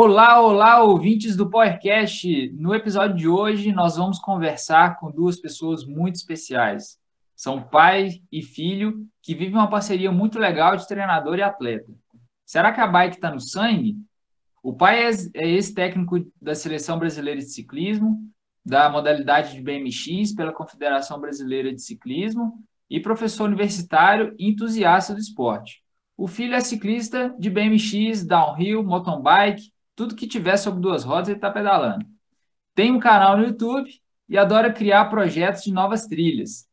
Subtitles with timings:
[0.00, 2.52] Olá, olá, ouvintes do PowerCast.
[2.52, 7.00] No episódio de hoje, nós vamos conversar com duas pessoas muito especiais.
[7.34, 11.92] São pai e filho que vivem uma parceria muito legal de treinador e atleta.
[12.46, 13.96] Será que a bike está no sangue?
[14.62, 18.20] O pai é, é ex-técnico da Seleção Brasileira de Ciclismo,
[18.64, 25.18] da modalidade de BMX pela Confederação Brasileira de Ciclismo e professor universitário e entusiasta do
[25.18, 25.82] esporte.
[26.16, 31.28] O filho é ciclista de BMX, downhill, mountain bike, tudo que tiver sobre duas rodas
[31.28, 32.06] ele está pedalando.
[32.72, 33.90] Tem um canal no YouTube
[34.28, 36.68] e adora criar projetos de novas trilhas.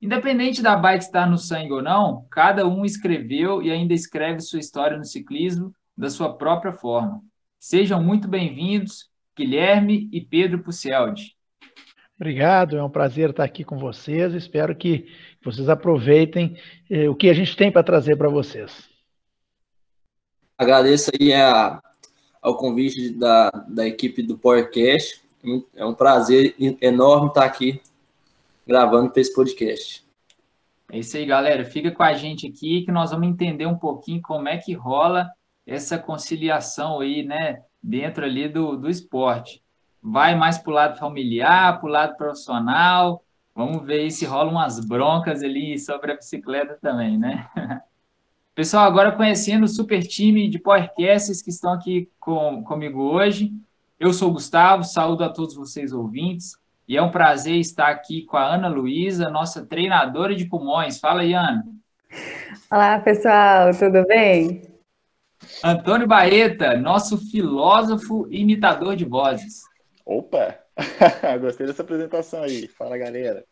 [0.00, 4.58] Independente da bike estar no sangue ou não, cada um escreveu e ainda escreve sua
[4.58, 7.20] história no ciclismo da sua própria forma.
[7.58, 11.36] Sejam muito bem-vindos, Guilherme e Pedro Puceldi.
[12.18, 14.32] Obrigado, é um prazer estar aqui com vocês.
[14.32, 15.06] Espero que
[15.44, 16.56] vocês aproveitem
[16.88, 18.88] eh, o que a gente tem para trazer para vocês.
[20.56, 21.82] Agradeço aí a
[22.40, 25.22] ao convite da, da equipe do podcast.
[25.74, 27.80] É um prazer enorme estar aqui
[28.66, 30.04] gravando para esse podcast.
[30.92, 31.64] É isso aí, galera.
[31.64, 35.30] Fica com a gente aqui que nós vamos entender um pouquinho como é que rola
[35.66, 39.62] essa conciliação aí, né, dentro ali do, do esporte.
[40.02, 43.22] Vai mais para o lado familiar, para o lado profissional.
[43.54, 47.48] Vamos ver se rolam umas broncas ali sobre a bicicleta também, né?
[48.60, 53.50] Pessoal, agora conhecendo o super time de podcasts que estão aqui com, comigo hoje.
[53.98, 56.58] Eu sou o Gustavo, saúdo a todos vocês ouvintes.
[56.86, 61.00] E é um prazer estar aqui com a Ana Luísa, nossa treinadora de pulmões.
[61.00, 61.64] Fala aí, Ana.
[62.70, 64.60] Olá, pessoal, tudo bem?
[65.64, 69.62] Antônio Baeta, nosso filósofo e imitador de vozes.
[70.04, 70.58] Opa!
[71.40, 72.68] Gostei dessa apresentação aí.
[72.68, 73.42] Fala, galera.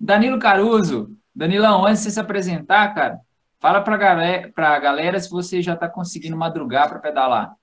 [0.00, 1.16] Danilo Caruso.
[1.32, 3.20] Danilão, antes de você se apresentar, cara,
[3.64, 7.56] Fala para galera, a galera se você já está conseguindo madrugar para pedalar.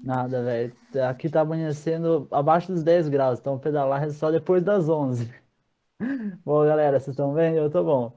[0.00, 0.72] Nada, velho.
[1.10, 5.28] Aqui tá amanhecendo abaixo dos 10 graus, então pedalar é só depois das 11.
[6.44, 7.56] bom, galera, vocês estão bem?
[7.56, 8.16] Eu tô bom.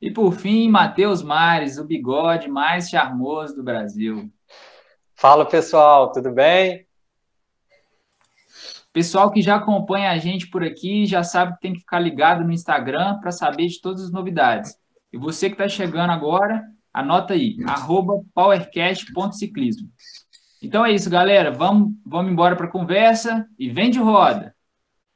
[0.00, 4.32] E por fim, Matheus Mares, o bigode mais charmoso do Brasil.
[5.16, 6.86] Fala pessoal, tudo bem?
[8.92, 12.44] Pessoal que já acompanha a gente por aqui já sabe que tem que ficar ligado
[12.44, 14.74] no Instagram para saber de todas as novidades.
[15.12, 17.56] E você que está chegando agora, anota aí,
[18.34, 19.88] powercast.ciclismo.
[20.62, 21.52] Então é isso, galera.
[21.52, 24.54] Vamos, vamos embora para a conversa e vem de roda.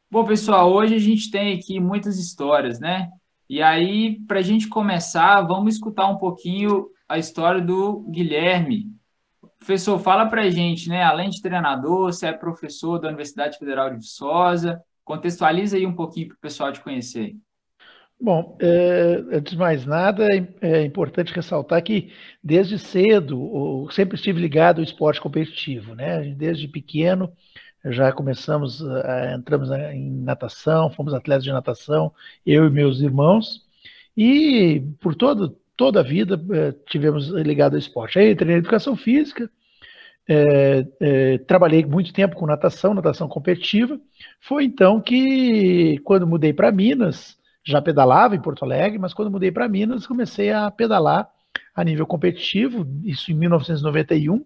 [0.08, 3.08] Bom, pessoal, hoje a gente tem aqui muitas histórias, né?
[3.48, 8.86] E aí, para a gente começar, vamos escutar um pouquinho a história do Guilherme,
[9.64, 11.02] Professor, fala para a gente, né?
[11.02, 14.78] Além de treinador, você é professor da Universidade Federal de Viçosa.
[15.02, 17.34] Contextualiza aí um pouquinho para o pessoal te conhecer.
[18.20, 24.38] Bom, é, antes de mais nada, é, é importante ressaltar que desde cedo sempre estive
[24.38, 26.34] ligado ao esporte competitivo, né?
[26.34, 27.32] Desde pequeno
[27.86, 28.82] já começamos,
[29.34, 32.12] entramos em natação, fomos atletas de natação,
[32.44, 33.62] eu e meus irmãos,
[34.14, 38.18] e por todo toda a vida é, tivemos ligado ao esporte.
[38.18, 39.50] Aí entrei na educação física,
[40.28, 44.00] é, é, trabalhei muito tempo com natação, natação competitiva.
[44.40, 49.50] Foi então que, quando mudei para Minas, já pedalava em Porto Alegre, mas quando mudei
[49.50, 51.28] para Minas, comecei a pedalar
[51.74, 54.44] a nível competitivo, isso em 1991.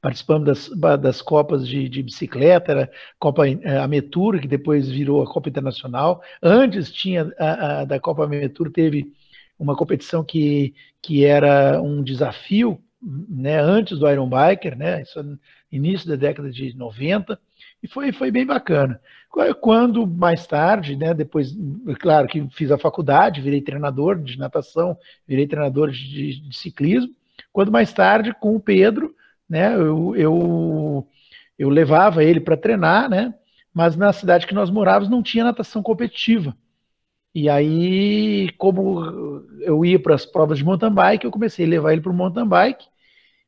[0.00, 3.44] Participamos das, das Copas de, de bicicleta, era Copa
[3.82, 6.20] Ametur, que depois virou a Copa Internacional.
[6.42, 9.12] Antes tinha a, a, da Copa Ametur, teve
[9.62, 15.22] uma competição que, que era um desafio, né, antes do Iron Biker, né, é
[15.70, 17.38] início da década de 90,
[17.82, 19.00] e foi, foi bem bacana.
[19.60, 21.56] Quando mais tarde, né, depois,
[22.00, 27.14] claro que fiz a faculdade, virei treinador de natação, virei treinador de, de ciclismo,
[27.52, 29.14] quando mais tarde, com o Pedro,
[29.48, 31.08] né, eu, eu,
[31.58, 33.32] eu levava ele para treinar, né,
[33.72, 36.56] mas na cidade que nós morávamos não tinha natação competitiva.
[37.34, 41.92] E aí, como eu ia para as provas de mountain bike, eu comecei a levar
[41.92, 42.86] ele para o mountain bike.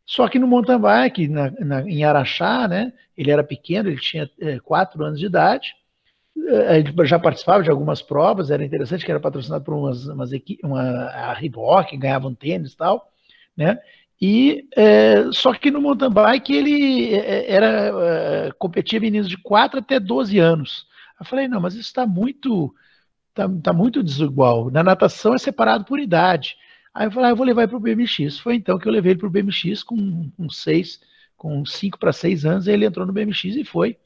[0.06, 4.30] Só que no mountain bike, na, na, em Araxá, né, ele era pequeno, ele tinha
[4.40, 5.74] é, quatro anos de idade.
[6.36, 10.30] É, ele já participava de algumas provas, era interessante que era patrocinado por umas, umas
[10.62, 13.10] uma, a Reebok, ganhavam tênis e tal,
[13.56, 13.78] né?
[14.20, 17.66] E é, só que no mountain bike ele é, era
[18.46, 20.86] é, competia meninos de 4 até 12 anos.
[21.20, 22.74] Eu falei, não, mas isso está muito
[23.34, 24.70] tá, tá muito desigual.
[24.70, 26.56] Na natação é separado por idade.
[26.94, 28.38] Aí eu falei, ah, eu vou levar ele para o BMX.
[28.38, 31.00] Foi então que eu levei ele para o BMX com, com seis,
[31.36, 33.98] com cinco para seis anos, ele entrou no BMX e foi.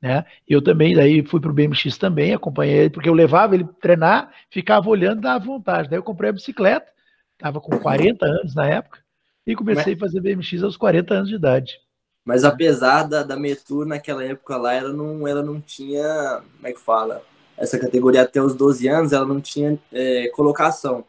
[0.00, 0.24] Né?
[0.48, 4.32] Eu também, daí fui para o BMX também, acompanhei ele, porque eu levava ele treinar,
[4.50, 5.88] ficava olhando, dava vontade.
[5.88, 6.86] Daí eu comprei a bicicleta,
[7.32, 9.00] estava com 40 anos na época,
[9.46, 11.80] e comecei a fazer BMX aos 40 anos de idade.
[12.24, 16.72] Mas apesar da, da Metur naquela época lá, ela não, ela não tinha, como é
[16.72, 17.22] que fala?
[17.56, 21.04] Essa categoria até os 12 anos, ela não tinha é, colocação.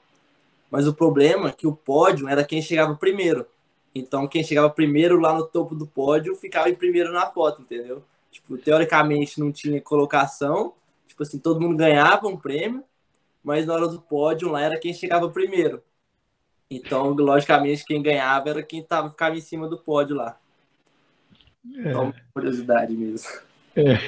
[0.69, 3.45] Mas o problema é que o pódio era quem chegava primeiro.
[3.93, 8.03] Então, quem chegava primeiro lá no topo do pódio ficava em primeiro na foto, entendeu?
[8.31, 10.73] Tipo, teoricamente não tinha colocação.
[11.07, 12.83] Tipo assim, todo mundo ganhava um prêmio,
[13.43, 15.81] mas na hora do pódio lá era quem chegava primeiro.
[16.69, 20.37] Então, logicamente, quem ganhava era quem tava, ficava em cima do pódio lá.
[21.77, 21.89] É.
[21.89, 23.46] Então, curiosidade mesmo.
[23.77, 23.99] É.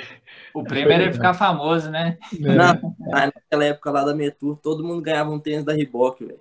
[0.53, 2.17] O prêmio era ficar famoso, né?
[2.33, 2.55] É.
[2.55, 6.39] Na, naquela época lá da Metur, todo mundo ganhava um tênis da Reebok, velho.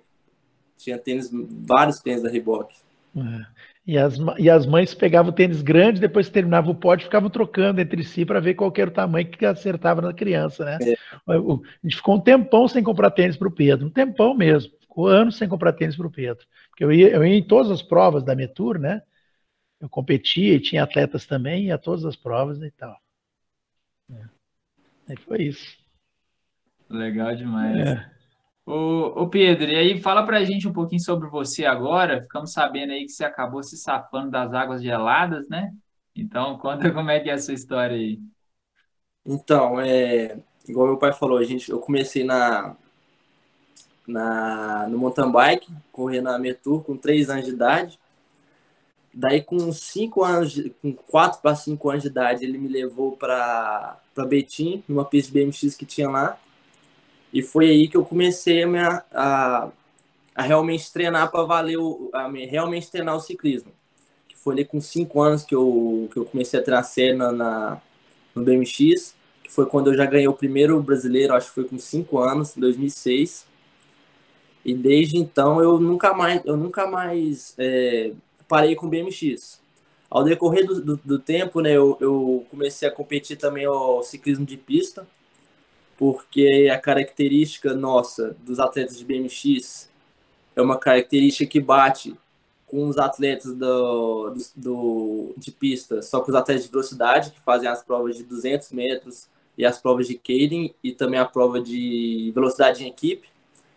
[0.75, 2.73] Tinha tênis, vários tênis da Reebok.
[3.15, 3.59] É.
[3.85, 7.29] E, as, e as mães pegavam o tênis grande, depois que terminava o pódio, ficavam
[7.29, 10.77] trocando entre si para ver qual era o tamanho que acertava na criança, né?
[10.81, 10.95] É.
[11.27, 11.37] A
[11.83, 14.71] gente ficou um tempão sem comprar tênis para o Pedro, um tempão mesmo.
[14.81, 16.45] Ficou anos sem comprar tênis para o Pedro.
[16.69, 19.01] Porque eu ia, eu ia em todas as provas da Metur, né?
[19.79, 22.99] eu competia e tinha atletas também, ia a todas as provas e tal.
[25.09, 25.15] É.
[25.17, 25.77] foi isso.
[26.89, 27.77] Legal demais.
[27.77, 28.11] É.
[28.65, 32.21] Ô, ô, Pedro, e aí fala pra gente um pouquinho sobre você agora.
[32.21, 35.73] Ficamos sabendo aí que você acabou se safando das águas geladas, né?
[36.15, 38.19] Então, conta como é que é a sua história aí.
[39.25, 42.75] Então, é, igual meu pai falou, a gente, eu comecei na,
[44.07, 47.99] na, no mountain bike, correndo na Metur com 3 anos de idade.
[49.13, 53.99] Daí, com cinco anos, com quatro para cinco anos de idade, ele me levou para
[54.27, 56.39] Betim, numa pista de BMX que tinha lá.
[57.33, 59.69] E foi aí que eu comecei a, minha, a,
[60.35, 63.71] a realmente treinar para valer, o, a realmente treinar o ciclismo.
[64.27, 67.81] Que foi ali com cinco anos que eu, que eu comecei a treinar sério na,
[68.33, 71.77] no BMX, que foi quando eu já ganhei o primeiro brasileiro, acho que foi com
[71.79, 73.47] cinco anos, em 2006.
[74.63, 78.11] E desde então eu nunca mais, eu nunca mais é,
[78.49, 79.61] parei com BMX.
[80.09, 84.43] Ao decorrer do, do, do tempo, né, eu, eu, comecei a competir também o ciclismo
[84.43, 85.07] de pista,
[85.95, 89.87] porque a característica nossa dos atletas de BMX
[90.55, 92.17] é uma característica que bate
[92.65, 97.39] com os atletas do, do, do, de pista, só com os atletas de velocidade, que
[97.39, 101.61] fazem as provas de 200 metros e as provas de Kading e também a prova
[101.61, 103.27] de velocidade em equipe,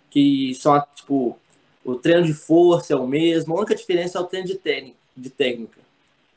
[0.09, 1.39] que são, tipo,
[1.85, 4.61] o treino de força é o mesmo, a única diferença é o treino de,
[5.17, 5.81] de técnica.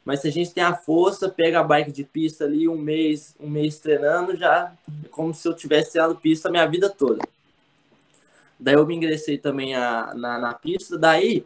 [0.03, 3.35] Mas se a gente tem a força, pega a bike de pista ali um mês,
[3.39, 7.27] um mês treinando, já é como se eu tivesse treinado pista a minha vida toda.
[8.59, 10.97] Daí eu me ingressei também a, na, na pista.
[10.97, 11.45] Daí,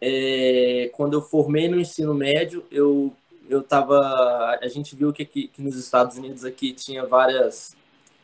[0.00, 3.12] é, quando eu formei no ensino médio, eu
[3.48, 7.74] eu tava, a gente viu que, que nos Estados Unidos aqui tinha várias,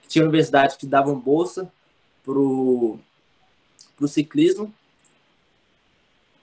[0.07, 1.73] tinha universidades que davam bolsa
[2.23, 2.99] pro
[3.97, 4.73] pro ciclismo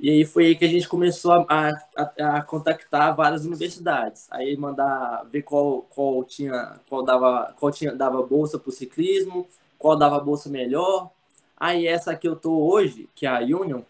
[0.01, 4.27] e aí foi aí que a gente começou a, a, a, contactar várias universidades.
[4.31, 9.47] Aí mandar ver qual, qual tinha, qual dava, qual tinha, dava bolsa para o ciclismo,
[9.77, 11.11] qual dava bolsa melhor.
[11.55, 13.83] Aí essa que eu tô hoje, que é a Union,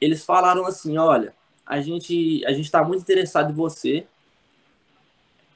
[0.00, 1.34] eles falaram assim, olha,
[1.66, 4.06] a gente a gente está muito interessado em você,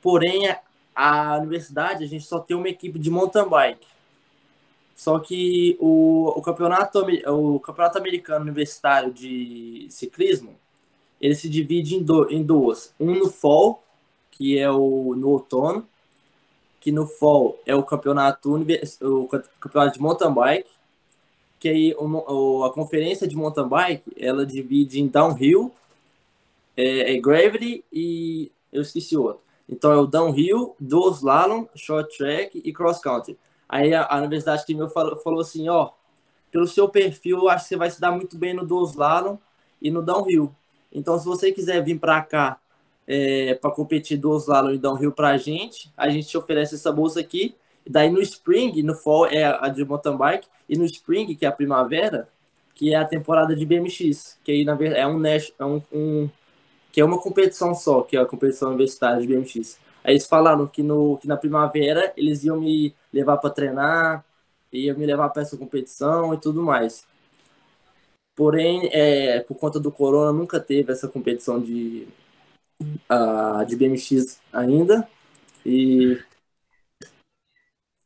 [0.03, 0.57] porém
[0.93, 3.87] a universidade a gente só tem uma equipe de mountain bike.
[4.99, 10.57] Só que o, o, campeonato, o campeonato americano universitário de ciclismo,
[11.21, 12.93] ele se divide em, do, em duas.
[12.99, 13.81] Um no fall,
[14.33, 15.87] que é o no outono,
[16.81, 18.53] que no fall é o campeonato,
[19.01, 19.29] o
[19.61, 20.69] campeonato de mountain bike,
[21.61, 25.73] que aí o, a conferência de mountain bike, ela divide em downhill,
[26.77, 29.41] é, é gravity e eu esqueci outro.
[29.69, 33.39] Então é o downhill, do slalom, short track e cross country.
[33.69, 35.91] Aí a, a Universidade de meu falou, falou assim, ó,
[36.51, 39.37] pelo seu perfil, eu acho que você vai se dar muito bem no do slalom
[39.81, 40.55] e no downhill.
[40.93, 42.59] Então, se você quiser vir para cá
[43.07, 46.91] é, para competir do slalom e downhill para a gente, a gente te oferece essa
[46.91, 47.55] bolsa aqui.
[47.85, 51.45] E daí no spring, no fall é a de mountain bike e no spring, que
[51.45, 52.29] é a primavera,
[52.75, 56.31] que é a temporada de BMX, que aí na verdade é um, é um, um
[56.93, 59.79] que é uma competição só, que é a competição universitária de BMX.
[60.05, 64.25] Aí eles falaram que, no, que na primavera eles iam me levar para treinar,
[64.73, 67.07] iam me levar para essa competição e tudo mais.
[68.37, 72.07] Porém, é, por conta do corona, nunca teve essa competição de,
[73.11, 75.09] uh, de BMX ainda.
[75.67, 76.23] E,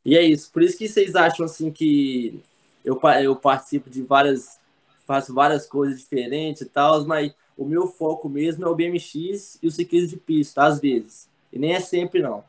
[0.05, 0.51] e é isso.
[0.51, 2.43] Por isso que vocês acham assim que
[2.85, 4.59] eu, eu participo de várias.
[5.07, 9.67] faço várias coisas diferentes e tal, mas o meu foco mesmo é o BMX e
[9.67, 11.29] o ciclismo de pista, às vezes.
[11.53, 12.43] E nem é sempre não.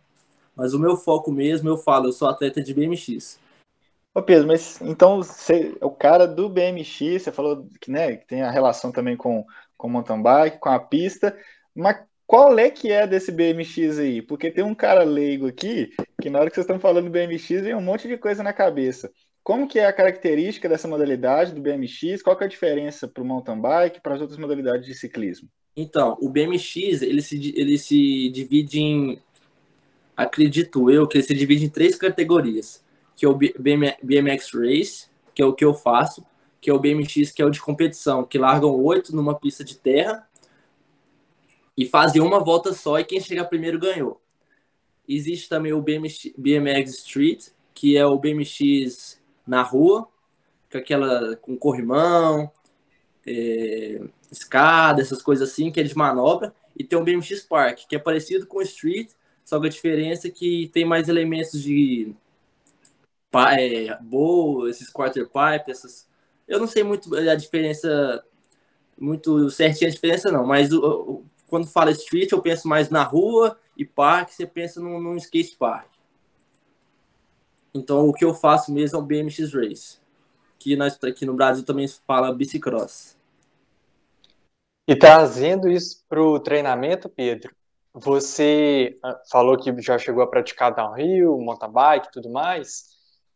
[0.55, 3.39] Mas o meu foco mesmo, eu falo, eu sou atleta de BMX.
[4.13, 8.43] Ô Pedro, mas então você, o cara do BMX, você falou que, né, que tem
[8.43, 9.43] a relação também com,
[9.75, 11.35] com o mountain bike, com a pista,
[11.75, 14.21] mas qual é que é desse BMX aí?
[14.21, 15.91] Porque tem um cara leigo aqui
[16.21, 18.53] que na hora que vocês estão falando do BMX vem um monte de coisa na
[18.53, 19.11] cabeça.
[19.43, 22.21] Como que é a característica dessa modalidade do BMX?
[22.23, 24.93] Qual que é a diferença para o mountain bike e para as outras modalidades de
[24.93, 25.49] ciclismo?
[25.75, 29.19] Então, o BMX ele se, ele se divide em,
[30.15, 32.83] acredito eu, que ele se divide em três categorias,
[33.15, 36.25] que é o BMX Race, que é o que eu faço,
[36.61, 39.77] que é o BMX, que é o de competição, que largam oito numa pista de
[39.77, 40.27] terra
[41.75, 44.21] e fazem uma volta só e quem chega primeiro ganhou.
[45.07, 50.07] Existe também o BMX, BMX Street, que é o BMX na rua,
[50.71, 52.49] com aquela com corrimão,
[53.25, 54.01] é,
[54.31, 57.99] escada, essas coisas assim, que é de manobra, e tem o BMX Park, que é
[57.99, 59.11] parecido com o Street,
[59.43, 62.13] só que a diferença é que tem mais elementos de
[63.57, 66.07] é, boa, esses quarter pipe, essas.
[66.47, 68.23] Eu não sei muito a diferença,
[68.97, 70.69] muito certinha a diferença não, mas
[71.47, 75.55] quando fala street eu penso mais na rua e park você pensa num, num skate
[75.57, 75.87] park.
[77.73, 79.97] Então, o que eu faço mesmo é o BMX Race,
[80.59, 83.17] que nós aqui no Brasil também fala bicicross.
[84.87, 87.55] E trazendo isso para o treinamento, Pedro,
[87.93, 92.85] você ah, falou que já chegou a praticar downhill, mountain bike tudo mais.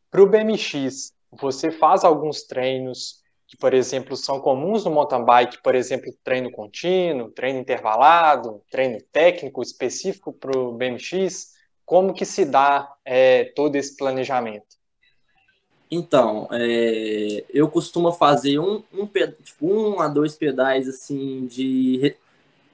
[0.09, 5.61] Para o BMX, você faz alguns treinos que, por exemplo, são comuns no mountain bike,
[5.61, 11.55] por exemplo, treino contínuo, treino intervalado, treino técnico específico para o BMX?
[11.85, 14.75] Como que se dá é, todo esse planejamento?
[15.89, 22.17] Então, é, eu costumo fazer um, um, tipo, um a dois pedais assim de,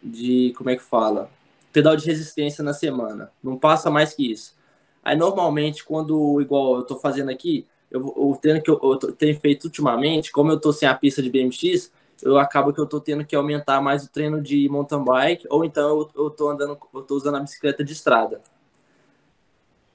[0.01, 1.29] de como é que fala?
[1.73, 3.31] Pedal de resistência na semana.
[3.43, 4.55] Não passa mais que isso.
[5.03, 9.37] Aí normalmente, quando, igual eu tô fazendo aqui, eu, o treino que eu, eu tenho
[9.39, 12.99] feito ultimamente, como eu tô sem a pista de BMX, eu acabo que eu tô
[13.01, 17.01] tendo que aumentar mais o treino de mountain bike, ou então eu, tô andando, eu
[17.01, 18.41] tô usando a bicicleta de estrada.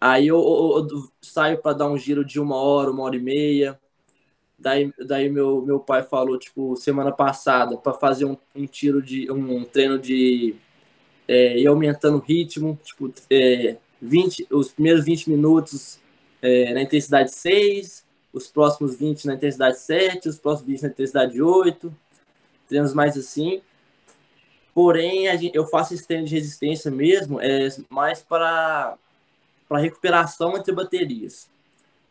[0.01, 3.21] Aí eu, eu, eu saio para dar um giro de uma hora, uma hora e
[3.21, 3.79] meia.
[4.59, 9.31] Daí, daí meu, meu pai falou, tipo, semana passada, para fazer um, um, tiro de.
[9.31, 10.57] um treino de.
[11.29, 16.01] É, ir aumentando o ritmo, tipo, é, 20, os primeiros 20 minutos
[16.41, 21.43] é, na intensidade 6, os próximos 20 na intensidade 7, os próximos 20 na intensidade
[21.43, 21.95] 8,
[22.69, 23.61] treinos mais assim.
[24.75, 28.97] Porém, gente, eu faço esse treino de resistência mesmo, é mais para
[29.73, 31.49] recuperação entre baterias,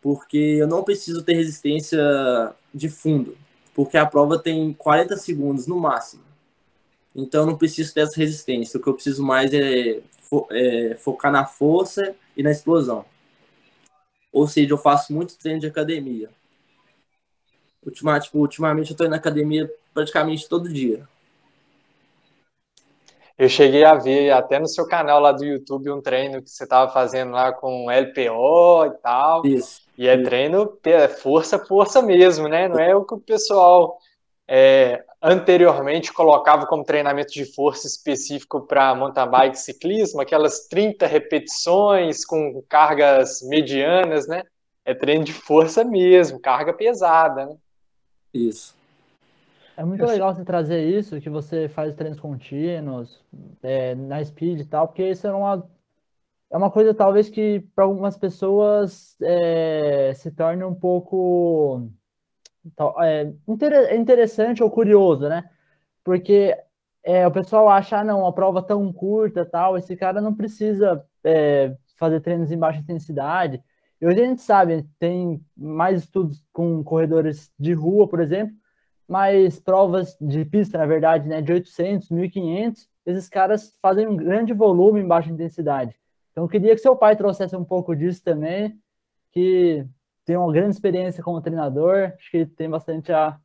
[0.01, 1.99] porque eu não preciso ter resistência
[2.73, 3.37] de fundo,
[3.73, 6.26] porque a prova tem 40 segundos no máximo.
[7.17, 8.79] Então eu não preciso dessa resistência.
[8.79, 13.03] O que eu preciso mais é, fo é focar na força e na explosão.
[14.31, 16.29] Ou seja, eu faço muito treino de academia.
[17.83, 21.07] Ultima, tipo, ultimamente eu estou indo na academia praticamente todo dia.
[23.35, 26.63] Eu cheguei a ver até no seu canal lá do YouTube um treino que você
[26.63, 29.45] estava fazendo lá com LPO e tal.
[29.45, 29.81] Isso.
[29.97, 30.23] E é isso.
[30.23, 32.67] treino é força, força mesmo, né?
[32.67, 33.97] Não é o que o pessoal
[34.47, 42.23] é, anteriormente colocava como treinamento de força específico para mountain bike ciclismo, aquelas 30 repetições
[42.25, 44.43] com cargas medianas, né?
[44.85, 47.57] É treino de força mesmo, carga pesada, né?
[48.33, 48.75] Isso.
[49.75, 53.23] É muito legal você trazer isso, que você faz treinos contínuos,
[53.61, 55.69] é, na speed e tal, porque isso é uma,
[56.49, 61.87] é uma coisa talvez que para algumas pessoas é, se torne um pouco
[62.99, 65.49] é, interessante ou curioso, né?
[66.03, 66.55] Porque
[67.03, 71.05] é, o pessoal acha, ah, não, uma prova tão curta tal, esse cara não precisa
[71.23, 73.63] é, fazer treinos em baixa intensidade.
[73.99, 78.55] E hoje a gente sabe, tem mais estudos com corredores de rua, por exemplo,
[79.07, 84.53] mas provas de pista, na verdade, né, de 800, 1500, esses caras fazem um grande
[84.53, 85.95] volume em baixa intensidade.
[86.31, 88.77] Então, eu queria que seu pai trouxesse um pouco disso também,
[89.31, 89.85] que
[90.27, 93.37] tem uma grande experiência como treinador, acho que tem bastante a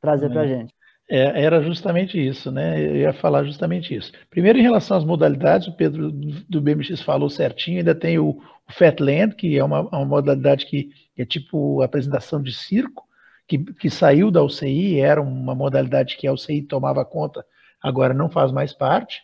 [0.00, 0.74] trazer para a gente.
[1.08, 2.80] É, era justamente isso, né?
[2.80, 4.10] Eu ia falar justamente isso.
[4.30, 8.72] Primeiro, em relação às modalidades, o Pedro do BMX falou certinho, ainda tem o, o
[8.72, 13.06] Fatland, que é uma, uma modalidade que é tipo apresentação de circo,
[13.46, 17.44] que, que saiu da UCI, era uma modalidade que a UCI tomava conta,
[17.82, 19.20] agora não faz mais parte,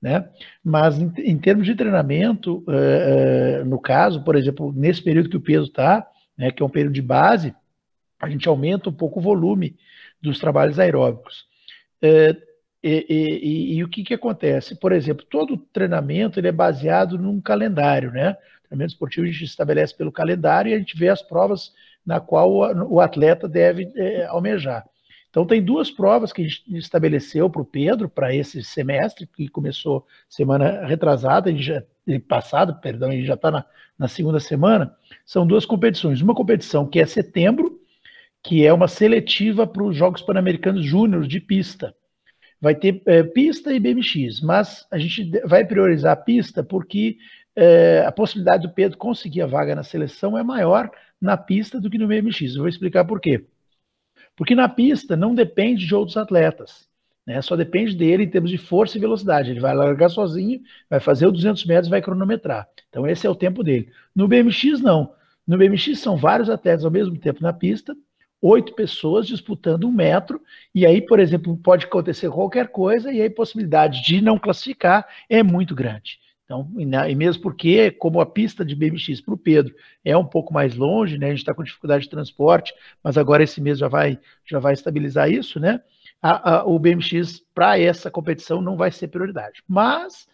[0.00, 0.28] né?
[0.62, 5.36] Mas em, em termos de treinamento, uh, uh, no caso, por exemplo, nesse período que
[5.36, 7.54] o peso está, né, que é um período de base,
[8.20, 9.76] a gente aumenta um pouco o volume
[10.20, 11.46] dos trabalhos aeróbicos.
[12.02, 12.46] Uh,
[12.82, 14.76] e, e, e, e, o que, que acontece?
[14.76, 18.36] Por exemplo, todo treinamento ele é baseado num calendário, né?
[18.66, 21.72] treinamento esportivo a gente estabelece pelo calendário e a gente vê as provas
[22.04, 22.50] na qual
[22.88, 24.84] o atleta deve é, almejar.
[25.36, 29.48] Então, tem duas provas que a gente estabeleceu para o Pedro, para esse semestre, que
[29.48, 31.82] começou semana retrasada, já,
[32.26, 33.66] passado, perdão, a gente já está na,
[33.98, 34.96] na segunda semana.
[35.26, 36.22] São duas competições.
[36.22, 37.78] Uma competição que é setembro,
[38.42, 41.94] que é uma seletiva para os Jogos Pan-Americanos Júnior de pista.
[42.58, 47.18] Vai ter é, pista e BMX, mas a gente vai priorizar a pista porque
[47.54, 50.90] é, a possibilidade do Pedro conseguir a vaga na seleção é maior
[51.20, 52.54] na pista do que no BMX.
[52.54, 53.44] Eu vou explicar por quê.
[54.36, 56.86] Porque na pista não depende de outros atletas,
[57.26, 57.40] né?
[57.40, 59.50] só depende dele em termos de força e velocidade.
[59.50, 62.68] Ele vai largar sozinho, vai fazer os 200 metros vai cronometrar.
[62.88, 63.90] Então esse é o tempo dele.
[64.14, 65.14] No BMX, não.
[65.46, 67.96] No BMX são vários atletas ao mesmo tempo na pista,
[68.42, 70.40] oito pessoas disputando um metro,
[70.74, 75.06] e aí, por exemplo, pode acontecer qualquer coisa, e aí a possibilidade de não classificar
[75.28, 76.18] é muito grande.
[76.46, 79.74] Então, e mesmo porque, como a pista de BMX para o Pedro
[80.04, 81.26] é um pouco mais longe, né?
[81.26, 82.72] A gente está com dificuldade de transporte,
[83.02, 85.82] mas agora esse mês já vai, já vai estabilizar isso, né?
[86.22, 89.60] A, a, o BMX para essa competição não vai ser prioridade.
[89.66, 90.28] Mas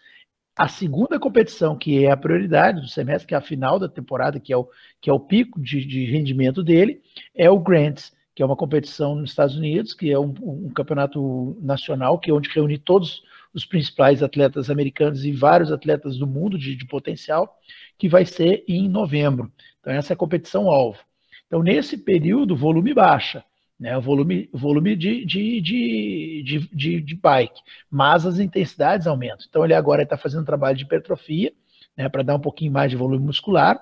[0.55, 4.39] a segunda competição, que é a prioridade do semestre, que é a final da temporada,
[4.39, 4.69] que é o,
[5.01, 7.01] que é o pico de, de rendimento dele,
[7.33, 11.57] é o Grants, que é uma competição nos Estados Unidos, que é um, um campeonato
[11.59, 16.57] nacional, que é onde reúne todos os principais atletas americanos e vários atletas do mundo
[16.57, 17.57] de, de potencial,
[17.97, 19.51] que vai ser em novembro.
[19.79, 20.99] Então, essa é a competição alvo.
[21.47, 23.43] Então, nesse período, o volume baixa,
[23.79, 23.95] né?
[23.97, 29.45] o volume, volume de, de, de, de, de bike, mas as intensidades aumentam.
[29.47, 31.53] Então, ele agora está fazendo trabalho de hipertrofia,
[31.95, 33.79] né, para dar um pouquinho mais de volume muscular,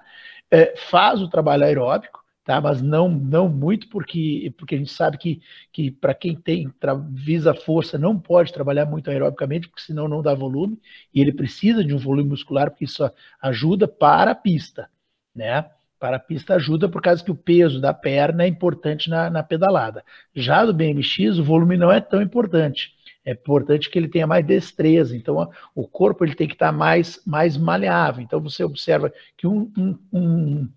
[0.50, 2.60] é, faz o trabalho aeróbico, tá?
[2.60, 6.72] Mas não não muito porque porque a gente sabe que, que para quem tem
[7.12, 10.80] visa força não pode trabalhar muito aerobicamente porque senão não dá volume
[11.14, 13.10] e ele precisa de um volume muscular porque isso
[13.42, 14.90] ajuda para a pista,
[15.36, 15.70] né?
[16.00, 19.44] Para a pista ajuda por causa que o peso da perna é importante na, na
[19.44, 20.04] pedalada.
[20.34, 22.96] Já do BMX o volume não é tão importante.
[23.24, 25.16] É importante que ele tenha mais destreza.
[25.16, 28.24] Então, o corpo ele tem que estar mais, mais maleável.
[28.24, 30.70] Então, você observa que um, um, um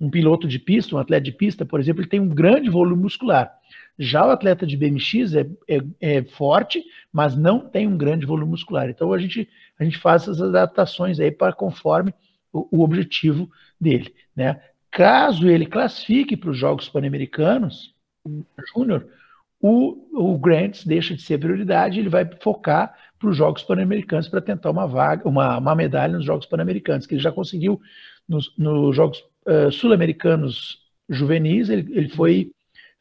[0.00, 3.02] um piloto de pista, um atleta de pista, por exemplo, ele tem um grande volume
[3.02, 3.52] muscular.
[3.98, 6.82] Já o atleta de BMX é, é, é, forte,
[7.12, 8.88] mas não tem um grande volume muscular.
[8.88, 12.14] Então a gente, a gente faz essas adaptações aí para conforme
[12.52, 14.14] o, o, objetivo dele.
[14.34, 14.58] Né?
[14.90, 17.94] Caso ele classifique para os Jogos Pan-Americanos
[18.74, 19.06] Júnior,
[19.60, 24.40] o, o Grants deixa de ser prioridade, ele vai focar para os Jogos Pan-Americanos para
[24.40, 27.80] tentar uma vaga, uma, uma medalha nos Jogos Pan-Americanos, que ele já conseguiu
[28.26, 32.52] nos, nos Jogos uh, sul-americanos juvenis, ele, ele foi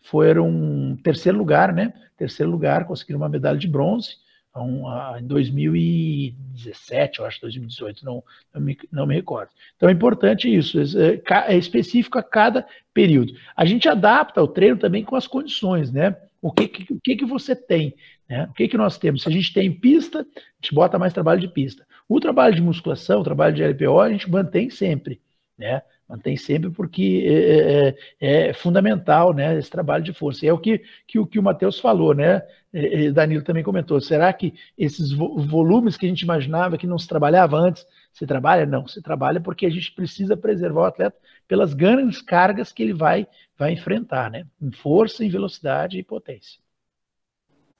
[0.01, 1.93] foram terceiro lugar, né?
[2.17, 4.15] Terceiro lugar, conseguiram uma medalha de bronze
[4.55, 8.23] uh, em 2017, eu acho, 2018, não,
[8.53, 9.51] não, me, não me recordo.
[9.75, 13.33] Então é importante isso, é, é específico a cada período.
[13.55, 16.15] A gente adapta o treino também com as condições, né?
[16.41, 17.93] O que, que, o que, que você tem?
[18.27, 18.45] Né?
[18.49, 19.23] O que, que nós temos?
[19.23, 20.23] Se a gente tem pista, a
[20.61, 21.85] gente bota mais trabalho de pista.
[22.07, 25.19] O trabalho de musculação, o trabalho de LPO, a gente mantém sempre.
[25.57, 25.81] Né?
[26.09, 30.43] Mantém sempre porque é, é, é, é, fundamental né, esse trabalho de força.
[30.43, 32.41] E é o que, que, que o Matheus falou, né?
[32.73, 34.01] E Danilo também comentou.
[34.01, 38.65] Será que esses volumes que a gente imaginava que não se trabalhava antes, se trabalha?
[38.65, 41.17] Não, se trabalha porque a gente precisa preservar o atleta
[41.47, 44.47] pelas grandes cargas que ele vai, vai enfrentar, né?
[44.59, 46.59] Em força, em velocidade e potência.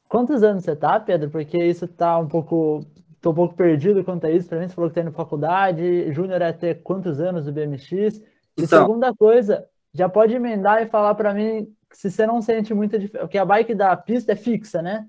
[0.07, 1.31] Quantos anos você tá, Pedro?
[1.31, 2.85] Porque isso tá um pouco
[3.19, 4.47] Estou um pouco perdido quanto a isso.
[4.47, 6.09] Para mim, você falou que tem tá na faculdade.
[6.13, 7.91] Júnior é ter quantos anos do BMX?
[7.91, 8.23] E
[8.55, 12.97] então, segunda coisa, já pode emendar e falar para mim se você não sente muita
[12.97, 13.27] diferença.
[13.27, 15.05] Porque a bike da pista é fixa, né?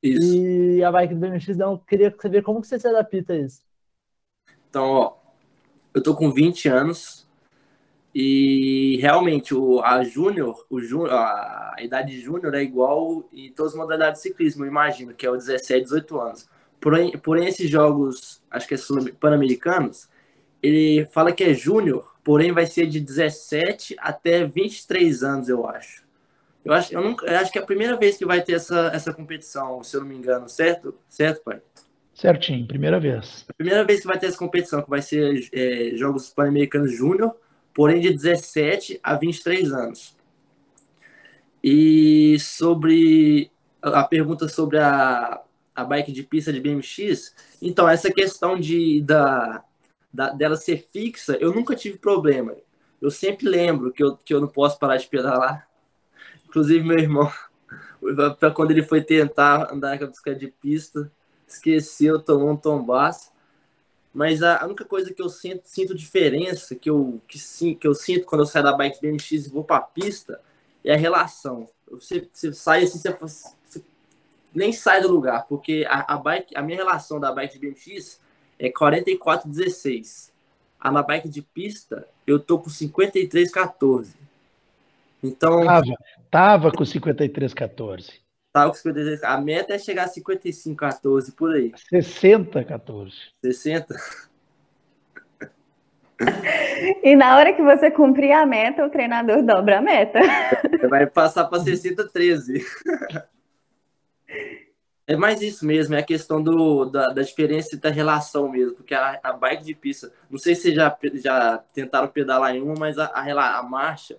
[0.00, 0.36] Isso.
[0.36, 1.72] E a bike do BMX, não.
[1.72, 3.60] Eu queria saber como que você se adapta a isso.
[4.70, 5.16] Então, ó,
[5.92, 7.28] eu tô com 20 anos
[8.14, 13.78] e realmente o, a júnior, o júnior, a idade júnior é igual em todas as
[13.78, 16.48] modalidades de ciclismo, eu imagino, que é o 17, 18 anos.
[16.82, 18.78] Porém, porém esses jogos, acho que é
[19.20, 20.08] pan-americanos,
[20.60, 26.02] ele fala que é júnior, porém vai ser de 17 até 23 anos, eu acho.
[26.64, 28.90] Eu acho, eu nunca, eu acho que é a primeira vez que vai ter essa,
[28.92, 30.98] essa competição, se eu não me engano, certo?
[31.08, 31.62] Certo, pai?
[32.12, 33.44] Certinho, primeira vez.
[33.48, 37.36] A primeira vez que vai ter essa competição, que vai ser é, Jogos Pan-Americanos Júnior,
[37.72, 40.16] porém de 17 a 23 anos.
[41.62, 45.40] E sobre a pergunta sobre a,
[45.74, 49.64] a bike de pista de BMX, então essa questão de da,
[50.12, 52.54] da, dela ser fixa, eu nunca tive problema.
[53.00, 55.68] Eu sempre lembro que eu, que eu não posso parar de pedalar.
[56.46, 57.32] Inclusive meu irmão,
[58.38, 61.10] para quando ele foi tentar andar com a bicicleta de pista,
[61.48, 63.32] esqueceu, tomou um tombaço.
[64.12, 67.94] Mas a única coisa que eu sinto, sinto diferença, que eu, que, sim, que eu
[67.94, 70.38] sinto quando eu saio da bike BMX e vou para a pista,
[70.84, 71.68] é a relação.
[71.90, 73.54] Você, você sai assim, você,
[74.54, 78.20] nem sai do lugar, porque a, a, bike, a minha relação da bike de BMX
[78.58, 80.30] é 44,16.
[80.78, 84.14] A na bike de pista, eu tô com 53,14.
[85.22, 85.64] Então.
[85.64, 85.94] Tava,
[86.30, 88.10] tava com 53,14.
[88.52, 89.22] Tava com 53.
[89.22, 91.72] A meta é chegar a 55,14 por aí.
[91.92, 93.12] 60,14.
[93.42, 93.94] 60?
[97.02, 100.20] E na hora que você cumprir a meta, o treinador dobra a meta.
[100.88, 102.62] Vai passar para 60,13.
[105.06, 108.94] É mais isso mesmo, é a questão do, da, da diferença da relação mesmo, porque
[108.94, 112.98] a, a bike de pista, não sei se já, já tentaram pedalar em uma, mas
[112.98, 114.16] a, a, a marcha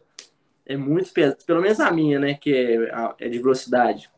[0.66, 4.12] é muito pesada, pelo menos a minha, né, que é, é de velocidade.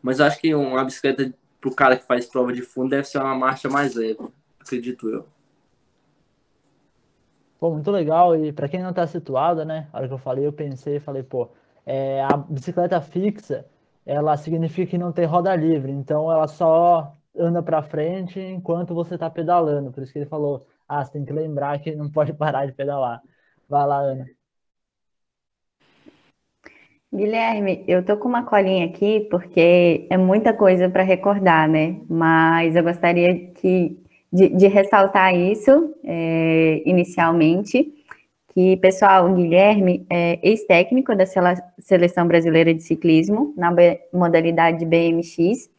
[0.00, 3.08] Mas eu acho que uma bicicleta para o cara que faz prova de fundo deve
[3.08, 4.18] ser uma marcha mais leve,
[4.60, 5.26] acredito eu.
[7.58, 8.36] Pô, muito legal.
[8.36, 9.88] E para quem não está situado, né?
[9.92, 11.50] A hora que eu falei, eu pensei, falei, pô,
[11.84, 13.66] é, a bicicleta fixa,
[14.08, 19.14] ela significa que não tem roda livre, então ela só anda para frente enquanto você
[19.14, 19.92] está pedalando.
[19.92, 22.72] Por isso que ele falou, ah, você tem que lembrar que não pode parar de
[22.72, 23.22] pedalar.
[23.68, 24.26] Vai lá, Ana.
[27.12, 32.00] Guilherme, eu tô com uma colinha aqui porque é muita coisa para recordar, né?
[32.08, 33.98] Mas eu gostaria que,
[34.32, 37.97] de, de ressaltar isso é, inicialmente,
[38.58, 41.22] que, pessoal, o Guilherme é ex-técnico da
[41.78, 43.72] Seleção Brasileira de Ciclismo, na
[44.12, 45.70] modalidade BMX,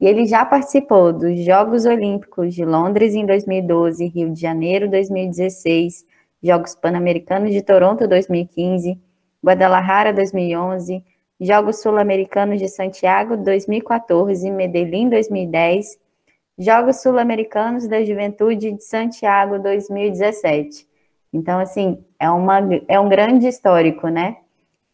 [0.00, 6.06] e ele já participou dos Jogos Olímpicos de Londres em 2012, Rio de Janeiro 2016,
[6.40, 8.96] Jogos Pan-Americanos de Toronto 2015,
[9.44, 11.02] Guadalajara 2011,
[11.40, 15.98] Jogos Sul-Americanos de Santiago 2014, Medellín 2010,
[16.56, 20.89] Jogos Sul-Americanos da Juventude de Santiago 2017.
[21.32, 24.36] Então, assim, é, uma, é um grande histórico, né?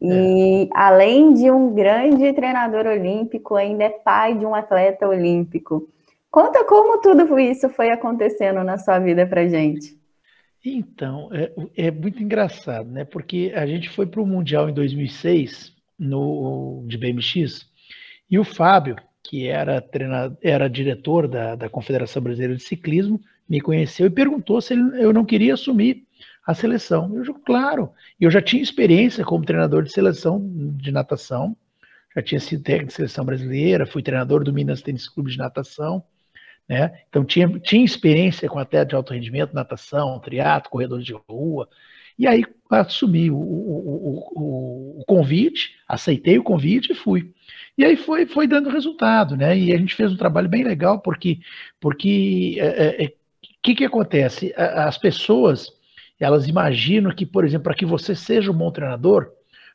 [0.00, 0.68] E é.
[0.74, 5.88] além de um grande treinador olímpico, ainda é pai de um atleta olímpico.
[6.30, 9.96] Conta como tudo isso foi acontecendo na sua vida pra gente.
[10.62, 11.52] Então, é,
[11.86, 13.04] é, muito engraçado, né?
[13.04, 17.66] Porque a gente foi para o Mundial em 2006, no, de BMX,
[18.30, 23.60] e o Fábio, que era, treinador, era diretor da, da Confederação Brasileira de Ciclismo, me
[23.60, 26.05] conheceu e perguntou se ele, eu não queria assumir
[26.46, 27.12] a seleção.
[27.14, 30.40] Eu digo, claro, eu já tinha experiência como treinador de seleção
[30.76, 31.56] de natação,
[32.14, 36.02] já tinha sido técnico de seleção brasileira, fui treinador do Minas Tênis Clube de Natação,
[36.68, 37.00] né?
[37.08, 41.68] Então tinha, tinha experiência com atleta de alto rendimento, natação, triatlo, corredor de rua.
[42.18, 47.30] E aí assumi o, o, o, o, convite, aceitei o convite e fui.
[47.76, 49.56] E aí foi, foi dando resultado, né?
[49.56, 51.40] E a gente fez um trabalho bem legal, porque
[51.78, 53.12] porque é, é, é
[53.66, 54.54] que, que acontece?
[54.56, 55.72] As pessoas
[56.18, 59.30] elas imaginam que, por exemplo, para que você seja um bom treinador,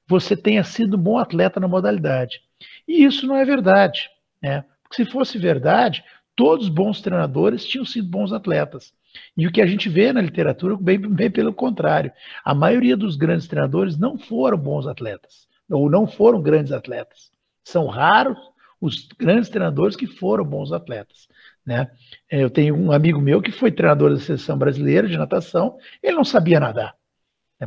[0.08, 2.42] você tenha sido um bom atleta na modalidade.
[2.88, 4.10] E isso não é verdade.
[4.42, 4.64] Né?
[4.84, 6.04] Porque se fosse verdade,
[6.36, 8.94] todos os bons treinadores tinham sido bons atletas.
[9.38, 12.12] E o que a gente vê na literatura, bem, bem pelo contrário,
[12.44, 17.32] a maioria dos grandes treinadores não foram bons atletas, ou não foram grandes atletas.
[17.64, 18.38] São raros
[18.80, 21.28] os grandes treinadores que foram bons atletas.
[21.66, 21.90] Né?
[22.30, 26.26] Eu tenho um amigo meu que foi treinador da seleção brasileira de natação, ele não
[26.26, 26.96] sabia nadar.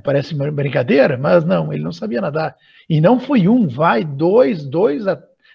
[0.03, 2.57] Parece uma brincadeira, mas não, ele não sabia nadar.
[2.89, 5.05] E não foi um, vai, dois, dois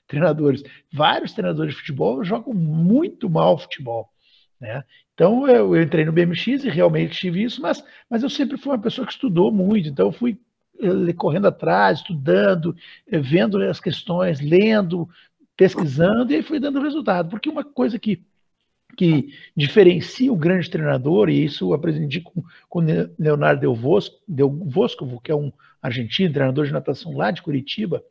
[0.08, 0.64] treinadores.
[0.92, 4.10] Vários treinadores de futebol jogam muito mal futebol.
[4.60, 4.84] Né?
[5.14, 8.72] Então eu, eu, entrei no BMX e realmente tive isso, mas, mas eu sempre fui
[8.72, 10.40] uma pessoa que estudou muito, então eu fui
[10.82, 12.76] eh, correndo atrás, estudando,
[13.08, 15.10] eh, vendo as questões, lendo,
[15.56, 17.30] pesquisando, e aí fui dando resultado.
[17.30, 18.24] Porque uma coisa que,
[18.98, 22.80] que diferencia o grande treinador, e isso eu aprendi com, com
[23.18, 28.04] Leonardo Del Vosco, Del Vosco, que é um argentino, treinador de natação lá de Curitiba,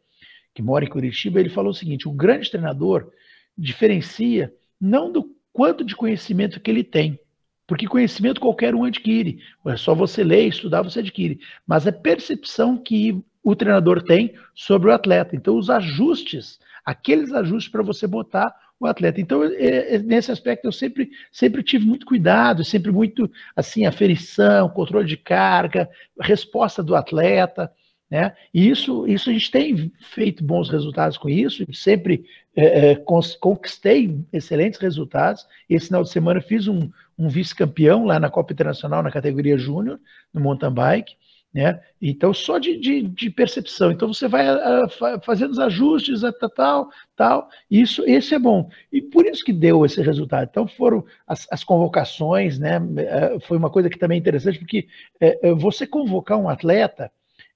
[0.55, 3.11] que mora em Curitiba, ele falou o seguinte: o grande treinador
[3.57, 7.19] diferencia não do quanto de conhecimento que ele tem,
[7.67, 12.79] porque conhecimento qualquer um adquire, é só você ler, estudar, você adquire, mas a percepção
[12.79, 15.37] que o treinador tem sobre o atleta.
[15.37, 19.21] Então, os ajustes, aqueles ajustes para você botar o atleta.
[19.21, 24.69] Então, é, é, nesse aspecto, eu sempre, sempre tive muito cuidado, sempre muito, assim, aferição,
[24.69, 25.89] controle de carga,
[26.21, 27.71] resposta do atleta.
[28.11, 28.35] Né?
[28.55, 32.25] E isso, isso a gente tem feito bons resultados com isso, sempre
[32.57, 32.95] é, é
[33.41, 35.47] conquistei excelentes resultados.
[35.69, 40.01] Esse final de semana fiz um, um vice-campeão lá na Copa Internacional na categoria Júnior,
[40.33, 41.17] no mountain bike,
[41.53, 41.81] Né?
[42.01, 43.91] Então, só de, de, de, percepção.
[43.91, 47.49] Então, você vai a, a, fazendo os ajustes, a, tal, tal.
[47.71, 48.69] Isso, esse é bom.
[48.93, 50.47] E por isso que deu esse resultado.
[50.51, 52.79] Então, foram as, as convocações, né?
[52.99, 54.87] É, foi uma coisa que também é interessante, porque
[55.19, 57.11] é, é, você convocar um atleta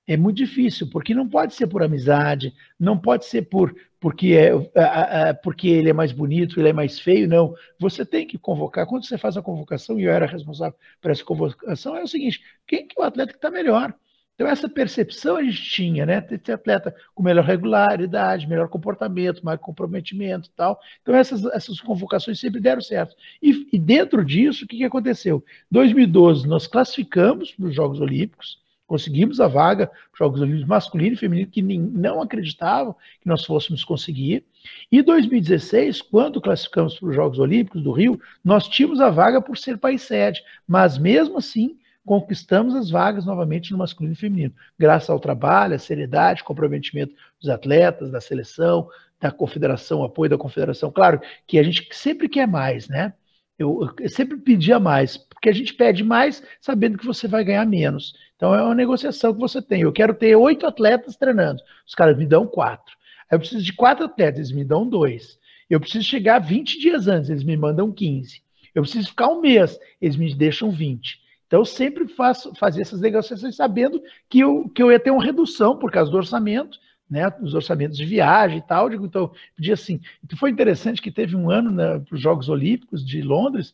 [0.07, 5.33] é muito difícil, porque não pode ser por amizade, não pode ser por porque, é,
[5.33, 7.55] porque ele é mais bonito, ele é mais feio, não.
[7.79, 8.85] Você tem que convocar.
[8.85, 12.43] Quando você faz a convocação, e eu era responsável por essa convocação, é o seguinte:
[12.67, 13.95] quem que é o atleta que está melhor?
[14.35, 16.21] Então, essa percepção a gente tinha, né?
[16.21, 20.81] Ter atleta com melhor regularidade, melhor comportamento, mais comprometimento e tal.
[21.01, 23.15] Então, essas, essas convocações sempre deram certo.
[23.41, 25.45] E, e dentro disso, o que, que aconteceu?
[25.71, 28.59] Em 2012, nós classificamos para os Jogos Olímpicos,
[28.93, 33.43] Conseguimos a vaga para os Jogos Olímpicos masculino e feminino, que não acreditavam que nós
[33.43, 34.45] fôssemos conseguir.
[34.93, 39.57] E 2016, quando classificamos para os Jogos Olímpicos do Rio, nós tínhamos a vaga por
[39.57, 45.09] ser país sede, mas mesmo assim conquistamos as vagas novamente no masculino e feminino, graças
[45.09, 50.93] ao trabalho, à seriedade, comprometimento dos atletas, da seleção, da confederação, apoio da confederação.
[50.93, 53.15] Claro que a gente sempre quer mais, né?
[53.59, 57.65] Eu, eu sempre pedia mais, porque a gente pede mais sabendo que você vai ganhar
[57.65, 58.13] menos.
[58.43, 59.83] Então é uma negociação que você tem.
[59.83, 61.63] Eu quero ter oito atletas treinando.
[61.87, 62.97] Os caras me dão quatro.
[63.31, 65.39] Eu preciso de quatro atletas, eles me dão dois.
[65.71, 68.43] Eu preciso chegar 20 dias antes, eles me mandam 15.
[68.75, 71.21] Eu preciso ficar um mês, eles me deixam 20.
[71.47, 75.23] Então eu sempre faço fazer essas negociações sabendo que eu, que eu ia ter uma
[75.23, 78.93] redução por causa do orçamento, né, os orçamentos de viagem e tal.
[78.93, 80.01] Então, pedia assim.
[80.25, 83.73] Então, foi interessante que teve um ano né, para os Jogos Olímpicos de Londres,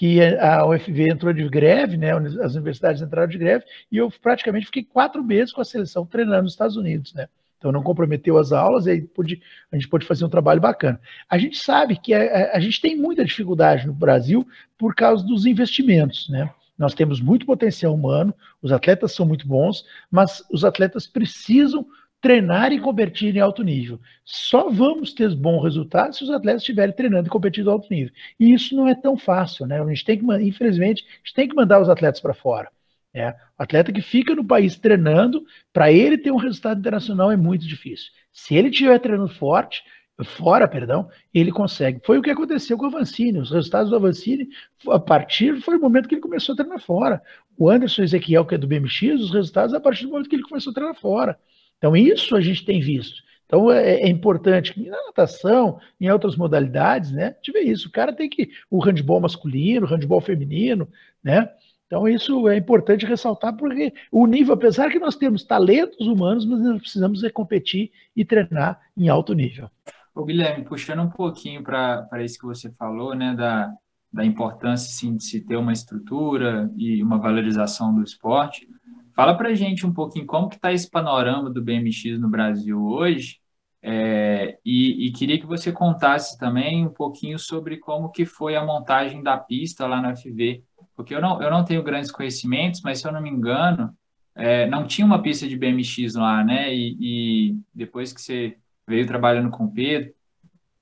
[0.00, 4.64] que a UFV entrou de greve, né, as universidades entraram de greve, e eu praticamente
[4.64, 7.28] fiquei quatro meses com a seleção treinando nos Estados Unidos, né?
[7.58, 10.98] Então não comprometeu as aulas e pude, a gente pôde fazer um trabalho bacana.
[11.28, 15.44] A gente sabe que a, a, gente tem muita dificuldade no Brasil por causa dos
[15.44, 16.50] investimentos, né?
[16.78, 21.86] Nós temos muito potencial humano, os atletas são muito bons, mas os atletas precisam
[22.20, 23.98] treinar e competir em alto nível.
[24.24, 28.12] Só vamos ter bons resultados se os atletas estiverem treinando e competindo em alto nível.
[28.38, 29.80] E isso não é tão fácil, né?
[29.80, 32.70] A gente tem que, infelizmente, a gente tem que mandar os atletas para fora.
[33.14, 33.34] Né?
[33.58, 37.66] O atleta que fica no país treinando, para ele ter um resultado internacional é muito
[37.66, 38.10] difícil.
[38.32, 39.82] Se ele estiver treinando forte,
[40.24, 42.00] fora, perdão, ele consegue.
[42.04, 43.38] Foi o que aconteceu com o Avancini.
[43.38, 44.48] Os resultados do Avancini,
[44.88, 47.22] a partir foi o momento que ele começou a treinar fora.
[47.56, 50.42] O Anderson Ezequiel, que é do BMX, os resultados a partir do momento que ele
[50.42, 51.38] começou a treinar fora.
[51.80, 53.22] Então, isso a gente tem visto.
[53.46, 57.88] Então, é, é importante que na natação, em outras modalidades, né, tiver isso.
[57.88, 58.50] O cara tem que.
[58.70, 60.86] O handball masculino, o handball feminino,
[61.24, 61.50] né?
[61.86, 66.60] Então, isso é importante ressaltar, porque o nível, apesar que nós temos talentos humanos, mas
[66.60, 69.68] nós precisamos é competir e treinar em alto nível.
[70.14, 73.72] Ô, Guilherme, puxando um pouquinho para isso que você falou, né, da,
[74.12, 78.68] da importância sim, de se ter uma estrutura e uma valorização do esporte,
[79.14, 83.40] Fala para gente um pouquinho como que está esse panorama do BMX no Brasil hoje,
[83.82, 88.64] é, e, e, queria que você contasse também um pouquinho sobre como que foi a
[88.64, 90.62] montagem da pista lá no FV,
[90.94, 93.96] porque eu não, eu não tenho grandes conhecimentos, mas se eu não me engano,
[94.34, 96.74] é, não tinha uma pista de BMX lá, né?
[96.74, 100.12] E, e, depois que você veio trabalhando com o Pedro,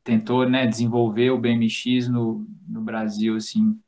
[0.02, 3.78] tentou né, desenvolver o BMX no, no Brasil, assim,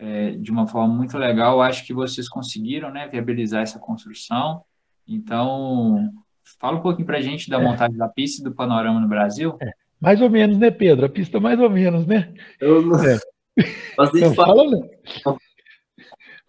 [0.00, 1.60] é, de uma forma muito legal.
[1.60, 4.62] Acho que vocês conseguiram né, viabilizar essa construção.
[5.06, 6.10] Então,
[6.58, 7.62] fala um pouquinho para a gente da é.
[7.62, 9.56] montagem da pista e do panorama no Brasil.
[9.60, 9.70] É.
[10.00, 11.04] Mais ou menos, né, Pedro?
[11.04, 12.32] A pista mais ou menos, né?
[12.58, 13.04] Eu não...
[13.04, 13.18] É.
[13.98, 14.90] Mas não, fala, não.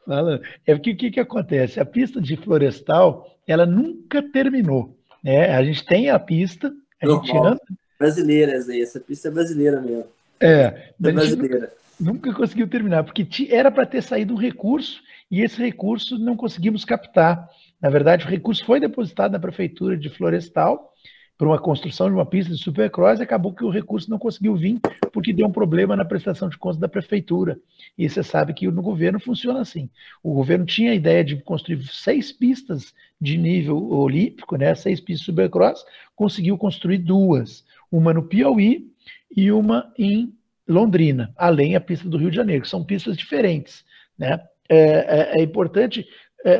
[0.05, 0.41] Fala.
[0.65, 1.79] É porque o que, que acontece?
[1.79, 4.97] A pista de florestal, ela nunca terminou.
[5.21, 5.53] Né?
[5.53, 7.25] A gente tem a pista, a Normal.
[7.25, 7.61] gente anda...
[7.99, 10.07] Brasileira, essa pista é brasileira mesmo.
[10.39, 15.61] É, é brasileira nunca conseguiu terminar, porque era para ter saído um recurso e esse
[15.61, 17.47] recurso não conseguimos captar.
[17.79, 20.91] Na verdade, o recurso foi depositado na prefeitura de Florestal
[21.37, 24.55] para uma construção de uma pista de supercross e acabou que o recurso não conseguiu
[24.55, 24.79] vir
[25.11, 27.59] porque deu um problema na prestação de contas da prefeitura.
[27.97, 29.89] E você sabe que no governo funciona assim.
[30.21, 35.21] O governo tinha a ideia de construir seis pistas de nível olímpico, né, seis pistas
[35.21, 35.83] de supercross,
[36.15, 38.91] conseguiu construir duas, uma no Piauí
[39.35, 40.33] e uma em
[40.67, 43.83] Londrina, além a pista do Rio de Janeiro, são pistas diferentes.
[44.17, 44.39] Né?
[44.69, 46.07] É, é, é importante
[46.43, 46.53] é,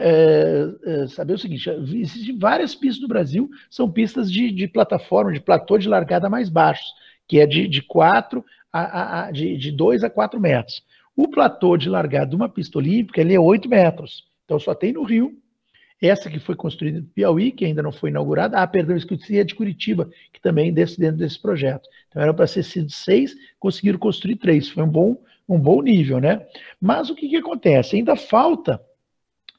[0.85, 5.31] é, é saber o seguinte: existem várias pistas no Brasil, são pistas de, de plataforma,
[5.31, 6.93] de platô de largada mais baixos,
[7.27, 10.83] que é de, de 4 a, a, de, de 2 a 4 metros.
[11.15, 14.23] O platô de largada de uma pista olímpica ele é 8 metros.
[14.45, 15.37] Então só tem no Rio
[16.01, 18.57] essa que foi construída em Piauí, que ainda não foi inaugurada.
[18.57, 21.87] Ah, perdão, esqueci é de Curitiba, que também desse, dentro desse projeto.
[22.09, 24.69] Então era para ser sido seis, conseguiram construir três.
[24.69, 26.45] Foi um bom, um bom nível, né?
[26.79, 27.95] Mas o que, que acontece?
[27.95, 28.81] Ainda falta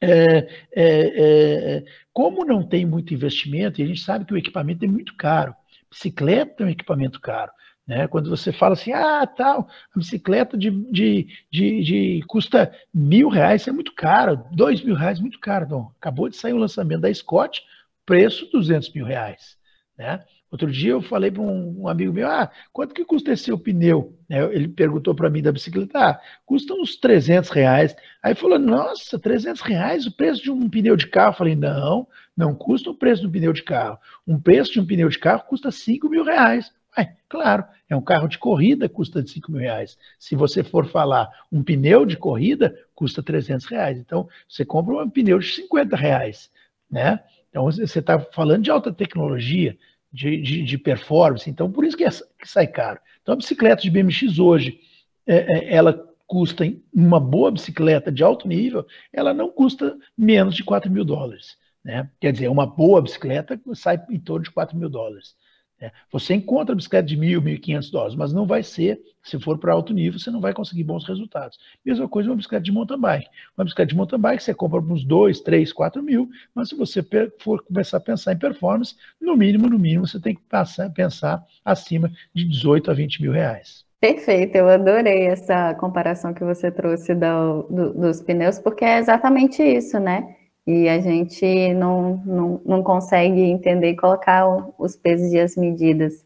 [0.00, 4.85] É, é, é, como não tem muito investimento, e a gente sabe que o equipamento
[4.85, 5.55] é muito caro,
[5.88, 7.52] bicicleta é um equipamento caro.
[7.87, 8.07] Né?
[8.07, 13.66] Quando você fala assim, ah, tal, a bicicleta de, de, de, de custa mil reais,
[13.66, 15.64] é muito caro, dois mil reais, muito caro.
[15.64, 17.62] Então, acabou de sair o lançamento da Scott,
[18.07, 19.57] preço 200 mil reais.
[19.99, 20.25] Né?
[20.53, 23.59] Outro dia eu falei para um, um, amigo meu, ah, quanto que custa esse seu
[23.59, 24.18] pneu?
[24.29, 27.97] É, ele perguntou para mim da bicicleta, ah, custa uns 300 reais.
[28.23, 31.33] Aí falou, nossa, 300 reais o preço de um pneu de carro?
[31.33, 33.99] Eu falei, não, não custa o preço de um pneu de carro.
[34.27, 36.71] Um preço de um pneu de carro custa 5 mil reais.
[36.96, 39.96] Ué, claro, é um carro de corrida, custa 5 mil reais.
[40.18, 43.98] Se você for falar um pneu de corrida, custa 300 reais.
[43.98, 46.50] Então, você compra um pneu de 50 reais,
[46.90, 47.20] né?
[47.48, 49.76] Então, você está falando de alta tecnologia,
[50.12, 51.48] de, de, de performance.
[51.48, 53.00] Então, por isso que, é, que, sai caro.
[53.22, 54.78] Então, a bicicleta de BMX hoje,
[55.26, 60.64] é, é, ela custa, uma boa bicicleta de alto nível, ela não custa menos de
[60.64, 61.57] 4 mil dólares.
[61.85, 62.09] Né?
[62.20, 65.35] Quer dizer, uma boa bicicleta sai em torno de 4 mil dólares.
[65.83, 65.90] Né?
[66.12, 69.59] Você encontra bicicleta de mil, mil e quinhentos dólares, mas não vai ser, se for
[69.59, 71.59] para alto nível, você não vai conseguir bons resultados.
[71.85, 73.29] Mesma coisa uma bicicleta de mountain bike.
[73.59, 77.05] Uma bicicleta de mountain bike você compra uns 2, 3, 4 mil, mas se você
[77.40, 81.45] for começar a pensar em performance, no mínimo, no mínimo, você tem que passar, pensar
[81.64, 83.85] acima de 18 a 20 mil reais.
[84.01, 89.62] Perfeito, eu adorei essa comparação que você trouxe do, do, dos pneus, porque é exatamente
[89.62, 90.37] isso, né?
[90.66, 94.46] E a gente não, não, não consegue entender e colocar
[94.79, 96.25] os pesos e as medidas.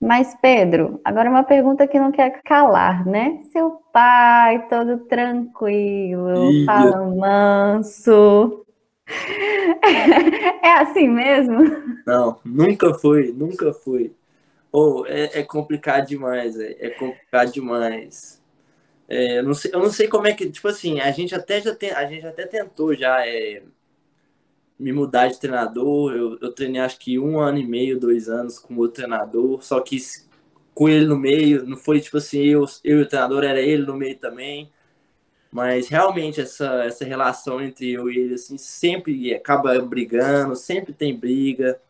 [0.00, 3.40] Mas, Pedro, agora uma pergunta que não quer calar, né?
[3.50, 8.60] Seu pai, todo tranquilo, fala manso.
[10.62, 11.58] É assim mesmo?
[12.06, 14.14] Não, nunca foi, nunca foi.
[14.72, 18.42] Ou oh, é, é, complicado demais, é, é complicado demais.
[19.08, 21.60] É, eu, não sei, eu não sei como é que, tipo assim, a gente até
[21.60, 23.62] já tem, a gente até tentou já é,
[24.78, 26.12] me mudar de treinador.
[26.14, 29.80] Eu, eu treinei acho que um ano e meio, dois anos com outro treinador, só
[29.80, 29.98] que
[30.74, 33.86] com ele no meio, não foi tipo assim, eu, eu e o treinador era ele
[33.86, 34.70] no meio também.
[35.52, 41.16] Mas realmente essa, essa relação entre eu e ele assim, sempre acaba brigando, sempre tem
[41.16, 41.80] briga,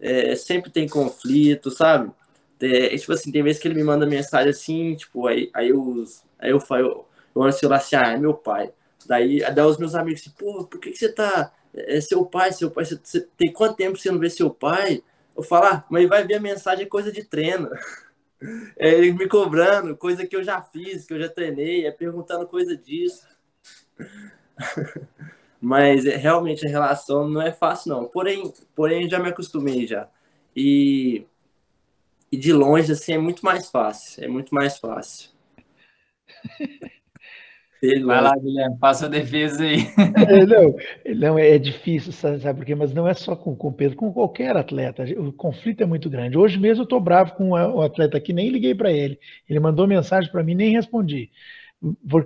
[0.00, 2.10] é, sempre tem conflito, sabe?
[2.60, 6.04] É, tipo assim, tem vezes que ele me manda mensagem assim, tipo, aí, aí eu
[6.38, 6.80] Aí eu falo,
[7.34, 8.72] eu, olho celular assim, ah, é meu pai.
[9.06, 11.52] Daí, daí os meus amigos assim, pô, por que, que você tá.
[11.74, 14.50] É, é seu pai, seu pai, você, você, tem quanto tempo você não vê seu
[14.50, 15.02] pai?
[15.36, 17.70] Eu falo, ah, mas vai ver a mensagem, é coisa de treino.
[18.76, 22.46] É ele me cobrando, coisa que eu já fiz, que eu já treinei, é perguntando
[22.46, 23.26] coisa disso.
[25.60, 28.04] Mas é, realmente a relação não é fácil, não.
[28.06, 30.08] Porém, porém já me acostumei já.
[30.54, 31.26] E,
[32.30, 34.24] e de longe, assim, é muito mais fácil.
[34.24, 35.30] É muito mais fácil.
[37.80, 39.86] Vai lá, Guilherme, faça a defesa aí.
[40.26, 40.74] É, não,
[41.14, 42.74] não, é difícil, sabe por quê?
[42.74, 45.04] Mas não é só com o Pedro, com qualquer atleta.
[45.16, 46.36] O conflito é muito grande.
[46.36, 49.18] Hoje mesmo eu estou bravo com o atleta aqui, nem liguei para ele.
[49.48, 51.30] Ele mandou mensagem para mim, nem respondi,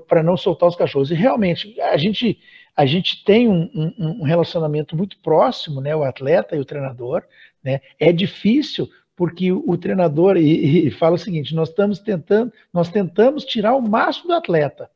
[0.09, 1.11] para não soltar os cachorros.
[1.11, 2.39] E realmente, a gente,
[2.75, 5.95] a gente tem um, um, um relacionamento muito próximo, né?
[5.95, 7.23] O atleta e o treinador.
[7.63, 7.81] Né?
[8.01, 13.45] É difícil porque o, treinador e, e, fala o seguinte: nós estamos tentando, nós tentamos
[13.45, 14.91] tirar o máximo do atleta,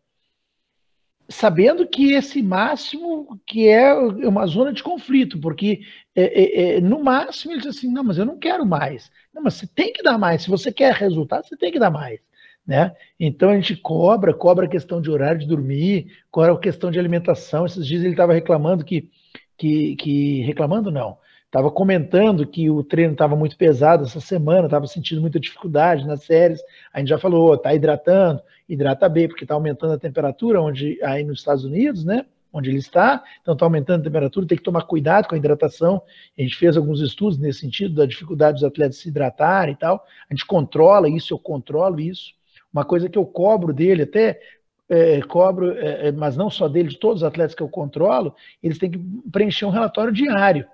[1.29, 5.81] sabendo que esse máximo que é uma zona de conflito, porque
[6.15, 9.11] é, é, é, no máximo ele diz assim, não, mas eu não quero mais.
[9.35, 10.43] Não, mas você tem que dar mais.
[10.43, 12.21] Se você quer resultado, você tem que dar mais.
[12.67, 12.93] Né?
[13.19, 16.99] Então a gente cobra, cobra a questão de horário de dormir, cobra a questão de
[16.99, 17.67] alimentação.
[17.67, 19.09] Esses dias ele estava reclamando que,
[19.57, 24.87] que, que reclamando não, Estava comentando que o treino estava muito pesado essa semana, estava
[24.87, 26.61] sentindo muita dificuldade nas séries.
[26.93, 31.23] A gente já falou, está hidratando, hidrata bem, porque está aumentando a temperatura onde aí
[31.23, 32.27] nos Estados Unidos, né?
[32.53, 36.03] Onde ele está, então está aumentando a temperatura, tem que tomar cuidado com a hidratação.
[36.37, 40.05] A gente fez alguns estudos nesse sentido, da dificuldade dos atletas se hidratarem e tal.
[40.29, 42.35] A gente controla isso, eu controlo isso.
[42.73, 44.41] Uma coisa que eu cobro dele, até
[44.89, 48.79] é, cobro, é, mas não só dele, de todos os atletas que eu controlo, eles
[48.79, 48.99] têm que
[49.31, 50.67] preencher um relatório diário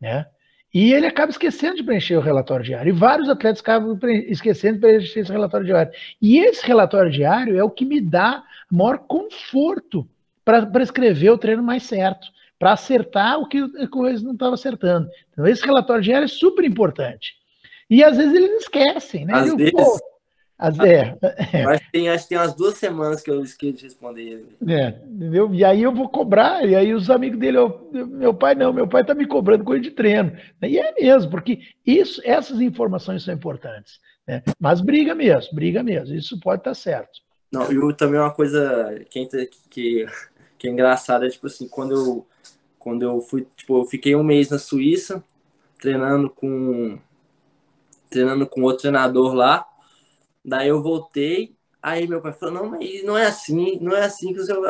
[0.00, 0.26] né?
[0.72, 2.90] E ele acaba esquecendo de preencher o relatório diário.
[2.90, 3.98] E vários atletas acabam
[4.28, 5.92] esquecendo de preencher esse relatório diário.
[6.22, 10.08] E esse relatório diário é o que me dá maior conforto
[10.44, 12.28] para escrever o treino mais certo,
[12.58, 15.08] para acertar o que a coisa não estava acertando.
[15.32, 17.34] Então, esse relatório diário é super importante.
[17.88, 19.34] E às vezes eles esquecem, né?
[19.34, 19.98] Às eu, vezes, pô,
[20.60, 21.16] as, é,
[21.54, 21.64] é.
[21.64, 25.54] Mas tem, acho que tem umas duas semanas que eu esqueci de responder É, entendeu?
[25.54, 28.86] E aí eu vou cobrar, e aí os amigos dele, eu, meu pai não, meu
[28.86, 30.36] pai tá me cobrando coisa de treino.
[30.62, 33.98] E é mesmo, porque isso, essas informações são importantes.
[34.28, 34.42] Né?
[34.60, 37.20] Mas briga mesmo, briga mesmo, isso pode estar tá certo.
[37.50, 39.26] Não, e também uma coisa que,
[39.70, 40.06] que,
[40.58, 42.26] que é engraçado é tipo assim, quando eu
[42.78, 45.22] quando eu fui, tipo, eu fiquei um mês na Suíça
[45.78, 46.98] treinando com
[48.10, 49.66] treinando com outro treinador lá.
[50.44, 54.32] Daí eu voltei, aí meu pai falou: "Não, mas não é assim, não é assim
[54.32, 54.62] que o seu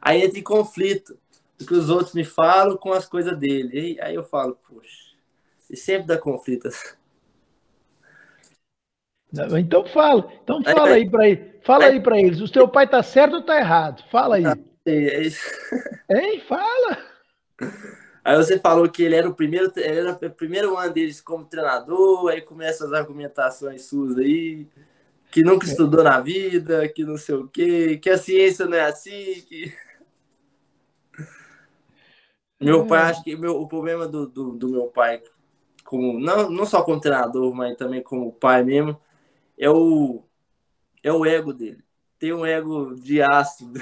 [0.00, 1.18] Aí entra em conflito
[1.58, 3.98] do que os outros me falam com as coisas dele.
[4.00, 5.14] Aí eu falo, poxa,
[5.70, 6.68] e sempre dá conflito.
[9.32, 13.02] Então fala, então fala aí para ele, fala aí para eles, o teu pai tá
[13.02, 14.04] certo ou tá errado?
[14.10, 14.44] Fala aí.
[14.86, 15.44] É isso.
[16.08, 16.40] Hein?
[16.46, 16.98] Fala.
[18.24, 22.28] Aí você falou que ele era o primeiro, era o primeiro ano deles como treinador,
[22.28, 24.68] aí começa as argumentações suas aí,
[25.30, 28.82] que nunca estudou na vida, que não sei o quê, que a ciência não é
[28.82, 29.72] assim, que...
[32.60, 35.22] Meu pai, acho que meu, o problema do, do, do, meu pai,
[35.84, 38.98] como não, não só como treinador, mas também como pai mesmo,
[39.58, 40.24] é o,
[41.02, 41.84] é o ego dele.
[42.18, 43.78] Tem um ego de ácido.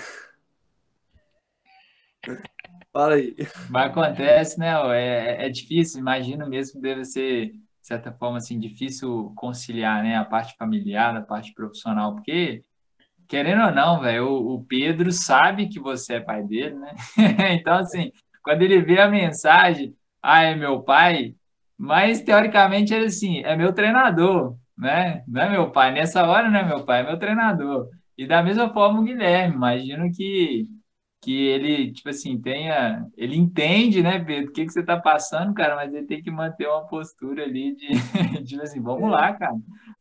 [2.93, 3.37] Fala aí.
[3.71, 4.73] Mas acontece, né?
[4.97, 7.55] É, é difícil, imagino mesmo que deve ser,
[7.85, 12.65] de certa forma, assim, difícil conciliar né, a parte familiar, a parte profissional, porque,
[13.29, 16.95] querendo ou não, velho, o, Pedro sabe que você é pai dele, né?
[17.53, 18.11] então, assim,
[18.43, 21.35] quando ele vê a mensagem, ah, é meu pai,
[21.77, 25.23] mas teoricamente ele assim, é meu treinador, né?
[25.29, 27.91] Não é meu pai, nessa hora não é meu pai, é meu treinador.
[28.17, 30.67] E da mesma forma o Guilherme, imagino que
[31.25, 33.07] que ele, tipo assim, tenha.
[33.17, 36.31] Ele entende, né, Pedro, o que, que você tá passando, cara, mas ele tem que
[36.31, 37.89] manter uma postura ali de,
[38.45, 39.57] tipo assim, vamos lá, cara.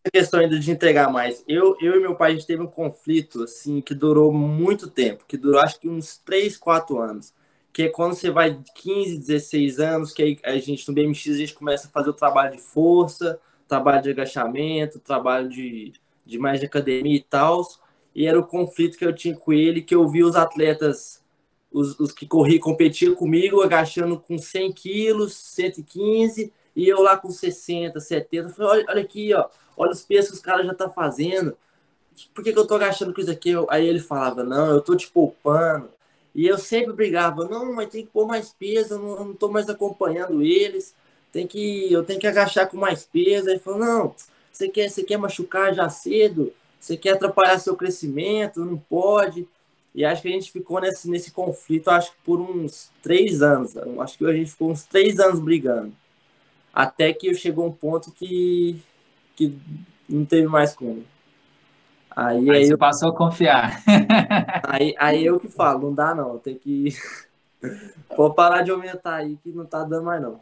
[0.06, 1.42] A questão ainda de entregar mais.
[1.48, 5.24] Eu, eu e meu pai, a gente teve um conflito, assim, que durou muito tempo,
[5.26, 7.34] que durou acho que uns 3, 4 anos.
[7.72, 11.30] Que é quando você vai de 15, 16 anos, que aí a gente, no BMX,
[11.30, 15.94] a gente começa a fazer o trabalho de força, trabalho de agachamento, trabalho de,
[16.26, 17.64] de mais de academia e tal
[18.16, 21.22] e era o conflito que eu tinha com ele, que eu vi os atletas,
[21.72, 27.30] os, os que corriam, competiam comigo, agachando com 100 quilos, 115, e eu lá com
[27.30, 28.48] 60, 70.
[28.48, 31.58] Eu falei, olha, olha aqui, ó, olha os pesos que os caras já tá fazendo.
[32.34, 33.52] Por que, que eu tô agachando com isso aqui?
[33.70, 35.90] Aí ele falava, não, eu tô te poupando.
[36.36, 39.34] E eu sempre brigava, não, mas tem que pôr mais peso, eu não, eu não
[39.34, 40.96] tô mais acompanhando eles.
[41.32, 43.48] Tem que, eu tenho que agachar com mais peso.
[43.48, 44.16] Aí ele falou, não,
[44.52, 46.54] você quer, você quer machucar já cedo?
[46.84, 49.48] Você quer atrapalhar seu crescimento, não pode.
[49.96, 53.78] E acho que a gente ficou nesse, nesse conflito, acho que por uns três anos.
[53.78, 55.94] Acho que a gente ficou uns três anos brigando.
[56.74, 58.84] Até que chegou um ponto que,
[59.34, 59.58] que
[60.10, 61.06] não teve mais como.
[62.12, 63.82] Aí, aí, aí você eu, passou a confiar.
[64.68, 66.90] Aí, aí eu que falo, não dá não, tem que.
[68.16, 70.38] Vou parar de aumentar aí que não tá dando mais não.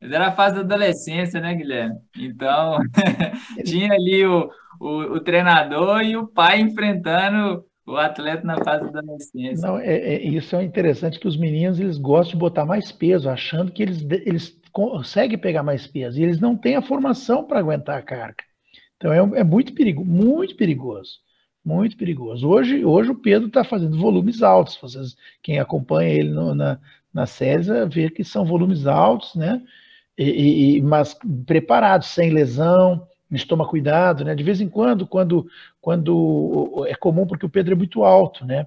[0.00, 1.98] Mas era a fase da adolescência, né, Guilherme?
[2.16, 2.78] Então,
[3.64, 4.50] tinha ali o,
[4.84, 9.66] o, o, treinador e o pai enfrentando o atleta na fase da adolescência.
[9.66, 13.28] Não, é, é, isso é interessante que os meninos eles gostam de botar mais peso,
[13.28, 17.60] achando que eles, eles conseguem pegar mais peso, e eles não têm a formação para
[17.60, 18.44] aguentar a carga.
[18.96, 21.24] Então é, é muito perigo, muito perigoso.
[21.64, 22.46] Muito perigoso.
[22.46, 24.76] Hoje, hoje o Pedro está fazendo volumes altos.
[24.76, 26.78] Vocês, quem acompanha ele no, na,
[27.10, 29.62] na séries vê que são volumes altos, né?
[30.16, 31.16] e, e, mas
[31.46, 33.06] preparados, sem lesão,
[33.36, 34.34] gente toma cuidado, né?
[34.34, 35.46] De vez em quando, quando,
[35.80, 38.66] quando é comum, porque o Pedro é muito alto, né?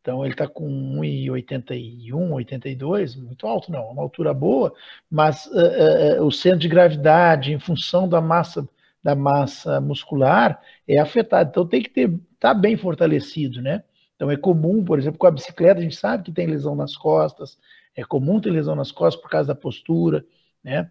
[0.00, 0.68] Então ele está com
[1.00, 4.72] 1,81, 82, muito alto, não, uma altura boa,
[5.10, 8.68] mas uh, uh, o centro de gravidade, em função da massa
[9.02, 11.50] da massa muscular, é afetado.
[11.50, 13.82] Então tem que ter, tá bem fortalecido, né?
[14.14, 16.96] Então é comum, por exemplo, com a bicicleta, a gente sabe que tem lesão nas
[16.96, 17.58] costas,
[17.94, 20.24] é comum ter lesão nas costas por causa da postura
[20.66, 20.90] né?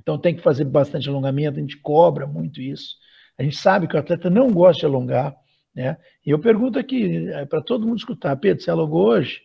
[0.00, 2.96] Então tem que fazer bastante alongamento, a gente cobra muito isso.
[3.38, 5.34] A gente sabe que o atleta não gosta de alongar,
[5.74, 5.96] né?
[6.26, 9.42] E eu pergunto aqui é, para todo mundo escutar, Pedro, você alongou hoje?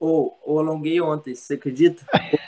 [0.00, 2.04] Ou oh, alonguei ontem, você acredita?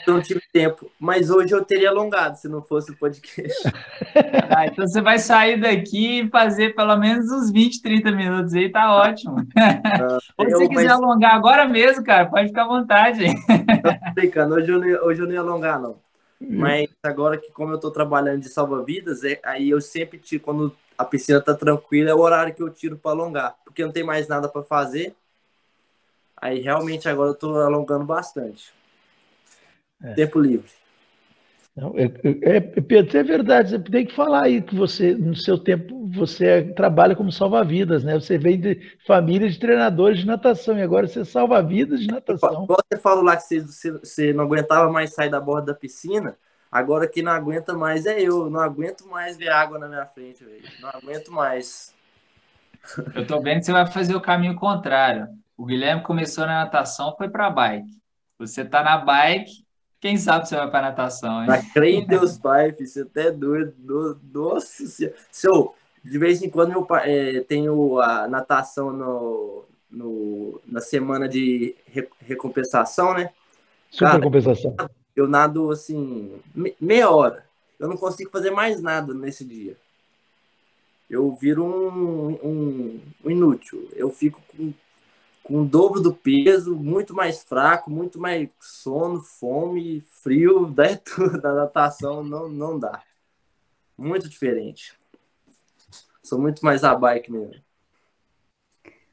[0.07, 3.61] Eu não tive tempo, mas hoje eu teria alongado se não fosse o podcast.
[4.49, 8.69] Ah, então você vai sair daqui e fazer pelo menos uns 20, 30 minutos aí,
[8.69, 9.35] tá ótimo.
[9.55, 10.91] Ah, Ou se você quiser mas...
[10.91, 13.25] alongar agora mesmo, cara, pode ficar à vontade.
[13.45, 15.99] Tô brincando, hoje eu, não, hoje eu não ia alongar, não.
[16.49, 20.75] Mas agora que como eu estou trabalhando de salva-vidas, é, aí eu sempre tiro, quando
[20.97, 24.03] a piscina está tranquila, é o horário que eu tiro para alongar, porque não tem
[24.03, 25.15] mais nada para fazer.
[26.35, 28.73] Aí realmente agora eu estou alongando bastante.
[30.03, 30.13] É.
[30.13, 30.80] Tempo livre.
[31.75, 35.33] Não, é, é, é, Pedro, é verdade, você tem que falar aí que você, no
[35.33, 38.13] seu tempo, você trabalha como salva-vidas, né?
[38.15, 42.67] Você vem de família de treinadores de natação e agora você salva vidas de natação.
[42.67, 46.37] Você falou lá que você, você, você, não aguentava mais sair da borda da piscina,
[46.69, 48.49] agora que não aguenta mais é eu.
[48.49, 50.63] Não aguento mais ver água na minha frente, velho.
[50.81, 51.95] Não aguento mais.
[53.15, 55.29] Eu tô vendo que você vai fazer o caminho contrário.
[55.55, 57.87] O Guilherme começou na natação, foi para bike.
[58.37, 59.63] Você tá na bike,
[60.01, 61.45] quem sabe você vai para natação, hein?
[61.45, 64.19] Pra crer em Deus Pai, filho, você até é doido.
[64.33, 65.15] Nossa senhora.
[65.31, 71.75] Seu, de vez em quando eu é, tenho a natação no, no, na semana de
[72.19, 73.29] recompensação, né?
[73.91, 74.75] Super Cara, compensação.
[75.15, 76.41] Eu nado assim,
[76.79, 77.45] meia hora.
[77.79, 79.77] Eu não consigo fazer mais nada nesse dia.
[81.07, 83.87] Eu viro um, um, um inútil.
[83.93, 84.73] Eu fico com
[85.51, 92.23] com o dobro do peso, muito mais fraco, muito mais sono, fome, frio, da natação
[92.23, 93.01] não, não dá.
[93.97, 94.97] Muito diferente.
[96.23, 97.61] Sou muito mais a bike mesmo.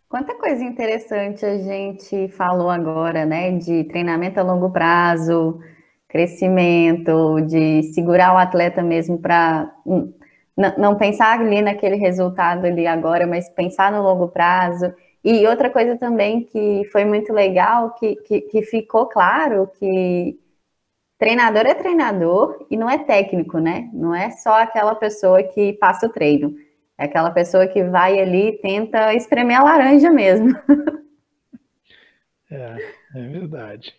[0.08, 3.58] Quanta coisa interessante a gente falou agora, né?
[3.58, 5.60] De treinamento a longo prazo,
[6.06, 9.74] crescimento, de segurar o atleta mesmo para
[10.78, 14.94] não pensar ali naquele resultado ali agora, mas pensar no longo prazo.
[15.24, 20.38] E outra coisa também que foi muito legal, que, que, que ficou claro que
[21.18, 23.90] treinador é treinador e não é técnico, né?
[23.92, 26.54] Não é só aquela pessoa que passa o treino.
[26.96, 30.50] É aquela pessoa que vai ali e tenta espremer a laranja mesmo.
[32.50, 32.76] É,
[33.14, 33.94] é verdade.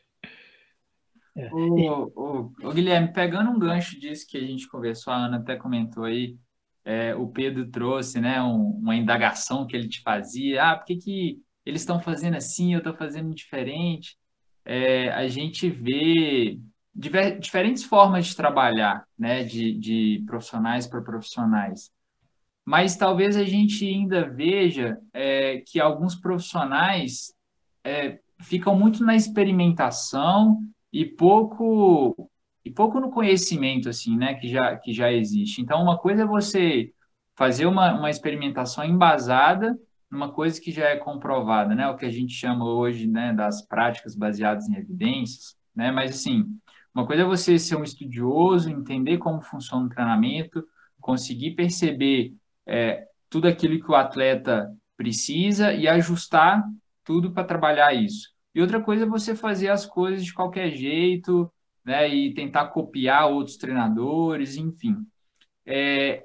[1.36, 1.49] É.
[1.53, 5.55] O, o, o, Guilherme, pegando um gancho disso que a gente conversou, a Ana até
[5.55, 6.36] comentou aí,
[6.86, 10.95] é, o Pedro trouxe, né, um, uma indagação que ele te fazia, ah, por que,
[10.97, 14.17] que eles estão fazendo assim, eu estou fazendo diferente?
[14.65, 16.59] É, a gente vê
[16.93, 21.91] diver, diferentes formas de trabalhar, né, de, de profissionais para profissionais.
[22.65, 27.34] Mas talvez a gente ainda veja é, que alguns profissionais
[27.84, 30.61] é, ficam muito na experimentação
[30.91, 32.28] e pouco
[32.70, 35.59] e pouco no conhecimento, assim, né, que já, que já existe.
[35.59, 36.93] Então, uma coisa é você
[37.36, 39.76] fazer uma, uma experimentação embasada
[40.09, 43.65] numa coisa que já é comprovada, né, o que a gente chama hoje, né, das
[43.65, 46.45] práticas baseadas em evidências, né, mas, assim,
[46.93, 50.63] uma coisa é você ser um estudioso, entender como funciona o treinamento,
[51.01, 52.36] conseguir perceber
[52.67, 56.63] é, tudo aquilo que o atleta precisa e ajustar
[57.03, 58.30] tudo para trabalhar isso.
[58.53, 61.51] E outra coisa é você fazer as coisas de qualquer jeito,
[61.89, 64.95] né, e tentar copiar outros treinadores, enfim.
[65.65, 66.23] É,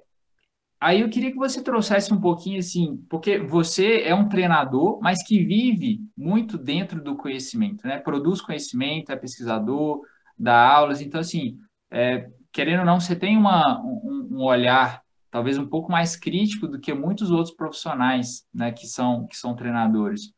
[0.78, 5.26] aí eu queria que você trouxesse um pouquinho assim, porque você é um treinador, mas
[5.26, 7.98] que vive muito dentro do conhecimento, né?
[7.98, 10.02] Produz conhecimento, é pesquisador,
[10.38, 11.58] dá aulas, então assim,
[11.90, 16.68] é, querendo ou não, você tem uma, um, um, olhar talvez um pouco mais crítico
[16.68, 20.30] do que muitos outros profissionais, né, que são que são treinadores.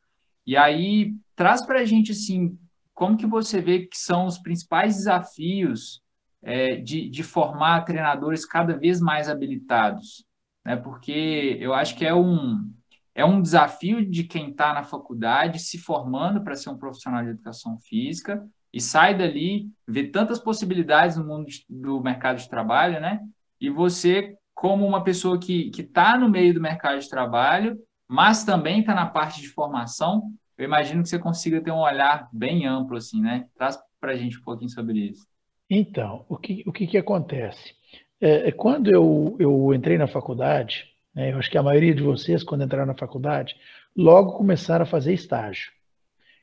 [0.47, 2.57] E aí traz para a gente assim
[2.97, 6.03] como que você vê que são os principais desafios
[6.43, 10.25] é, de, de formar treinadores cada vez mais habilitados?
[10.65, 10.77] Né?
[10.77, 12.73] Porque eu acho que é um,
[13.15, 17.31] é um desafio de quem está na faculdade se formando para ser um profissional de
[17.31, 18.43] educação física
[18.73, 23.21] e sai dali, vê tantas possibilidades no mundo de, do mercado de trabalho, né?
[23.61, 27.79] E você, como uma pessoa que está no meio do mercado de trabalho,
[28.09, 32.29] mas também está na parte de formação, eu imagino que você consiga ter um olhar
[32.33, 33.47] bem amplo, assim, né?
[33.55, 35.27] Traz para a gente um pouquinho sobre isso.
[35.69, 37.75] Então, o que, o que, que acontece?
[38.21, 42.03] É, é, quando eu, eu entrei na faculdade, né, eu acho que a maioria de
[42.03, 43.57] vocês, quando entraram na faculdade,
[43.95, 45.73] logo começaram a fazer estágio.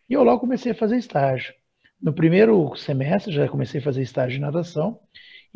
[0.09, 1.53] E eu logo comecei a fazer estágio.
[2.01, 4.99] No primeiro semestre, já comecei a fazer estágio de natação.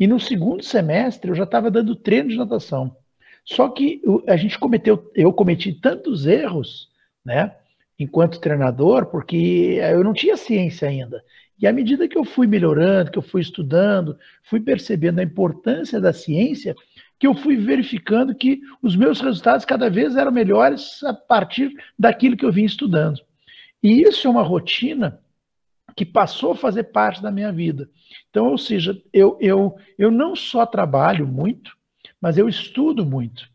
[0.00, 2.96] E no segundo semestre, eu já estava dando treino de natação.
[3.44, 6.88] Só que a gente cometeu, eu cometi tantos erros,
[7.24, 7.54] né?
[7.98, 11.22] Enquanto treinador, porque eu não tinha ciência ainda.
[11.60, 16.00] E à medida que eu fui melhorando, que eu fui estudando, fui percebendo a importância
[16.00, 16.74] da ciência,
[17.18, 22.36] que eu fui verificando que os meus resultados cada vez eram melhores a partir daquilo
[22.36, 23.20] que eu vinha estudando.
[23.82, 25.20] E isso é uma rotina
[25.96, 27.90] que passou a fazer parte da minha vida.
[28.30, 31.76] Então, ou seja, eu, eu, eu não só trabalho muito,
[32.20, 33.48] mas eu estudo muito.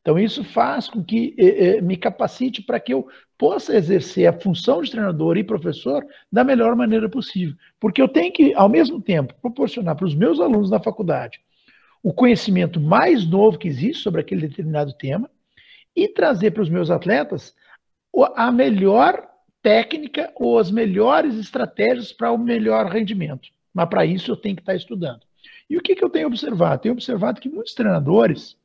[0.00, 3.06] Então, isso faz com que eh, eh, me capacite para que eu
[3.42, 7.56] possa exercer a função de treinador e professor da melhor maneira possível.
[7.80, 11.40] Porque eu tenho que, ao mesmo tempo, proporcionar para os meus alunos da faculdade
[12.04, 15.28] o conhecimento mais novo que existe sobre aquele determinado tema
[15.96, 17.52] e trazer para os meus atletas
[18.36, 19.28] a melhor
[19.60, 23.48] técnica ou as melhores estratégias para o melhor rendimento.
[23.74, 25.22] Mas para isso eu tenho que estar estudando.
[25.68, 26.82] E o que, que eu tenho observado?
[26.82, 28.56] Tenho observado que muitos treinadores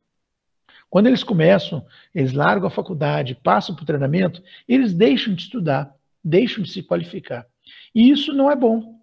[0.90, 5.94] quando eles começam, eles largam a faculdade, passam para o treinamento, eles deixam de estudar,
[6.24, 7.46] deixam de se qualificar.
[7.94, 8.96] E isso não é bom.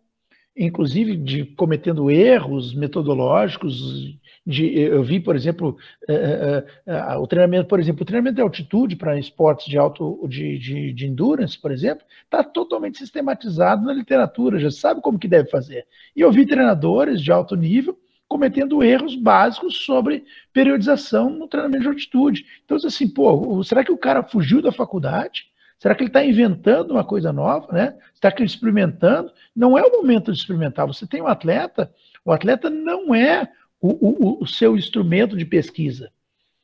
[0.56, 4.16] inclusive de cometendo erros metodológicos.
[4.46, 5.76] De, eu vi, por exemplo,
[6.08, 10.26] uh, uh, uh, o treinamento, por exemplo, o treinamento de altitude para esportes de alto
[10.28, 15.26] de, de, de endurance, por exemplo, está totalmente sistematizado na literatura, já sabe como que
[15.26, 15.86] deve fazer.
[16.14, 17.98] E eu vi treinadores de alto nível
[18.28, 22.46] cometendo erros básicos sobre periodização no treinamento de altitude.
[22.64, 25.46] Então, assim, pô, será que o cara fugiu da faculdade?
[25.78, 27.94] Será que ele está inventando uma coisa nova, né?
[28.14, 29.30] Está experimentando?
[29.54, 30.86] Não é o momento de experimentar.
[30.86, 31.92] Você tem um atleta,
[32.24, 33.48] o atleta não é
[33.80, 36.10] o, o, o seu instrumento de pesquisa.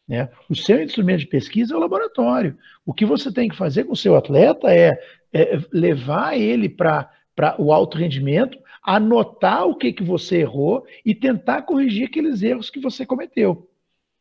[0.09, 0.29] Né?
[0.49, 2.57] O seu instrumento de pesquisa é o laboratório.
[2.85, 4.91] O que você tem que fazer com o seu atleta é,
[5.33, 7.09] é levar ele para
[7.59, 12.81] o alto rendimento, anotar o que, que você errou e tentar corrigir aqueles erros que
[12.81, 13.69] você cometeu.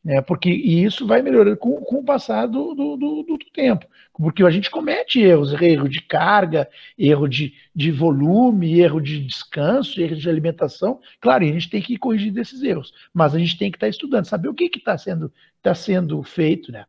[0.04, 0.22] Né?
[0.22, 3.86] Porque, e isso vai melhorando com, com o passar do, do, do, do, tempo.
[4.14, 10.00] Porque a gente comete erros, erro de carga, erro de, de volume, erro de descanso,
[10.00, 11.00] erro de alimentação.
[11.20, 14.26] Claro, a gente tem que corrigir desses erros, mas a gente tem que estar estudando,
[14.26, 15.32] saber o que está sendo,
[15.62, 16.72] tá sendo feito.
[16.72, 16.86] Né?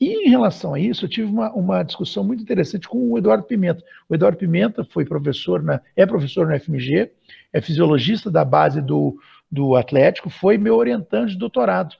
[0.00, 3.44] E em relação a isso, eu tive uma, uma discussão muito interessante com o Eduardo
[3.44, 3.84] Pimenta.
[4.08, 7.12] O Eduardo Pimenta foi professor, na, é professor no FMG,
[7.52, 9.20] é fisiologista da base do,
[9.50, 11.94] do Atlético, foi meu orientante de doutorado.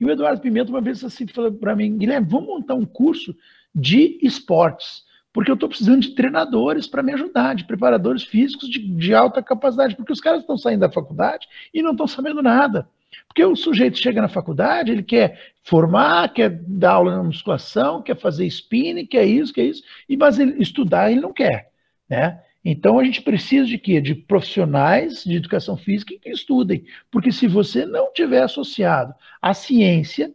[0.00, 3.32] E o Eduardo Pimenta uma vez assim falou para mim, Guilherme, vamos montar um curso
[3.72, 8.80] de esportes, porque eu estou precisando de treinadores para me ajudar, de preparadores físicos de,
[8.80, 12.88] de alta capacidade, porque os caras estão saindo da faculdade e não estão sabendo nada.
[13.26, 18.16] Porque o sujeito chega na faculdade, ele quer formar, quer dar aula na musculação, quer
[18.16, 21.70] fazer spinning, quer isso, quer isso, e mas ele, estudar ele não quer,
[22.08, 22.42] né?
[22.64, 24.00] Então a gente precisa de quê?
[24.00, 26.84] De profissionais de educação física que estudem.
[27.10, 30.34] Porque se você não tiver associado a ciência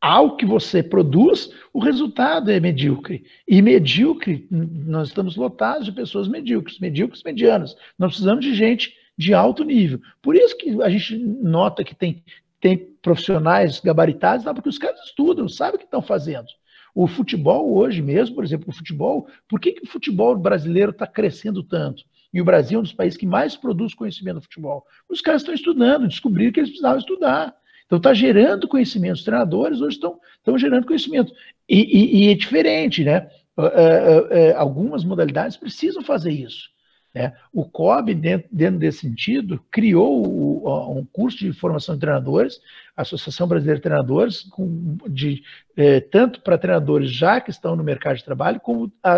[0.00, 3.24] ao que você produz, o resultado é medíocre.
[3.46, 7.76] E medíocre, nós estamos lotados de pessoas medíocres, medíocres medianas.
[7.98, 10.00] Nós precisamos de gente de alto nível.
[10.20, 12.22] Por isso que a gente nota que tem,
[12.60, 16.46] tem profissionais gabaritados, porque os caras estudam, sabem o que estão fazendo.
[16.94, 21.06] O futebol hoje mesmo, por exemplo, o futebol, por que, que o futebol brasileiro está
[21.06, 22.04] crescendo tanto?
[22.32, 24.84] E o Brasil é um dos países que mais produz conhecimento no futebol.
[25.08, 27.54] Os caras estão estudando, descobriram que eles precisavam estudar.
[27.86, 29.16] Então está gerando conhecimento.
[29.16, 31.32] Os treinadores hoje estão, estão gerando conhecimento.
[31.68, 33.28] E, e, e é diferente, né?
[33.56, 36.70] Uh, uh, uh, algumas modalidades precisam fazer isso.
[37.14, 37.32] Né?
[37.52, 42.60] O COB, dentro, dentro, desse sentido, criou o, um curso de formação de treinadores,
[42.96, 45.42] Associação Brasileira de Treinadores, com, de,
[45.76, 49.16] eh, tanto para treinadores já que estão no mercado de trabalho, como a,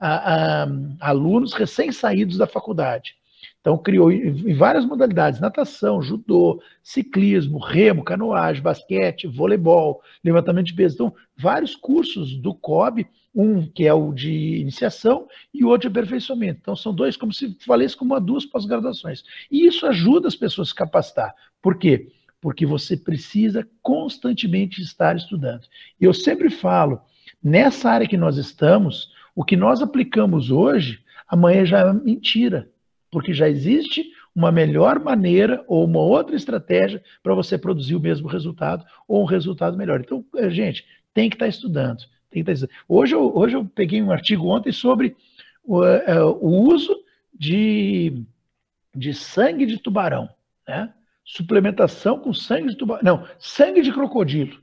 [0.00, 0.68] a, a,
[1.00, 3.16] alunos recém-saídos da faculdade.
[3.60, 10.94] Então, criou em várias modalidades: natação, judô, ciclismo, remo, canoagem, basquete, voleibol, levantamento de peso.
[10.94, 15.98] Então, vários cursos do COB um que é o de iniciação e o outro de
[15.98, 16.60] aperfeiçoamento.
[16.60, 19.22] Então, são dois, como se falesse como uma duas pós-graduações.
[19.50, 21.34] E isso ajuda as pessoas a se capacitar.
[21.62, 22.08] Por quê?
[22.40, 25.62] Porque você precisa constantemente estar estudando.
[26.00, 27.00] E eu sempre falo,
[27.42, 32.70] nessa área que nós estamos, o que nós aplicamos hoje, amanhã já é mentira.
[33.10, 34.04] Porque já existe
[34.34, 39.26] uma melhor maneira ou uma outra estratégia para você produzir o mesmo resultado ou um
[39.26, 40.00] resultado melhor.
[40.00, 42.04] Então, eh, gente, tem que estar estudando.
[42.88, 45.16] Hoje eu, hoje eu peguei um artigo ontem sobre
[45.64, 46.94] o, é, o uso
[47.32, 48.24] de,
[48.94, 50.28] de sangue de tubarão,
[50.66, 50.92] né?
[51.24, 53.02] Suplementação com sangue de tubarão.
[53.02, 54.58] Não, sangue de crocodilo.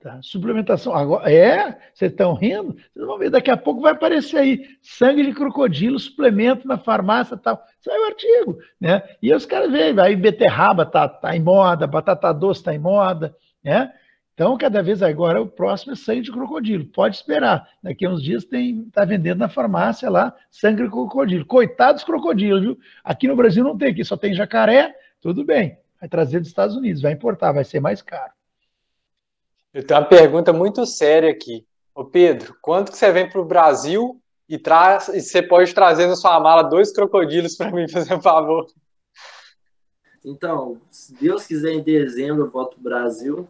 [0.00, 0.20] Tá?
[0.22, 0.94] Suplementação.
[0.94, 2.76] Agora, é, vocês estão rindo?
[2.94, 4.64] Vocês vão ver, daqui a pouco vai aparecer aí.
[4.80, 7.60] Sangue de crocodilo, suplemento na farmácia tal.
[7.80, 8.58] Sai o artigo.
[8.80, 9.02] Né?
[9.20, 13.34] E os caras veem, aí beterraba tá, tá em moda, batata doce tá em moda,
[13.62, 13.92] né?
[14.38, 16.84] Então, cada vez agora, o próximo é sangue de crocodilo.
[16.84, 17.68] Pode esperar.
[17.82, 21.44] Daqui a uns dias tem está vendendo na farmácia lá sangue de crocodilo.
[21.44, 22.78] Coitados crocodilos, viu?
[23.02, 24.94] Aqui no Brasil não tem, aqui só tem jacaré.
[25.20, 25.76] Tudo bem.
[25.98, 28.30] Vai trazer dos Estados Unidos, vai importar, vai ser mais caro.
[29.74, 31.66] Eu tenho uma pergunta muito séria aqui.
[31.92, 36.06] Ô Pedro, quanto que você vem para o Brasil e, traz, e você pode trazer
[36.06, 38.68] na sua mala dois crocodilos para mim, fazer um favor?
[40.24, 43.48] Então, se Deus quiser, em dezembro eu volto para o Brasil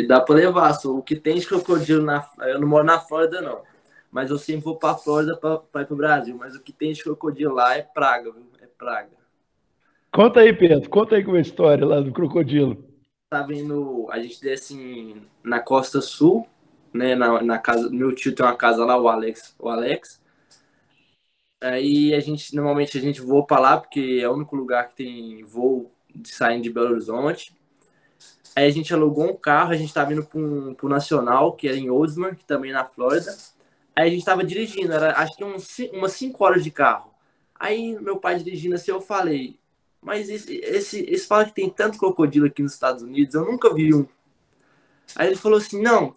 [0.00, 0.72] e dá para levar.
[0.74, 2.28] Só o que tem de crocodilo na.
[2.40, 3.62] Eu não moro na Flórida, não.
[4.10, 6.36] Mas eu sempre vou para a Flórida para ir para o Brasil.
[6.36, 8.46] Mas o que tem de crocodilo lá é praga, viu?
[8.60, 9.10] É praga.
[10.12, 10.88] Conta aí, Pedro.
[10.90, 12.84] Conta aí como é a história lá do crocodilo.
[13.28, 14.08] Tá vendo.
[14.10, 16.46] A gente desce na costa sul,
[16.92, 17.14] né?
[17.14, 17.88] Na, na casa.
[17.90, 19.54] Meu tio tem uma casa lá, o Alex.
[19.58, 20.20] O Alex.
[21.60, 24.96] Aí a gente, normalmente a gente voa para lá, porque é o único lugar que
[24.96, 25.90] tem voo
[26.24, 27.54] saindo de Belo Horizonte.
[28.54, 31.76] Aí a gente alugou um carro, a gente tá vindo para um, Nacional, que é
[31.76, 33.36] em Oldsmar, que também é na Flórida.
[33.94, 37.10] Aí a gente tava dirigindo, era acho que umas 5 horas de carro.
[37.54, 39.58] Aí meu pai dirigindo assim, eu falei,
[40.00, 43.72] mas esse, esse, esse fala que tem tanto crocodilo aqui nos Estados Unidos, eu nunca
[43.72, 44.06] vi um.
[45.14, 46.14] Aí ele falou assim, não,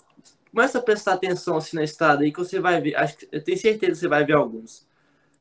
[0.51, 3.43] começa a prestar atenção assim na estrada aí que você vai ver, acho que, eu
[3.43, 4.87] tenho certeza que você vai ver alguns.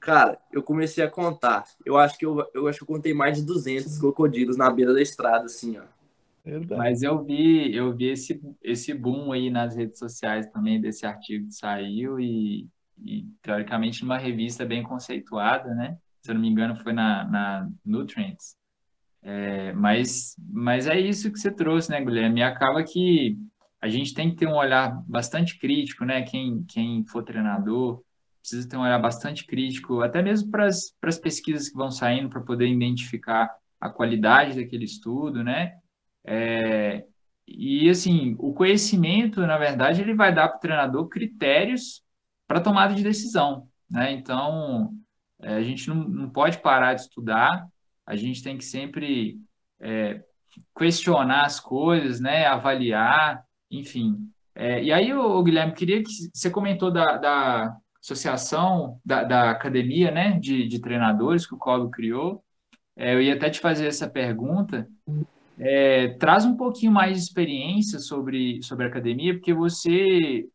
[0.00, 1.64] Cara, eu comecei a contar.
[1.86, 4.92] Eu acho que eu, eu acho que eu contei mais de 200 crocodilos na beira
[4.92, 6.01] da estrada, assim, ó.
[6.44, 6.78] Verdade.
[6.78, 11.46] Mas eu vi, eu vi esse, esse boom aí nas redes sociais também desse artigo
[11.46, 12.68] que saiu e,
[12.98, 15.96] e teoricamente numa revista bem conceituada, né?
[16.20, 18.56] Se eu não me engano foi na, na Nutrients.
[19.22, 22.42] É, mas, mas é isso que você trouxe, né, Guilherme?
[22.42, 23.38] acaba que
[23.80, 26.22] a gente tem que ter um olhar bastante crítico, né?
[26.22, 28.02] Quem, quem for treinador
[28.40, 32.40] precisa ter um olhar bastante crítico, até mesmo para as pesquisas que vão saindo, para
[32.40, 33.48] poder identificar
[33.80, 35.76] a qualidade daquele estudo, né?
[36.24, 37.04] É,
[37.46, 42.02] e assim, o conhecimento, na verdade, ele vai dar para o treinador critérios
[42.46, 44.12] para tomada de decisão, né?
[44.12, 44.92] Então,
[45.40, 47.66] é, a gente não, não pode parar de estudar,
[48.06, 49.38] a gente tem que sempre
[49.80, 50.22] é,
[50.76, 52.46] questionar as coisas, né?
[52.46, 54.28] Avaliar, enfim.
[54.54, 60.10] É, e aí, o Guilherme, queria que você comentou da, da associação, da, da academia,
[60.10, 60.38] né?
[60.38, 62.44] De, de treinadores que o Colo criou.
[62.96, 64.88] É, eu ia até te fazer essa pergunta.
[65.58, 70.48] É, traz um pouquinho mais de experiência sobre, sobre a academia, porque você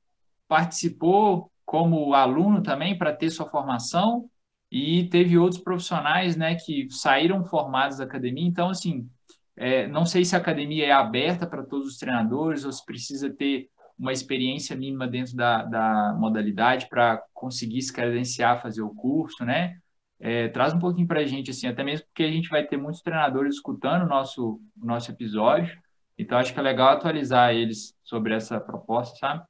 [0.47, 4.29] participou como aluno também para ter sua formação
[4.71, 8.47] e teve outros profissionais né, que saíram formados da academia.
[8.47, 9.09] Então, assim,
[9.55, 13.29] é, não sei se a academia é aberta para todos os treinadores ou se precisa
[13.29, 19.43] ter uma experiência mínima dentro da, da modalidade para conseguir se credenciar, fazer o curso,
[19.43, 19.77] né?
[20.20, 22.78] É, traz um pouquinho para a gente, assim, até mesmo porque a gente vai ter
[22.78, 25.78] muitos treinadores escutando o nosso, o nosso episódio,
[26.18, 29.43] então acho que é legal atualizar eles sobre essa proposta, sabe?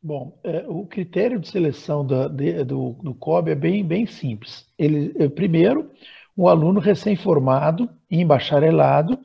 [0.00, 4.66] Bom, é, o critério de seleção do, de, do, do COB é bem, bem simples.
[4.78, 5.90] Ele, é, primeiro,
[6.36, 9.18] um aluno recém-formado em bacharelado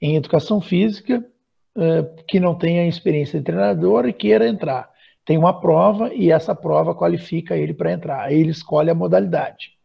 [0.00, 1.24] em educação física
[1.76, 4.90] é, que não tenha experiência de treinador e queira entrar.
[5.24, 8.24] Tem uma prova e essa prova qualifica ele para entrar.
[8.24, 9.78] Aí ele escolhe a modalidade.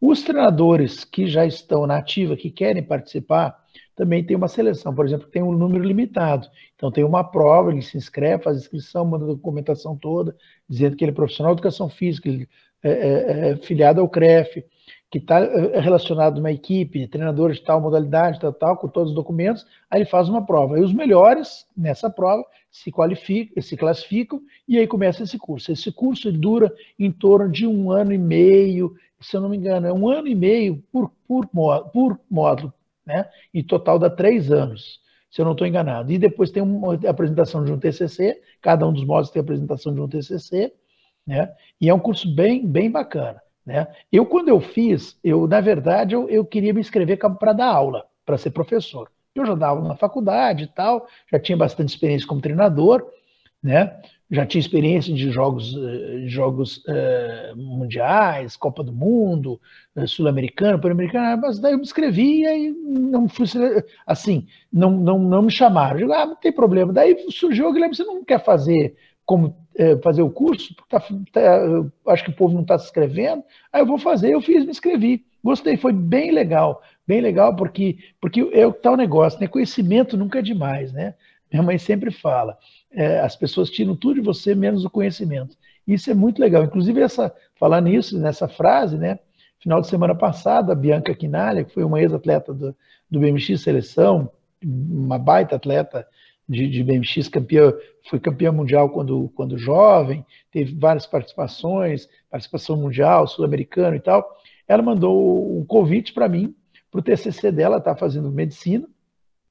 [0.00, 3.58] Os treinadores que já estão na ativa, que querem participar,
[3.96, 6.48] também tem uma seleção, por exemplo, tem um número limitado.
[6.76, 10.36] Então tem uma prova, ele se inscreve, faz inscrição, manda a documentação toda,
[10.68, 12.48] dizendo que ele é profissional de educação física, ele
[12.80, 14.64] é, é, é filiado ao CREF,
[15.10, 19.10] que está é, relacionado a uma equipe, treinadores de tal modalidade, tal, tal, com todos
[19.10, 20.78] os documentos, aí ele faz uma prova.
[20.78, 25.72] E os melhores nessa prova se qualificam, se classificam e aí começa esse curso.
[25.72, 29.86] Esse curso dura em torno de um ano e meio, se eu não me engano,
[29.86, 32.72] é um ano e meio por, por, por módulo,
[33.06, 33.28] né?
[33.52, 35.00] Em total dá três anos,
[35.30, 36.12] se eu não estou enganado.
[36.12, 39.94] E depois tem uma apresentação de um TCC, cada um dos módulos tem a apresentação
[39.94, 40.72] de um TCC,
[41.26, 41.50] né?
[41.80, 43.86] E é um curso bem, bem bacana, né?
[44.10, 48.06] Eu, quando eu fiz, eu, na verdade, eu, eu queria me inscrever para dar aula,
[48.24, 49.10] para ser professor.
[49.34, 53.06] Eu já dava na faculdade e tal, já tinha bastante experiência como treinador,
[53.62, 54.00] né?
[54.30, 59.58] já tinha experiência de jogos, eh, jogos uh, mundiais, Copa do Mundo,
[59.96, 63.46] uh, Sul-Americano, Pan-Americano, mas daí eu me inscrevi e não fui,
[64.06, 65.94] assim, não, não, não me chamaram.
[65.94, 66.92] Eu digo, ah, não tem problema.
[66.92, 68.94] Daí surgiu o Guilherme, você não quer fazer
[69.24, 69.56] como
[70.02, 70.74] fazer o curso?
[70.88, 71.00] Tá,
[71.32, 73.44] tá, acho que o povo não está se inscrevendo.
[73.72, 75.24] Aí eu vou fazer, eu fiz, me inscrevi.
[75.42, 79.46] Gostei, foi bem legal, bem legal, porque, porque é o tal negócio, né?
[79.46, 81.14] Conhecimento nunca é demais, né?
[81.50, 82.58] Minha mãe sempre fala
[82.92, 85.56] é, as pessoas tiram tudo de você menos o conhecimento.
[85.86, 86.64] Isso é muito legal.
[86.64, 89.18] Inclusive, essa, falar nisso, nessa frase, né?
[89.58, 92.76] Final de semana passada, a Bianca Quinalha, que foi uma ex-atleta do,
[93.10, 94.30] do BMX Seleção,
[94.62, 96.06] uma baita atleta
[96.48, 97.72] de, de BMX, campeã,
[98.08, 104.26] foi campeã mundial quando, quando jovem, teve várias participações, participação mundial, sul-americano e tal.
[104.66, 106.54] Ela mandou um convite para mim,
[106.90, 108.88] para o TCC dela, está fazendo medicina,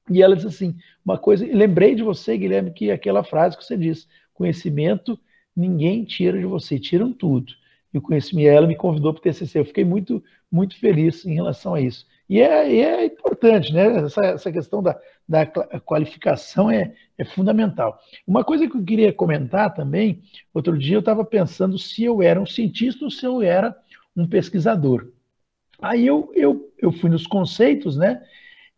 [0.09, 0.75] e ela disse assim,
[1.05, 5.19] uma coisa, lembrei de você, Guilherme, que aquela frase que você disse, conhecimento
[5.55, 7.51] ninguém tira de você, tiram tudo.
[7.93, 11.33] E o conhecimento, ela me convidou para o TCC, eu fiquei muito, muito feliz em
[11.33, 12.05] relação a isso.
[12.29, 14.03] E é, é importante, né?
[14.03, 17.99] Essa, essa questão da, da qualificação é, é fundamental.
[18.25, 20.21] Uma coisa que eu queria comentar também,
[20.53, 23.75] outro dia eu estava pensando se eu era um cientista ou se eu era
[24.15, 25.11] um pesquisador.
[25.81, 28.23] Aí eu, eu, eu fui nos conceitos, né?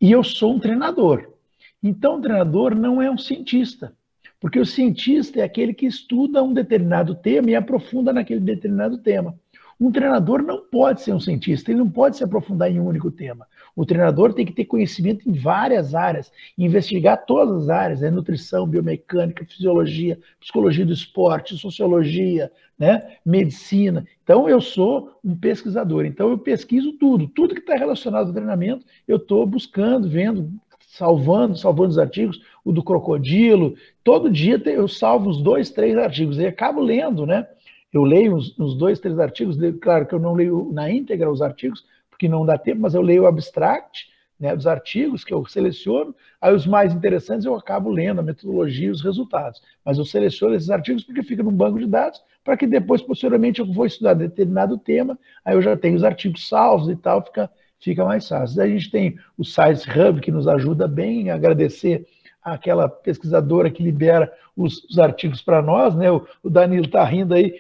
[0.01, 1.33] E eu sou um treinador.
[1.81, 3.93] Então, o treinador não é um cientista,
[4.39, 9.37] porque o cientista é aquele que estuda um determinado tema e aprofunda naquele determinado tema.
[9.79, 13.09] Um treinador não pode ser um cientista, ele não pode se aprofundar em um único
[13.09, 13.47] tema.
[13.79, 18.11] O treinador tem que ter conhecimento em várias áreas, investigar todas as áreas, né?
[18.11, 23.15] nutrição, biomecânica, fisiologia, psicologia do esporte, sociologia, né?
[23.25, 24.05] medicina.
[24.21, 28.85] Então, eu sou um pesquisador, então eu pesquiso tudo, tudo que está relacionado ao treinamento,
[29.07, 30.51] eu estou buscando, vendo,
[30.89, 33.75] salvando, salvando os artigos, o do crocodilo.
[34.03, 37.47] Todo dia eu salvo os dois, três artigos e acabo lendo, né?
[37.93, 41.41] Eu leio uns, uns dois, três artigos, claro que eu não leio na íntegra os
[41.41, 41.85] artigos,
[42.19, 46.13] porque não dá tempo, mas eu leio o abstract né, dos artigos que eu seleciono,
[46.41, 49.61] aí os mais interessantes eu acabo lendo a metodologia e os resultados.
[49.85, 53.61] Mas eu seleciono esses artigos porque fica num banco de dados, para que depois, posteriormente,
[53.61, 57.49] eu vou estudar determinado tema, aí eu já tenho os artigos salvos e tal, fica,
[57.79, 58.57] fica mais fácil.
[58.57, 62.05] Daí a gente tem o Science Hub, que nos ajuda bem, agradecer
[62.43, 66.11] aquela pesquisadora que libera os, os artigos para nós, né?
[66.11, 67.55] O, o Danilo está rindo aí.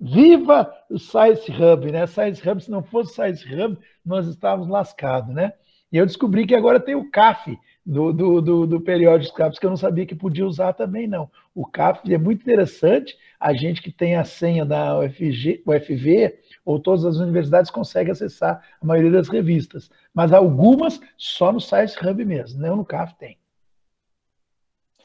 [0.00, 2.06] Viva o Science Hub, né?
[2.06, 5.52] Science Hub, se não fosse o Science Hub, nós estávamos lascados, né?
[5.92, 9.66] E eu descobri que agora tem o CAF do, do, do, do periódico CAPS, que
[9.66, 11.30] eu não sabia que podia usar também, não.
[11.54, 16.78] O CAF é muito interessante, a gente que tem a senha da UFG, UFV, ou
[16.78, 22.24] todas as universidades consegue acessar a maioria das revistas, mas algumas só no Science Hub
[22.24, 23.36] mesmo, não no CAF tem.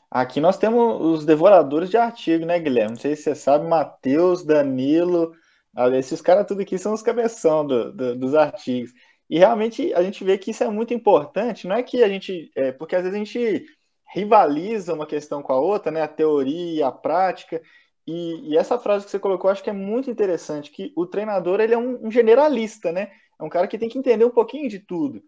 [0.10, 2.92] Aqui nós temos os devoradores de artigo, né, Guilherme?
[2.92, 5.34] Não sei se você sabe, Matheus, Danilo,
[5.76, 8.92] ah, esses caras tudo aqui são os cabeção do, do, dos artigos.
[9.30, 12.52] E realmente a gente vê que isso é muito importante, não é que a gente.
[12.56, 13.66] É, porque às vezes a gente
[14.14, 16.02] rivaliza uma questão com a outra, né?
[16.02, 17.62] A teoria e a prática.
[18.08, 21.60] E, e, essa frase que você colocou, acho que é muito interessante, que o treinador
[21.60, 23.12] ele é um, um generalista, né?
[23.40, 25.24] É um cara que tem que entender um pouquinho de tudo.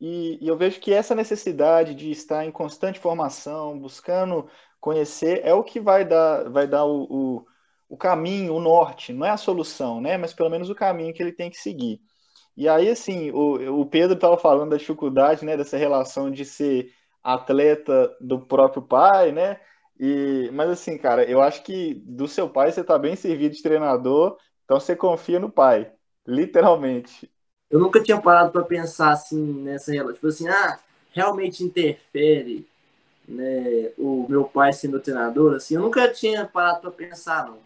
[0.00, 4.48] E, e, eu vejo que essa necessidade de estar em constante formação, buscando
[4.80, 7.46] conhecer, é o que vai dar, vai dar o, o,
[7.88, 10.16] o caminho, o norte, não é a solução, né?
[10.16, 12.00] Mas pelo menos o caminho que ele tem que seguir.
[12.56, 16.92] E aí, assim, o, o Pedro estava falando da dificuldade, né, dessa relação de ser
[17.22, 19.60] atleta do próprio pai, né?
[19.98, 23.62] E, mas assim, cara, eu acho que do seu pai você está bem servido de
[23.62, 25.92] treinador, então você confia no pai,
[26.26, 27.30] literalmente
[27.70, 30.78] eu nunca tinha parado para pensar assim nessa relação, tipo assim, ah,
[31.12, 32.66] realmente interfere,
[33.28, 37.58] né, o meu pai sendo treinador, assim, eu nunca tinha parado para pensar, não.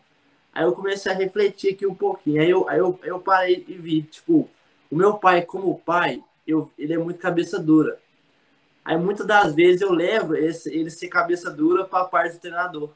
[0.53, 3.75] Aí eu comecei a refletir aqui um pouquinho, aí eu, aí eu, eu parei e
[3.75, 4.49] vi, tipo,
[4.91, 7.99] o meu pai como pai, eu, ele é muito cabeça dura.
[8.85, 12.41] Aí muitas das vezes eu levo esse, ele ser cabeça dura para a parte do
[12.41, 12.91] treinador.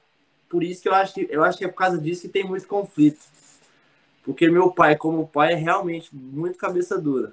[0.49, 2.45] Por isso que eu acho que eu acho que é por causa disso que tem
[2.45, 3.21] muito conflito.
[4.29, 7.33] Porque meu pai, como pai, é realmente muito cabeça dura.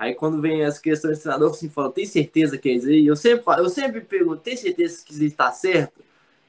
[0.00, 3.06] Aí quando vem as questões de treinador, assim, fala, tem certeza que é isso aí?
[3.06, 6.02] Eu sempre, falo, eu sempre pergunto, tem certeza que está certo?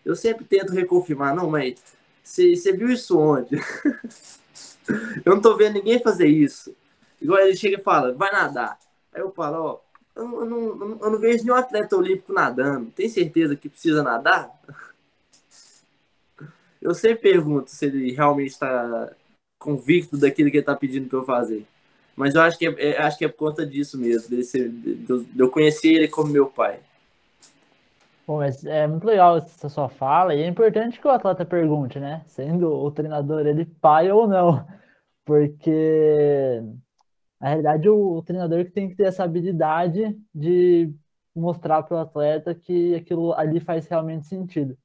[0.03, 1.75] Eu sempre tento reconfirmar, não, mas
[2.23, 3.57] você viu isso onde?
[5.23, 6.75] eu não tô vendo ninguém fazer isso.
[7.21, 8.79] Igual ele chega e fala, vai nadar.
[9.13, 9.79] Aí eu falo, ó,
[10.15, 12.89] eu não, eu não, eu não vejo nenhum atleta olímpico nadando.
[12.89, 14.49] Tem certeza que precisa nadar?
[16.81, 19.13] Eu sempre pergunto se ele realmente está
[19.59, 21.67] convicto daquilo que ele está pedindo para eu fazer.
[22.15, 25.49] Mas eu acho que é, é, acho que é por conta disso mesmo, de eu
[25.49, 26.79] conhecer ele como meu pai.
[28.25, 31.99] Bom, mas é muito legal essa sua fala e é importante que o atleta pergunte,
[31.99, 32.21] né?
[32.27, 34.67] Sendo o treinador ele pai ou não.
[35.25, 36.61] Porque
[37.39, 40.93] na realidade o, o treinador que tem que ter essa habilidade de
[41.35, 44.77] mostrar para o atleta que aquilo ali faz realmente sentido.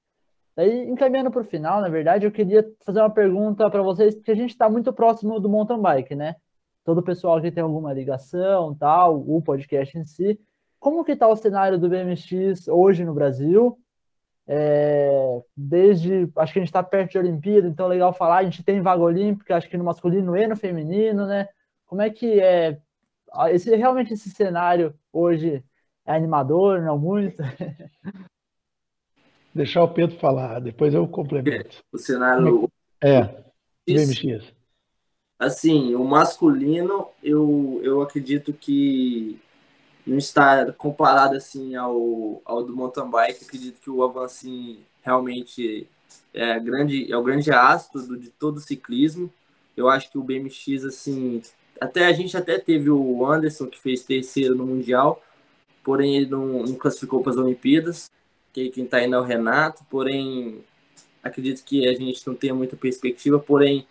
[0.57, 4.31] Daí, encaminhando para o final, na verdade, eu queria fazer uma pergunta para vocês, porque
[4.31, 6.37] a gente está muito próximo do mountain bike, né?
[6.85, 10.39] Todo o pessoal que tem alguma ligação, tal, o podcast em si.
[10.79, 13.79] Como que está o cenário do BMX hoje no Brasil?
[14.47, 18.45] É, desde, acho que a gente está perto de Olimpíada, então é legal falar, a
[18.45, 21.49] gente tem vaga olímpica, acho que no masculino e no feminino, né?
[21.87, 22.79] Como é que é,
[23.51, 25.65] esse, realmente esse cenário hoje
[26.07, 27.43] é animador, não muito?
[29.55, 31.77] deixar o Pedro falar, depois eu complemento.
[31.93, 32.69] O cenário.
[33.03, 33.23] É,
[33.87, 34.53] BMX.
[35.39, 39.39] Assim, o masculino, eu, eu acredito que
[40.07, 43.45] não está comparado assim ao, ao do mountain bike.
[43.45, 44.47] Acredito que o avanço
[45.03, 45.87] realmente
[46.33, 49.33] é, grande, é o grande astro do, de todo o ciclismo.
[49.77, 51.43] Eu acho que o BMX, assim,
[51.81, 55.23] até a gente até teve o Anderson que fez terceiro no Mundial,
[55.83, 58.11] porém ele não, não classificou para as Olimpíadas
[58.55, 60.65] que quem está indo é o Renato, porém
[61.23, 63.87] acredito que a gente não tenha muita perspectiva, porém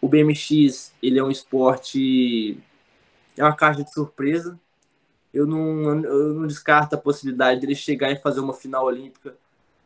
[0.00, 2.56] o BMX ele é um esporte
[3.36, 4.58] é uma caixa de surpresa.
[5.32, 9.36] Eu não, eu não descarto a possibilidade dele chegar e fazer uma final olímpica,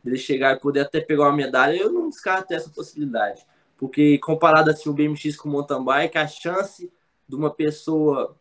[0.03, 1.75] dele chegar e poder até pegar uma medalha.
[1.75, 3.43] Eu não descarto essa possibilidade.
[3.75, 6.91] Porque comparado assim o BMX com o mountain bike, a chance
[7.27, 8.35] de uma pessoa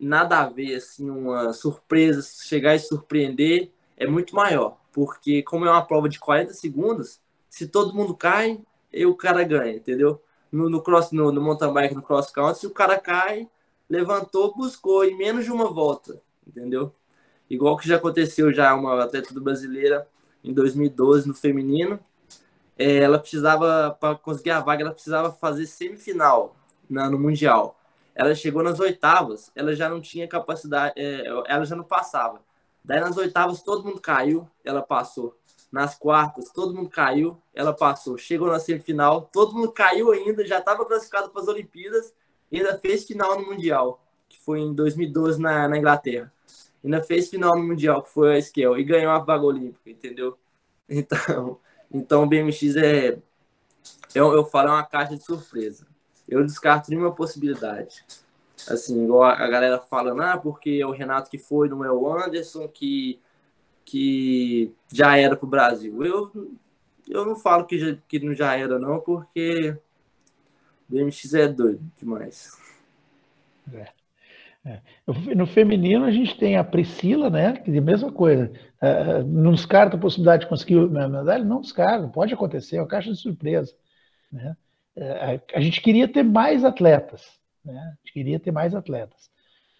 [0.00, 4.78] nada a ver, assim, uma surpresa, chegar e surpreender é muito maior.
[4.92, 7.20] Porque como é uma prova de 40 segundos,
[7.50, 8.60] se todo mundo cai,
[8.92, 10.22] e o cara ganha, entendeu?
[10.50, 13.48] No, no cross, no, no mountain bike, no cross country, se o cara cai,
[13.88, 16.94] levantou, buscou em menos de uma volta, entendeu?
[17.50, 20.08] Igual que já aconteceu já uma atleta do brasileira
[20.42, 21.98] em 2012 no feminino,
[22.78, 26.56] é, ela precisava para conseguir a vaga, ela precisava fazer semifinal
[26.88, 27.78] na, no mundial.
[28.14, 32.40] Ela chegou nas oitavas, ela já não tinha capacidade, é, ela já não passava.
[32.88, 35.36] Daí nas oitavas todo mundo caiu, ela passou.
[35.70, 38.16] Nas quartas todo mundo caiu, ela passou.
[38.16, 42.14] Chegou na semifinal, todo mundo caiu ainda, já estava classificado para as Olimpíadas
[42.50, 46.32] e ainda fez final no mundial, que foi em 2012 na, na Inglaterra
[46.82, 50.36] ainda fez final no Mundial, que foi a Esquel, e ganhou a vaga olímpica, entendeu?
[50.90, 51.60] Então,
[51.92, 53.18] então o BMX é,
[54.14, 55.86] eu, eu falo, é uma caixa de surpresa.
[56.26, 58.06] Eu descarto nenhuma possibilidade.
[58.68, 62.12] Assim, igual a, galera falando, ah, porque é o Renato que foi, não é o
[62.12, 63.20] Anderson que,
[63.84, 66.04] que já era pro Brasil.
[66.04, 66.56] Eu,
[67.08, 69.76] eu não falo que, já, que não já era, não, porque
[70.88, 72.50] o BMX é doido demais.
[73.72, 73.98] É.
[74.68, 74.82] É.
[75.34, 77.54] No feminino, a gente tem a Priscila, né?
[77.54, 78.52] Que é a mesma coisa.
[78.82, 81.44] Uh, não descarta a possibilidade de conseguir a medalha?
[81.44, 83.74] Não descarta, pode acontecer, é uma caixa de surpresa.
[84.30, 84.54] Né?
[84.96, 87.78] Uh, a gente queria ter mais atletas, né?
[87.78, 89.30] A gente queria ter mais atletas.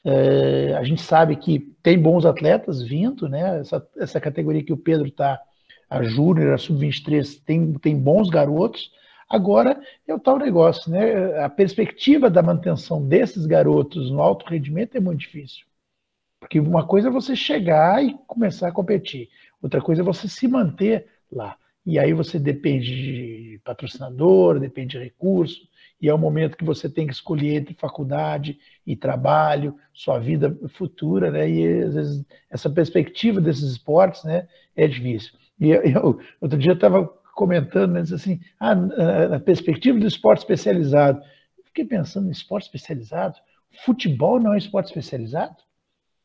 [0.04, 3.60] Uh, a gente sabe que tem bons atletas vindo, né?
[3.60, 5.40] Essa, essa categoria que o Pedro está,
[5.88, 8.90] a Júnior, a Sub-23, tem, tem bons garotos,
[9.28, 11.38] Agora é o tal negócio, né?
[11.44, 15.66] A perspectiva da manutenção desses garotos no alto rendimento é muito difícil.
[16.40, 19.28] Porque uma coisa é você chegar e começar a competir,
[19.60, 21.56] outra coisa é você se manter lá.
[21.84, 25.67] E aí você depende de patrocinador, depende de recurso,
[26.00, 30.56] e é o momento que você tem que escolher entre faculdade e trabalho, sua vida
[30.68, 31.50] futura, né?
[31.50, 34.46] E às vezes essa perspectiva desses esportes, né,
[34.76, 35.32] é difícil.
[35.60, 41.20] E eu, outro dia estava comentando, né, assim, ah, na perspectiva do esporte especializado.
[41.64, 43.36] Fiquei pensando em esporte especializado.
[43.84, 45.56] Futebol não é esporte especializado?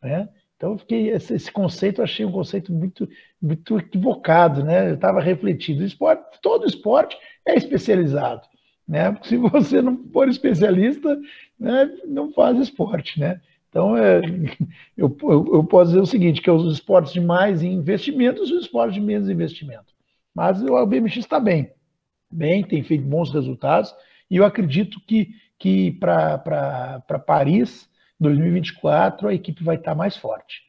[0.01, 0.29] Né?
[0.55, 3.07] Então, eu fiquei, esse, esse, conceito eu achei um conceito muito,
[3.41, 4.91] muito equivocado, né?
[4.91, 5.83] Eu estava refletindo.
[5.83, 8.47] Esporte, todo esporte é especializado,
[8.87, 9.17] né?
[9.23, 11.19] Se você não for especialista,
[11.59, 13.41] né, não faz esporte, né?
[13.69, 14.21] Então, é,
[14.95, 18.95] eu, eu, posso dizer o seguinte, que os esportes de mais investimentos e os esportes
[18.95, 19.93] de menos investimento.
[20.33, 21.71] Mas o BMX está bem,
[22.31, 23.93] bem, tem feito bons resultados,
[24.29, 25.29] e eu acredito que,
[25.59, 30.61] que para Paris 2024 a equipe vai estar mais forte.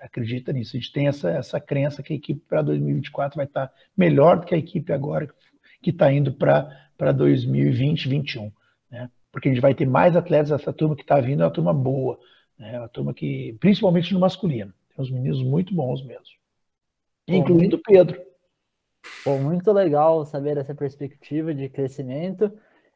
[0.00, 3.72] Acredita nisso, a gente tem essa, essa crença que a equipe para 2024 vai estar
[3.96, 5.28] melhor do que a equipe agora
[5.82, 8.52] que está indo para 2020, 2021.
[8.90, 9.10] Né?
[9.32, 11.72] Porque a gente vai ter mais atletas, essa turma que está vindo é uma turma
[11.72, 12.18] boa,
[12.58, 12.74] né?
[12.74, 16.38] É uma turma que, principalmente no masculino, tem uns meninos muito bons mesmo.
[17.26, 18.20] Incluindo o Pedro.
[19.22, 22.50] Pô, muito legal saber essa perspectiva de crescimento.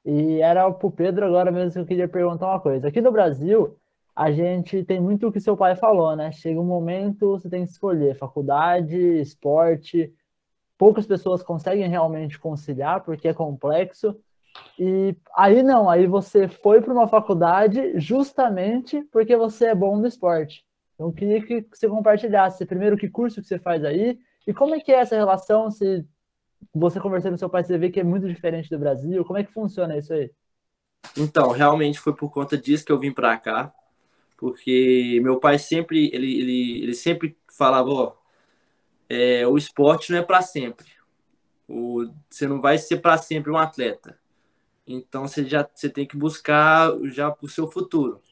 [0.04, 2.88] E era para o Pedro agora mesmo que eu queria perguntar uma coisa.
[2.88, 3.78] Aqui no Brasil,
[4.16, 6.32] a gente tem muito o que seu pai falou, né?
[6.32, 10.12] Chega um momento, você tem que escolher faculdade, esporte.
[10.82, 14.18] Poucas pessoas conseguem realmente conciliar porque é complexo.
[14.76, 20.08] E aí não, aí você foi para uma faculdade justamente porque você é bom no
[20.08, 20.64] esporte.
[20.94, 24.74] Então, eu queria que você compartilhasse primeiro que curso que você faz aí e como
[24.74, 25.70] é que é essa relação?
[25.70, 26.04] Se
[26.74, 29.24] você conversando com seu pai, você vê que é muito diferente do Brasil.
[29.24, 30.32] Como é que funciona isso aí?
[31.16, 33.72] Então, realmente foi por conta disso que eu vim para cá,
[34.36, 38.21] porque meu pai sempre ele, ele, ele sempre falava, ó,
[39.12, 40.86] é, o esporte não é para sempre.
[41.68, 44.18] O, você não vai ser para sempre um atleta.
[44.86, 48.22] Então você já você tem que buscar já o seu futuro.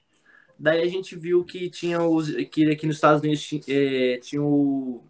[0.59, 4.43] Daí a gente viu que tinha os que aqui nos Estados Unidos tinha, é, tinha
[4.43, 5.05] o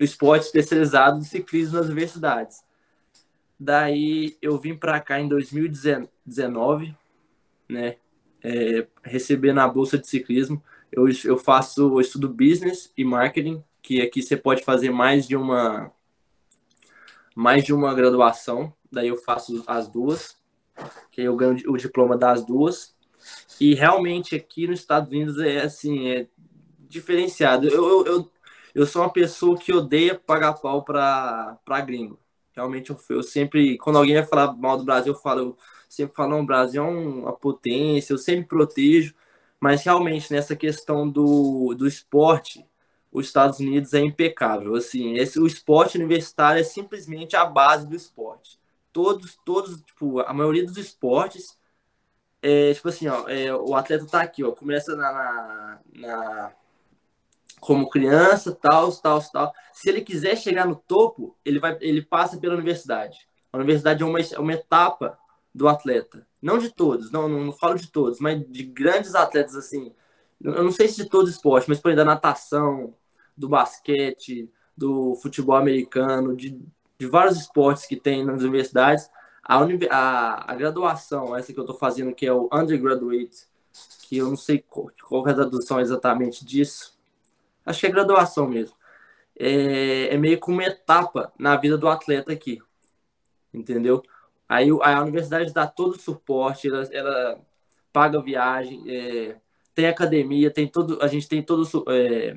[0.00, 2.64] o esporte especializado do ciclismo nas universidades.
[3.58, 6.96] Daí eu vim para cá em 2019,
[7.68, 7.96] né,
[8.42, 10.62] é, recebendo a bolsa de ciclismo.
[10.90, 15.34] Eu, eu faço eu estudo business e marketing, que aqui você pode fazer mais de
[15.34, 15.90] uma
[17.34, 18.72] mais de uma graduação.
[18.90, 20.36] Daí eu faço as duas,
[21.10, 22.94] que eu ganho o diploma das duas.
[23.60, 26.28] E realmente aqui nos Estados Unidos é assim, é
[26.88, 27.66] diferenciado.
[27.66, 28.30] Eu, eu, eu
[28.72, 32.16] eu sou uma pessoa que odeia pagar pau pra gringo.
[32.52, 35.56] Realmente, eu, eu sempre, quando alguém vai falar mal do Brasil, eu falo, eu
[35.88, 39.12] sempre falo, o Brasil é uma potência, eu sempre protejo,
[39.58, 42.64] mas realmente nessa questão do, do esporte,
[43.12, 44.74] os Estados Unidos é impecável.
[44.74, 48.58] Assim, esse, o esporte universitário é simplesmente a base do esporte.
[48.92, 51.58] todos, todos, tipo, a maioria dos esportes,
[52.42, 56.52] é, tipo assim, ó, é, o atleta tá aqui, ó, começa na, na, na
[57.60, 59.54] como criança, tal, tal, tal.
[59.72, 63.28] Se ele quiser chegar no topo, ele vai, ele passa pela universidade.
[63.52, 65.18] A universidade é uma, é uma etapa
[65.54, 66.26] do atleta.
[66.40, 69.94] Não de todos, não, não, não falo de todos, mas de grandes atletas assim.
[70.40, 72.94] Eu não sei se de todos os esportes, mas por exemplo, da natação,
[73.40, 76.60] do basquete, do futebol americano, de,
[76.98, 79.10] de vários esportes que tem nas universidades.
[79.42, 79.58] A,
[79.90, 83.48] a, a graduação, essa que eu estou fazendo, que é o undergraduate,
[84.08, 86.98] que eu não sei qual, qual é a tradução exatamente disso,
[87.64, 88.76] acho que é graduação mesmo.
[89.38, 92.60] É, é meio que uma etapa na vida do atleta aqui,
[93.52, 94.02] entendeu?
[94.48, 97.40] Aí a universidade dá todo o suporte, ela, ela
[97.92, 99.36] paga viagem, é,
[99.74, 102.36] tem academia, tem todo, a gente tem todo, é,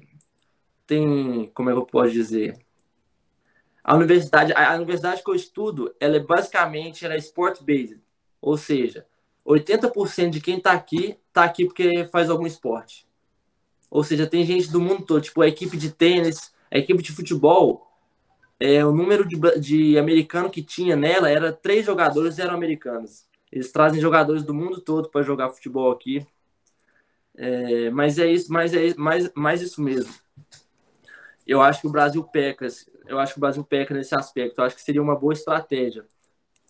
[0.86, 2.58] tem, como é que eu posso dizer?
[3.84, 8.02] A universidade, a, universidade que eu estudo, ela é basicamente ela é sport-based,
[8.42, 9.06] ou seja,
[9.46, 13.06] 80% de quem está aqui, está aqui porque faz algum esporte.
[13.92, 17.12] Ou seja, tem gente do mundo todo, tipo a equipe de tênis, a equipe de
[17.12, 17.88] futebol,
[18.60, 23.26] é, o número de, de americano que tinha nela era três jogadores eram americanos.
[23.52, 26.26] Eles trazem jogadores do mundo todo para jogar futebol aqui.
[27.36, 30.14] É, mas é isso, mas é mais, mais isso mesmo.
[31.46, 32.68] Eu acho que o Brasil peca,
[33.08, 34.60] eu acho que o Brasil peca nesse aspecto.
[34.60, 36.06] Eu acho que seria uma boa estratégia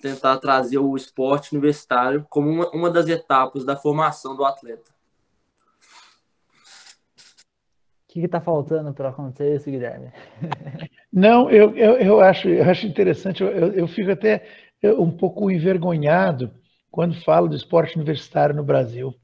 [0.01, 4.93] tentar trazer o esporte universitário como uma, uma das etapas da formação do atleta.
[8.13, 10.11] que está faltando para acontecer isso, Guilherme?
[11.11, 14.45] Não, eu, eu, eu, acho, eu acho interessante, eu, eu fico até
[14.83, 16.51] um pouco envergonhado
[16.91, 19.15] quando falo do esporte universitário no Brasil.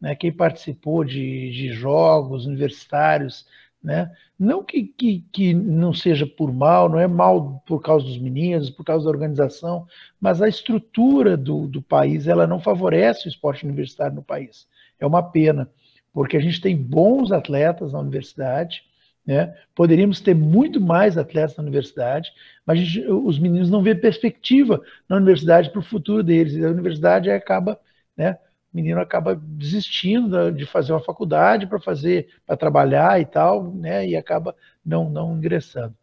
[0.00, 0.14] Né?
[0.14, 3.46] Quem participou de, de jogos universitários,
[3.82, 4.10] né?
[4.38, 8.70] não que, que, que não seja por mal, não é mal por causa dos meninos,
[8.70, 9.86] por causa da organização,
[10.20, 14.66] mas a estrutura do, do país ela não favorece o esporte universitário no país.
[14.98, 15.70] É uma pena
[16.12, 18.82] porque a gente tem bons atletas na universidade,
[19.26, 19.54] né?
[19.74, 22.32] Poderíamos ter muito mais atletas na universidade,
[22.66, 26.54] mas gente, os meninos não vê perspectiva na universidade para o futuro deles.
[26.54, 27.78] E a universidade acaba,
[28.16, 28.38] né?
[28.72, 34.06] O menino acaba desistindo de fazer uma faculdade para fazer, para trabalhar e tal, né?
[34.06, 34.54] E acaba
[34.84, 35.94] não, não ingressando.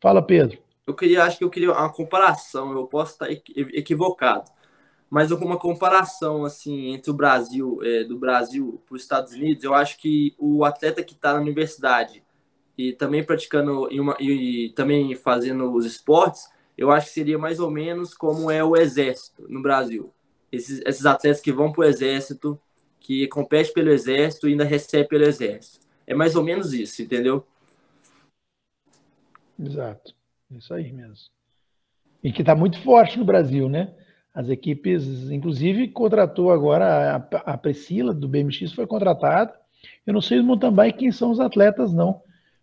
[0.00, 0.58] Fala, Pedro.
[0.86, 2.72] Eu queria, acho que eu queria uma comparação.
[2.72, 4.50] Eu posso estar equivocado,
[5.08, 9.74] mas uma comparação assim entre o Brasil, é, do Brasil para os Estados Unidos, eu
[9.74, 12.24] acho que o atleta que está na universidade
[12.76, 17.70] e também praticando uma, e também fazendo os esportes, eu acho que seria mais ou
[17.70, 20.12] menos como é o exército no Brasil.
[20.50, 22.58] Esses, esses atletas que vão para o exército,
[23.00, 25.86] que competem pelo exército e ainda recebem pelo exército.
[26.06, 27.44] É mais ou menos isso, entendeu?
[29.58, 30.14] Exato.
[30.50, 31.28] Isso aí mesmo.
[32.22, 33.94] E que está muito forte no Brasil, né?
[34.34, 39.54] As equipes, inclusive, contratou agora a, a Priscila do BMX foi contratada.
[40.06, 42.20] Eu não sei do mountain bike quem são os atletas, não.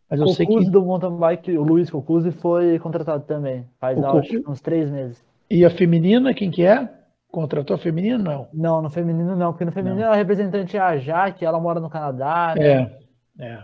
[0.09, 4.43] Mas eu sei que do mountain bike, o Luiz Cocuzzi foi contratado também, faz acho,
[4.47, 5.25] uns três meses.
[5.49, 6.87] E a feminina, quem que é?
[7.33, 8.47] Contratou a feminina, não?
[8.53, 10.11] Não, no feminino não, porque no feminino não.
[10.11, 12.53] a representante é a Jaque, ela mora no Canadá.
[12.55, 12.67] Né?
[12.67, 12.99] É,
[13.39, 13.63] é.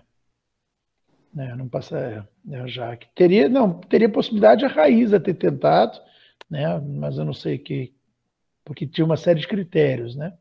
[1.37, 3.07] É, não passa é, é a Jaque.
[3.13, 5.99] Teria, não, teria possibilidade a Raíza ter tentado,
[6.49, 6.79] né?
[6.79, 7.93] Mas eu não sei que,
[8.65, 10.33] porque tinha uma série de critérios, né?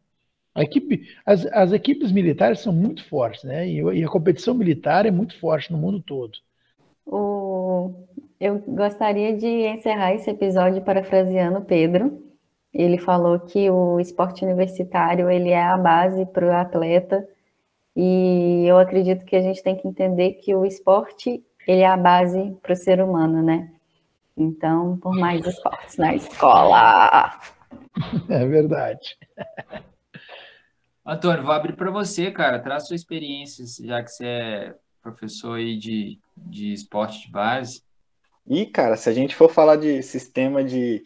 [0.55, 3.69] A equipe, as, as equipes militares são muito fortes, né?
[3.69, 6.33] E, e, a competição militar é muito forte no mundo todo.
[7.05, 7.93] O,
[8.41, 12.27] eu gostaria de encerrar esse episódio parafraseando Pedro.
[12.79, 17.29] Ele falou que o esporte universitário ele é a base para o atleta
[17.97, 21.97] e eu acredito que a gente tem que entender que o esporte ele é a
[21.97, 23.73] base para o ser humano, né?
[24.37, 27.41] Então, por mais esportes na escola.
[28.31, 29.19] É verdade.
[31.05, 32.61] Antônio, vou abrir para você, cara.
[32.61, 37.83] Traz sua experiência, já que você é professor aí de, de esporte de base.
[38.47, 41.03] E, cara, se a gente for falar de sistema de,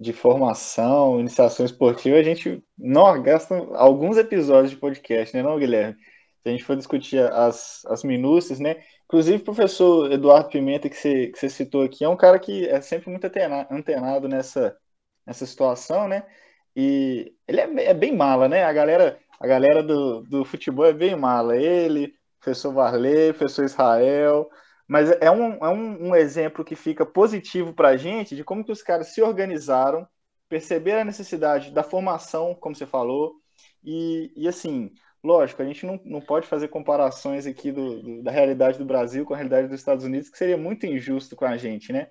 [0.00, 5.94] de formação, iniciação esportiva, a gente não gasta alguns episódios de podcast, né, não, Guilherme?
[6.42, 8.82] Se a gente for discutir as, as minúcias, né?
[9.04, 12.66] Inclusive, o professor Eduardo Pimenta, que você, que você citou aqui, é um cara que
[12.66, 14.74] é sempre muito antenado nessa,
[15.26, 16.24] nessa situação, né?
[16.74, 18.64] E ele é, é, bem mala, né?
[18.64, 21.56] A galera, a galera do, do futebol é bem mala.
[21.56, 24.48] Ele, professor Varley, professor Israel.
[24.90, 28.64] Mas é um, é um, um exemplo que fica positivo para a gente de como
[28.64, 30.04] que os caras se organizaram,
[30.48, 33.34] perceberam a necessidade da formação, como você falou,
[33.84, 34.90] e, e assim,
[35.22, 39.24] lógico, a gente não, não pode fazer comparações aqui do, do, da realidade do Brasil
[39.24, 42.08] com a realidade dos Estados Unidos, que seria muito injusto com a gente, né?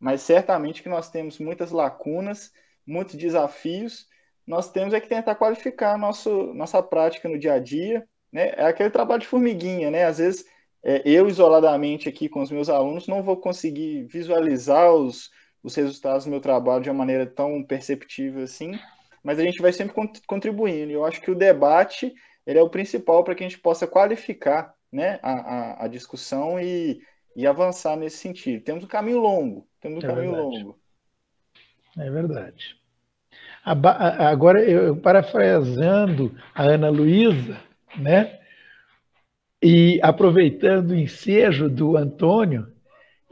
[0.00, 2.50] mas certamente que nós temos muitas lacunas
[2.86, 4.06] muitos desafios,
[4.46, 8.52] nós temos é que tentar qualificar nosso, nossa prática no dia a dia, né?
[8.56, 10.04] É aquele trabalho de formiguinha, né?
[10.04, 10.44] Às vezes
[10.88, 16.26] é, eu isoladamente aqui com os meus alunos não vou conseguir visualizar os, os resultados
[16.26, 18.78] do meu trabalho de uma maneira tão perceptível assim,
[19.20, 20.92] mas a gente vai sempre contribuindo.
[20.92, 22.14] E eu acho que o debate
[22.46, 26.60] ele é o principal para que a gente possa qualificar né, a, a, a discussão
[26.60, 27.02] e,
[27.34, 28.62] e avançar nesse sentido.
[28.62, 30.62] Temos um caminho longo, temos um é caminho verdade.
[30.62, 30.78] longo.
[31.98, 32.76] É verdade.
[33.64, 37.60] Agora, eu parafraseando a Ana Luísa,
[37.98, 38.38] né?
[39.68, 42.68] E aproveitando o ensejo do Antônio,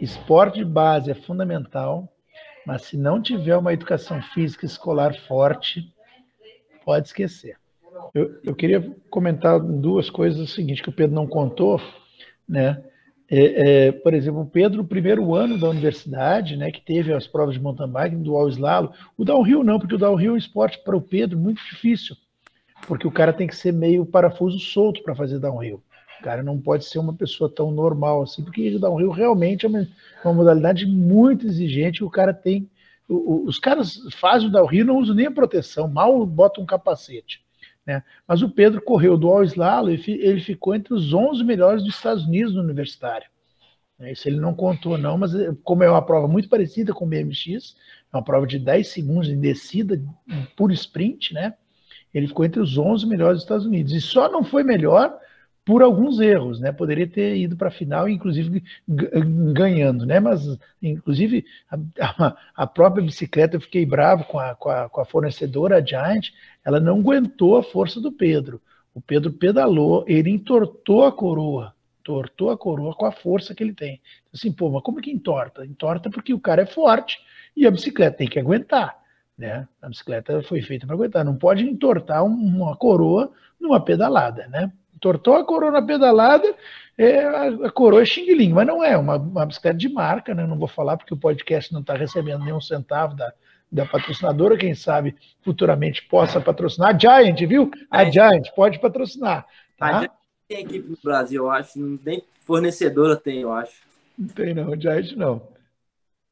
[0.01, 2.13] esporte de base é fundamental,
[2.67, 5.95] mas se não tiver uma educação física escolar forte,
[6.85, 7.57] pode esquecer.
[8.13, 11.81] Eu, eu queria comentar duas coisas o seguinte que o Pedro não contou,
[12.49, 12.83] né?
[13.31, 17.29] É, é, por exemplo, o Pedro, no primeiro ano da universidade, né, que teve as
[17.29, 20.37] provas de mountain bike, do all slalom, o downhill não, porque o downhill é um
[20.37, 22.17] esporte para o Pedro muito difícil,
[22.89, 25.81] porque o cara tem que ser meio parafuso solto para fazer downhill.
[26.25, 29.69] O cara não pode ser uma pessoa tão normal assim, porque o downhill realmente é
[29.69, 29.87] uma,
[30.25, 32.03] uma modalidade muito exigente.
[32.03, 32.67] O cara tem,
[33.07, 36.67] o, o, os caras fazem o downhill, não usam nem a proteção, mal botam um
[36.67, 37.45] capacete.
[37.87, 38.03] Né?
[38.27, 41.95] Mas o Pedro correu do all slalom e ele ficou entre os 11 melhores dos
[41.95, 43.27] Estados Unidos no universitário.
[43.99, 44.13] Né?
[44.13, 45.33] Isso ele não contou, não, mas
[45.63, 47.77] como é uma prova muito parecida com o BMX,
[48.11, 50.03] é uma prova de 10 segundos de descida,
[50.57, 51.53] puro sprint, né?
[52.15, 53.93] Ele ficou entre os 11 melhores dos Estados Unidos.
[53.93, 55.19] E só não foi melhor
[55.65, 56.71] por alguns erros, né?
[56.73, 60.21] Poderia ter ido para a final, inclusive ganhando, né?
[60.21, 60.43] Mas,
[60.83, 61.47] inclusive,
[61.99, 65.85] a, a, própria bicicleta, eu fiquei bravo com a, com a, com a fornecedora, a
[65.85, 66.29] Giant,
[66.65, 68.61] ela não aguentou a força do Pedro.
[68.95, 73.73] O Pedro pedalou, ele entortou a coroa, entortou a coroa com a força que ele
[73.73, 74.01] tem.
[74.33, 75.65] Assim, pô, mas como que entorta?
[75.65, 77.19] Entorta porque o cara é forte
[77.57, 79.03] e a bicicleta tem que aguentar.
[79.37, 79.67] Né?
[79.83, 84.71] A bicicleta foi feita para aguentar, não pode entortar uma coroa numa pedalada, né?
[85.05, 86.57] Tortou a coroa na pedalada,
[86.97, 90.47] é, a, a, coroa é xing mas não é uma, uma bicicleta de marca, né?
[90.47, 93.31] Não vou falar porque o podcast não está recebendo nenhum centavo da,
[93.71, 96.95] da patrocinadora, quem sabe futuramente possa patrocinar.
[96.95, 97.71] A Giant, viu?
[97.91, 99.47] A Giant pode patrocinar.
[99.77, 99.87] Tá?
[99.87, 100.13] A Giant
[100.49, 101.79] tem equipe no Brasil, eu acho.
[102.03, 103.83] Nem fornecedora tem, eu acho.
[104.19, 104.73] Não tem, não.
[104.73, 105.43] A Giant não.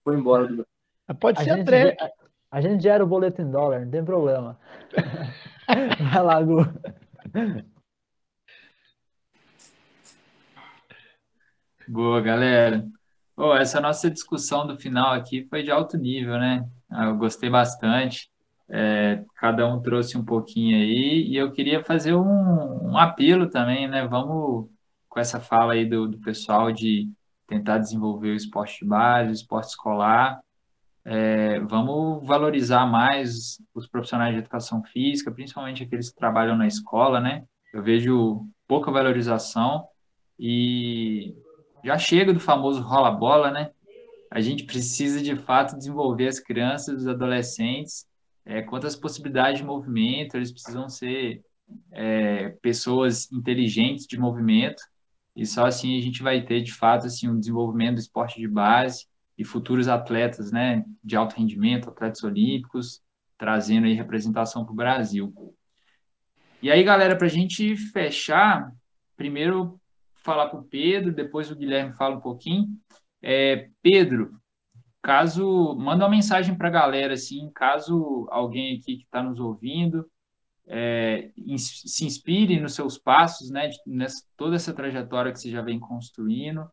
[0.02, 0.66] Foi embora do
[1.06, 2.02] ah, Pode a ser a Trek.
[2.02, 2.10] A,
[2.50, 4.58] a, gente gera o boleto em dólar, não tem problema.
[6.10, 6.66] Vai lá, Gu.
[11.88, 12.86] Boa, galera.
[13.36, 16.68] Oh, essa nossa discussão do final aqui foi de alto nível, né?
[16.90, 18.30] Ah, eu gostei bastante.
[18.68, 23.88] É, cada um trouxe um pouquinho aí e eu queria fazer um, um apelo também,
[23.88, 24.06] né?
[24.06, 24.68] Vamos
[25.08, 27.10] com essa fala aí do, do pessoal de
[27.46, 30.40] tentar desenvolver o esporte de base, o esporte escolar.
[31.04, 37.20] É, vamos valorizar mais os profissionais de educação física, principalmente aqueles que trabalham na escola,
[37.20, 37.44] né?
[37.72, 39.86] Eu vejo pouca valorização
[40.38, 41.34] e
[41.84, 43.70] já chega do famoso rola-bola, né?
[44.30, 48.06] A gente precisa, de fato, desenvolver as crianças, os adolescentes,
[48.44, 51.42] é, quantas possibilidades de movimento, eles precisam ser
[51.90, 54.82] é, pessoas inteligentes de movimento,
[55.34, 58.48] e só assim a gente vai ter, de fato, assim, um desenvolvimento do esporte de
[58.48, 59.06] base
[59.36, 63.02] e futuros atletas, né, de alto rendimento, atletas olímpicos,
[63.38, 65.32] trazendo aí representação para o Brasil.
[66.62, 68.70] E aí, galera, para a gente fechar,
[69.16, 69.80] primeiro
[70.22, 72.68] falar para o Pedro, depois o Guilherme fala um pouquinho.
[73.20, 74.40] É, Pedro,
[75.00, 80.08] caso manda uma mensagem para a galera, assim, caso alguém aqui que está nos ouvindo
[80.66, 85.78] é, se inspire nos seus passos, né, nessa, toda essa trajetória que você já vem
[85.78, 86.66] construindo,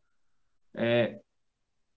[0.73, 1.19] é,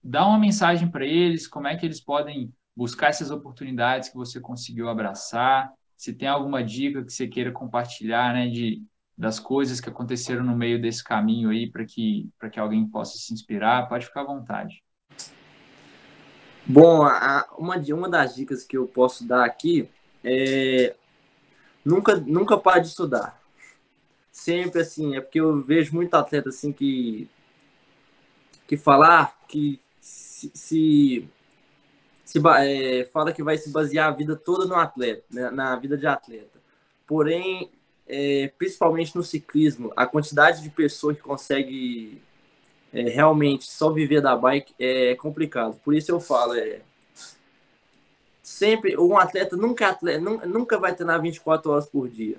[0.03, 4.39] dá uma mensagem para eles, como é que eles podem buscar essas oportunidades que você
[4.39, 8.83] conseguiu abraçar, se tem alguma dica que você queira compartilhar, né, de
[9.17, 13.33] das coisas que aconteceram no meio desse caminho aí para que, que alguém possa se
[13.33, 14.83] inspirar, pode ficar à vontade.
[16.65, 19.89] Bom, a, uma, uma das dicas que eu posso dar aqui
[20.23, 20.95] é
[21.83, 23.39] nunca, nunca pare de estudar.
[24.31, 27.29] Sempre assim, é porque eu vejo muito atleta assim que
[28.65, 31.29] que falar que se, se,
[32.23, 35.97] se é, fala que vai se basear a vida toda no atleta, né, na vida
[35.97, 36.59] de atleta.
[37.05, 37.69] Porém,
[38.13, 42.21] é, principalmente no ciclismo, a quantidade de pessoas que consegue
[42.93, 45.79] é, realmente só viver da bike é complicado.
[45.83, 46.81] Por isso eu falo, é,
[48.43, 52.37] sempre um atleta nunca, atleta, nunca vai treinar 24 horas por dia.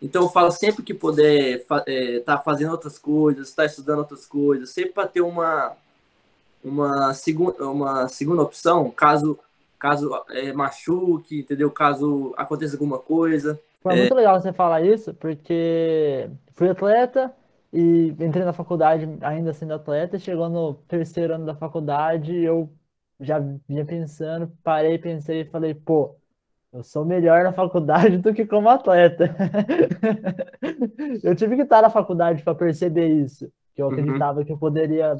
[0.00, 3.98] Então eu falo sempre que puder estar é, tá fazendo outras coisas, estar tá estudando
[3.98, 5.76] outras coisas, sempre para ter uma
[6.64, 9.38] uma segunda uma segunda opção, caso
[9.78, 11.70] caso é, machuque, entendeu?
[11.70, 13.60] Caso aconteça alguma coisa.
[13.80, 13.96] Foi é...
[13.96, 17.34] muito legal você falar isso, porque fui atleta
[17.72, 22.70] e entrei na faculdade ainda sendo atleta, chegou no terceiro ano da faculdade, eu
[23.20, 23.38] já
[23.68, 26.16] vinha pensando, parei, pensei e falei, pô,
[26.72, 29.34] eu sou melhor na faculdade do que como atleta.
[31.22, 33.92] eu tive que estar na faculdade para perceber isso, que eu uhum.
[33.92, 34.44] acreditava uhum.
[34.44, 35.16] que eu poderia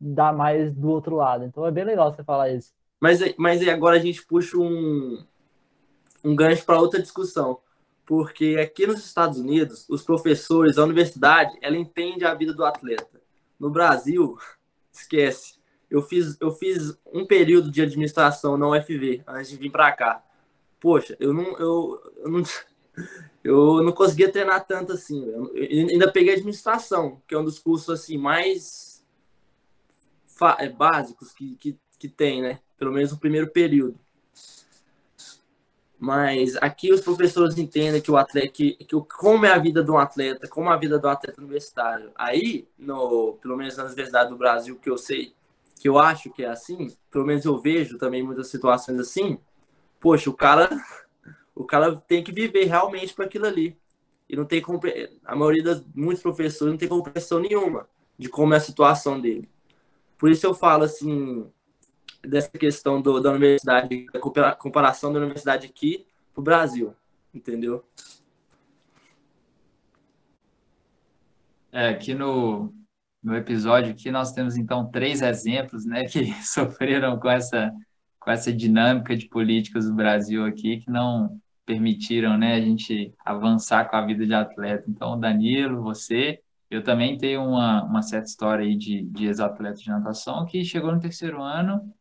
[0.00, 1.44] dar mais do outro lado.
[1.44, 2.72] Então é bem legal você falar isso.
[3.00, 5.22] Mas, mas agora a gente puxa um,
[6.24, 7.58] um gancho para outra discussão.
[8.06, 13.20] Porque aqui nos Estados Unidos, os professores, a universidade, ela entende a vida do atleta.
[13.58, 14.36] No Brasil,
[14.92, 15.54] esquece.
[15.90, 20.24] Eu fiz, eu fiz um período de administração na UFV antes de vir para cá.
[20.80, 22.42] Poxa, eu não, eu, eu, não,
[23.44, 25.24] eu não conseguia treinar tanto assim.
[25.26, 29.04] Eu, ainda peguei administração, que é um dos cursos assim mais
[30.58, 32.60] é, básicos que, que, que tem, né?
[32.76, 33.98] Pelo menos no primeiro período.
[36.04, 39.90] Mas aqui os professores entendem que o atleta, que, que como é a vida de
[39.90, 42.12] um atleta, como é a vida do atleta universitário.
[42.14, 45.32] Aí, no, pelo menos na Universidade do Brasil, que eu sei,
[45.80, 49.38] que eu acho que é assim, pelo menos eu vejo também muitas situações assim,
[49.98, 50.68] poxa, o cara,
[51.56, 53.74] o cara tem que viver realmente para aquilo ali.
[54.28, 54.62] E não tem
[55.24, 59.48] a maioria das muitos professores não tem compreensão nenhuma de como é a situação dele.
[60.18, 61.50] Por isso eu falo assim,
[62.26, 66.94] dessa questão do, da universidade, da comparação da universidade aqui para o Brasil,
[67.32, 67.84] entendeu?
[71.72, 72.72] É, aqui no,
[73.22, 77.72] no episódio aqui nós temos então três exemplos, né, que sofreram com essa
[78.20, 83.88] com essa dinâmica de políticas do Brasil aqui que não permitiram, né, a gente avançar
[83.88, 84.84] com a vida de atleta.
[84.88, 86.40] Então, Danilo, você,
[86.70, 90.92] eu também tenho uma, uma certa história aí de, de ex-atleta de natação que chegou
[90.92, 91.92] no terceiro ano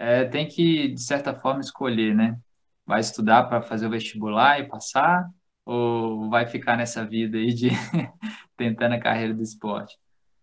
[0.00, 2.38] é, tem que, de certa forma, escolher, né?
[2.86, 5.28] Vai estudar para fazer o vestibular e passar,
[5.62, 7.68] ou vai ficar nessa vida aí de
[8.56, 9.98] tentando a carreira do esporte?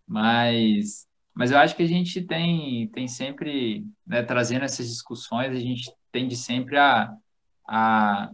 [0.05, 5.59] Mas, mas eu acho que a gente tem, tem sempre, né, trazendo essas discussões, a
[5.59, 7.11] gente tende sempre a,
[7.67, 8.29] a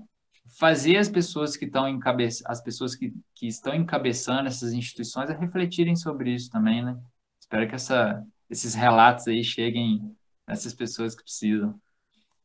[0.60, 2.28] fazer as pessoas que estão encabe...
[2.46, 7.00] as pessoas que, que estão encabeçando essas instituições a refletirem sobre isso também, né?
[7.40, 10.14] Espero que essa, esses relatos aí cheguem
[10.48, 11.80] essas pessoas que precisam.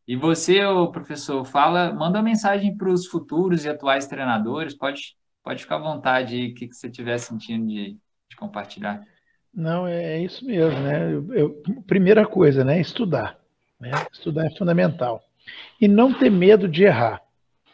[0.07, 0.61] E você,
[0.91, 5.81] professor, fala, manda uma mensagem para os futuros e atuais treinadores, pode, pode ficar à
[5.81, 7.99] vontade o que, que você estiver sentindo de,
[8.31, 9.05] de compartilhar.
[9.53, 11.13] Não, é, é isso mesmo, né?
[11.13, 12.81] Eu, eu, primeira coisa, né?
[12.81, 13.39] Estudar.
[13.79, 13.91] Né?
[14.13, 15.23] Estudar é fundamental.
[15.81, 17.23] E não ter medo de errar.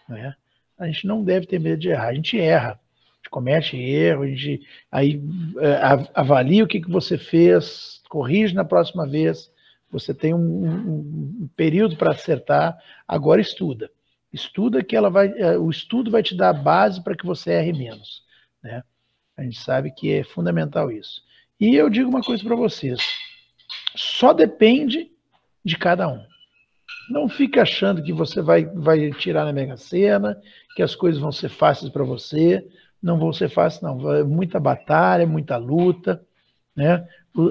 [0.09, 0.35] Né?
[0.79, 2.09] A gente não deve ter medo de errar.
[2.09, 5.23] A gente erra, a gente comete erro, a gente aí
[5.59, 5.81] é,
[6.15, 9.51] avalia o que, que você fez, corrige na próxima vez,
[9.95, 12.77] você tem um, um, um período para acertar,
[13.07, 13.89] agora estuda.
[14.33, 17.53] Estuda que ela vai, é, o estudo vai te dar a base para que você
[17.53, 18.25] erre menos.
[18.61, 18.83] Né?
[19.37, 21.23] A gente sabe que é fundamental isso.
[21.61, 23.01] E eu digo uma coisa para vocês:
[23.95, 25.13] só depende
[25.65, 26.27] de cada um.
[27.09, 30.37] Não fique achando que você vai, vai tirar na Mega Sena,
[30.75, 32.67] que as coisas vão ser fáceis para você.
[33.01, 34.13] Não vão ser fáceis, não.
[34.13, 36.21] É muita batalha, muita luta.
[36.75, 37.07] Né?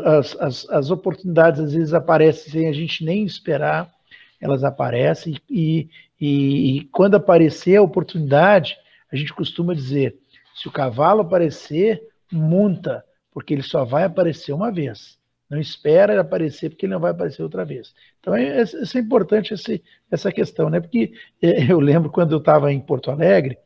[0.06, 3.92] As, as, as oportunidades às vezes aparecem sem a gente nem esperar,
[4.40, 5.90] elas aparecem e,
[6.20, 8.78] e, e quando aparecer a oportunidade,
[9.12, 10.18] a gente costuma dizer,
[10.56, 12.02] se o cavalo aparecer,
[12.32, 15.18] monta, porque ele só vai aparecer uma vez.
[15.50, 17.94] Não espera ele aparecer, porque ele não vai aparecer outra vez.
[18.20, 20.80] Então, é, é, é importante esse, essa questão, né?
[20.80, 23.58] Porque é, eu lembro quando eu estava em Porto Alegre,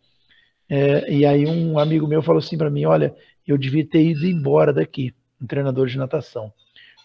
[0.70, 3.16] é, e aí um amigo meu falou assim para mim: Olha,
[3.48, 6.52] eu devia ter ido embora daqui um treinador de natação.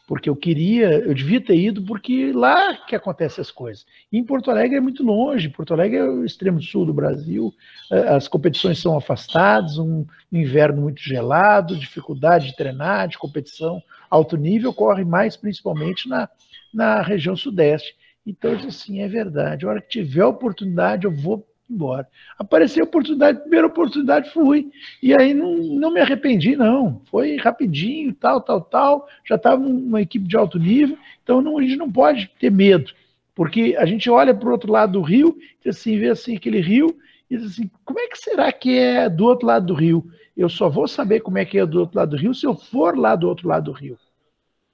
[0.06, 3.86] Porque eu queria, eu devia ter ido, porque lá que acontecem as coisas.
[4.10, 7.54] E em Porto Alegre é muito longe, Porto Alegre é o extremo sul do Brasil,
[7.90, 13.80] é, as competições são afastadas, um inverno muito gelado, dificuldade de treinar, de competição
[14.10, 16.28] alto nível, ocorre mais principalmente na,
[16.74, 17.94] na região sudeste.
[18.26, 22.08] Então, eu disse assim, é verdade, a hora que tiver oportunidade, eu vou embora.
[22.38, 24.70] Apareceu a oportunidade, primeira oportunidade fui.
[25.02, 27.00] E aí não, não me arrependi, não.
[27.10, 29.08] Foi rapidinho, tal, tal, tal.
[29.24, 32.92] Já estava numa equipe de alto nível, então não, a gente não pode ter medo.
[33.34, 36.60] Porque a gente olha para o outro lado do rio, e assim, vê assim aquele
[36.60, 36.96] rio,
[37.30, 40.04] e diz assim, como é que será que é do outro lado do rio?
[40.36, 42.54] Eu só vou saber como é que é do outro lado do rio se eu
[42.54, 43.98] for lá do outro lado do rio.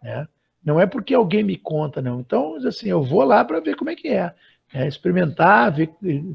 [0.03, 0.27] Né?
[0.65, 2.21] Não é porque alguém me conta, não.
[2.21, 4.35] Então, assim, eu vou lá para ver como é que é
[4.73, 5.91] é, experimentar, ver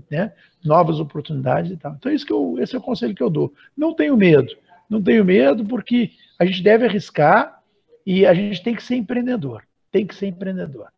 [0.09, 0.33] né,
[0.63, 1.93] novas oportunidades e tal.
[1.93, 3.53] Então, isso que eu, esse é o conselho que eu dou.
[3.75, 4.55] Não tenho medo.
[4.89, 7.61] Não tenho medo porque a gente deve arriscar
[8.05, 9.63] e a gente tem que ser empreendedor.
[9.91, 10.91] Tem que ser empreendedor.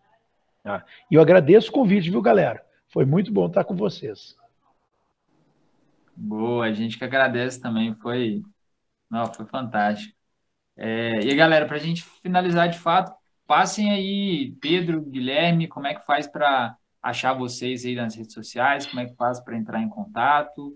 [0.63, 2.63] Ah, e eu agradeço o convite, viu, galera?
[2.87, 4.35] Foi muito bom estar com vocês.
[6.15, 8.41] Boa, a gente que agradece também, foi,
[9.09, 10.15] não, foi fantástico.
[10.77, 13.13] É, e galera, para a gente finalizar de fato,
[13.45, 16.75] passem aí, Pedro, Guilherme, como é que faz para
[17.05, 20.75] achar vocês aí nas redes sociais, como é que faz para entrar em contato?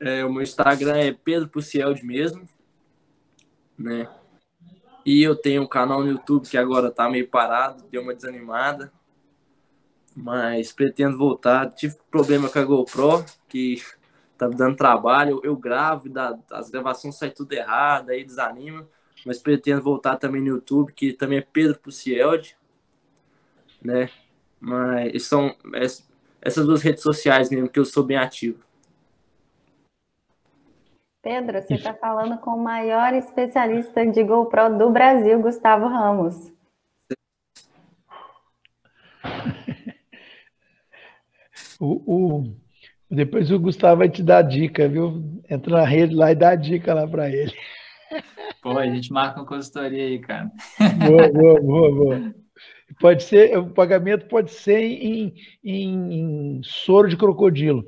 [0.00, 2.48] É, o meu Instagram é Pedro Pucielde mesmo,
[3.78, 4.08] né?
[5.04, 8.90] E eu tenho um canal no YouTube que agora tá meio parado, deu uma desanimada.
[10.16, 11.70] Mas pretendo voltar.
[11.70, 13.82] Tive problema com a GoPro, que
[14.38, 15.40] tá dando trabalho.
[15.44, 18.88] Eu, gravo, dá, as gravações saem tudo errado, aí desanima.
[19.26, 22.56] Mas pretendo voltar também no YouTube, que também é Pedro Pucielde,
[23.82, 24.08] né?
[24.58, 25.54] Mas são
[26.42, 28.58] essas duas redes sociais mesmo que eu sou bem ativo.
[31.22, 36.50] Pedro, você está falando com o maior especialista de GoPro do Brasil, Gustavo Ramos.
[41.78, 42.56] o, o,
[43.10, 45.42] depois o Gustavo vai te dar dica, viu?
[45.48, 47.52] Entra na rede lá e dá dica lá para ele.
[48.62, 50.50] Pô, a gente marca uma consultoria aí, cara.
[51.06, 52.34] Boa, boa, boa, boa.
[52.98, 57.84] Pode ser, o pagamento pode ser em, em, em soro de crocodilo.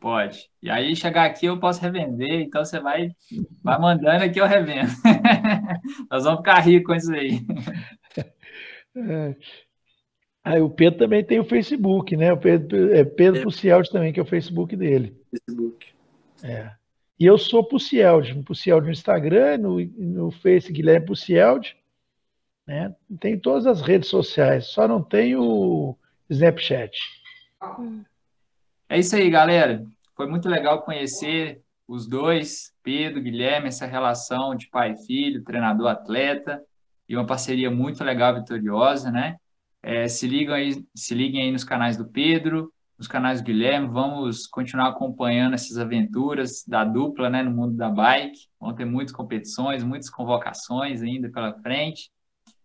[0.00, 0.48] Pode.
[0.62, 3.10] E aí chegar aqui eu posso revender, então você vai,
[3.62, 4.90] vai mandando aqui eu revendo.
[6.10, 7.40] Nós vamos ficar ricos com isso aí.
[8.96, 9.36] É.
[10.44, 12.32] Aí o Pedro também tem o Facebook, né?
[12.32, 13.82] O Pedro, é Pedro é.
[13.90, 15.16] Também, que é o Facebook dele.
[15.30, 15.88] Facebook.
[16.42, 16.70] É.
[17.18, 21.76] E eu sou Pucielde, Pucielde no Instagram, no, no Face Guilherme Pucielde,
[22.68, 22.94] né?
[23.18, 25.96] Tem todas as redes sociais, só não tem o
[26.28, 26.92] Snapchat.
[28.86, 29.82] É isso aí, galera.
[30.14, 36.62] Foi muito legal conhecer os dois, Pedro, Guilherme, essa relação de pai e filho, treinador-atleta,
[37.08, 39.36] e uma parceria muito legal, vitoriosa, né?
[39.82, 43.88] É, se, ligam aí, se liguem aí nos canais do Pedro, nos canais do Guilherme,
[43.88, 48.48] vamos continuar acompanhando essas aventuras da dupla né, no mundo da bike.
[48.60, 52.10] Vão ter muitas competições, muitas convocações ainda pela frente.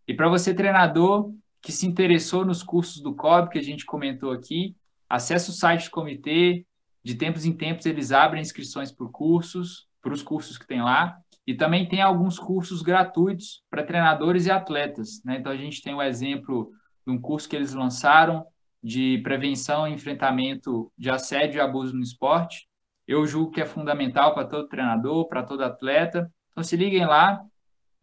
[0.08, 1.32] E para você, treinador,
[1.62, 4.76] que se interessou nos cursos do COB que a gente comentou aqui,
[5.14, 6.66] Acesse o site do comitê,
[7.04, 11.16] de tempos em tempos eles abrem inscrições por cursos, para os cursos que tem lá,
[11.46, 15.22] e também tem alguns cursos gratuitos para treinadores e atletas.
[15.24, 15.38] Né?
[15.38, 16.72] Então a gente tem o exemplo
[17.06, 18.44] de um curso que eles lançaram
[18.82, 22.68] de prevenção e enfrentamento de assédio e abuso no esporte.
[23.08, 26.28] Eu julgo que é fundamental para todo treinador, para todo atleta.
[26.52, 27.40] Então se liguem lá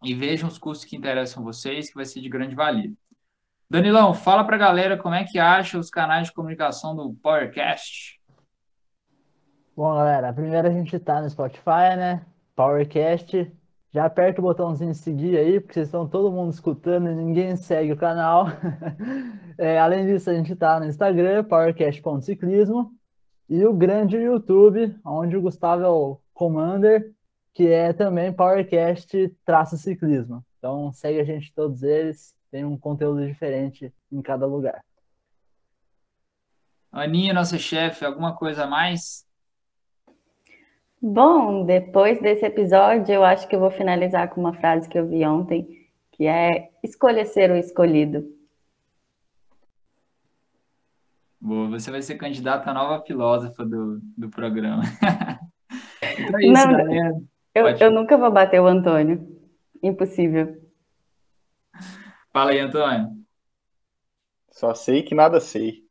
[0.02, 2.92] e vejam os cursos que interessam vocês, que vai ser de grande valia.
[3.68, 8.20] Danilão, fala para a galera como é que acha os canais de comunicação do PowerCast.
[9.76, 12.26] Bom, galera, primeiro a gente está no Spotify, né?
[12.56, 13.50] PowerCast.
[13.92, 17.56] Já aperta o botãozinho de seguir aí, porque vocês estão todo mundo escutando e ninguém
[17.56, 18.46] segue o canal.
[19.58, 22.92] é, além disso, a gente está no Instagram, powercast.ciclismo,
[23.48, 27.12] e o grande YouTube, onde o Gustavo é o commander,
[27.54, 30.44] que é também PowerCast-ciclismo.
[30.58, 34.84] Então segue a gente todos eles tem um conteúdo diferente em cada lugar.
[36.90, 39.24] Aninha, nossa chefe, alguma coisa a mais?
[41.00, 45.06] Bom, depois desse episódio, eu acho que eu vou finalizar com uma frase que eu
[45.06, 48.28] vi ontem, que é escolha ser o escolhido.
[51.40, 54.82] Boa, você vai ser candidata a nova filósofa do, do programa.
[56.18, 57.22] então é isso, Não, galera.
[57.60, 59.38] Eu, eu nunca vou bater o Antônio.
[59.82, 60.60] Impossível.
[62.32, 63.08] Fala aí, Antônio.
[64.50, 65.84] Só sei que nada sei.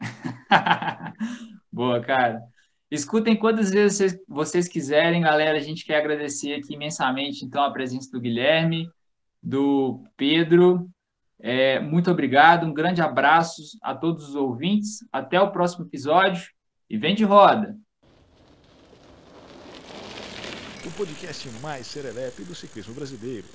[1.72, 2.42] Boa, cara.
[2.90, 5.56] Escutem quantas vezes vocês, vocês quiserem, galera.
[5.56, 8.90] A gente quer agradecer aqui imensamente, então, a presença do Guilherme,
[9.42, 10.90] do Pedro.
[11.40, 14.98] É, muito obrigado, um grande abraço a todos os ouvintes.
[15.10, 16.50] Até o próximo episódio
[16.88, 17.76] e vem de roda.
[20.84, 23.46] O podcast mais serelepe do ciclismo brasileiro.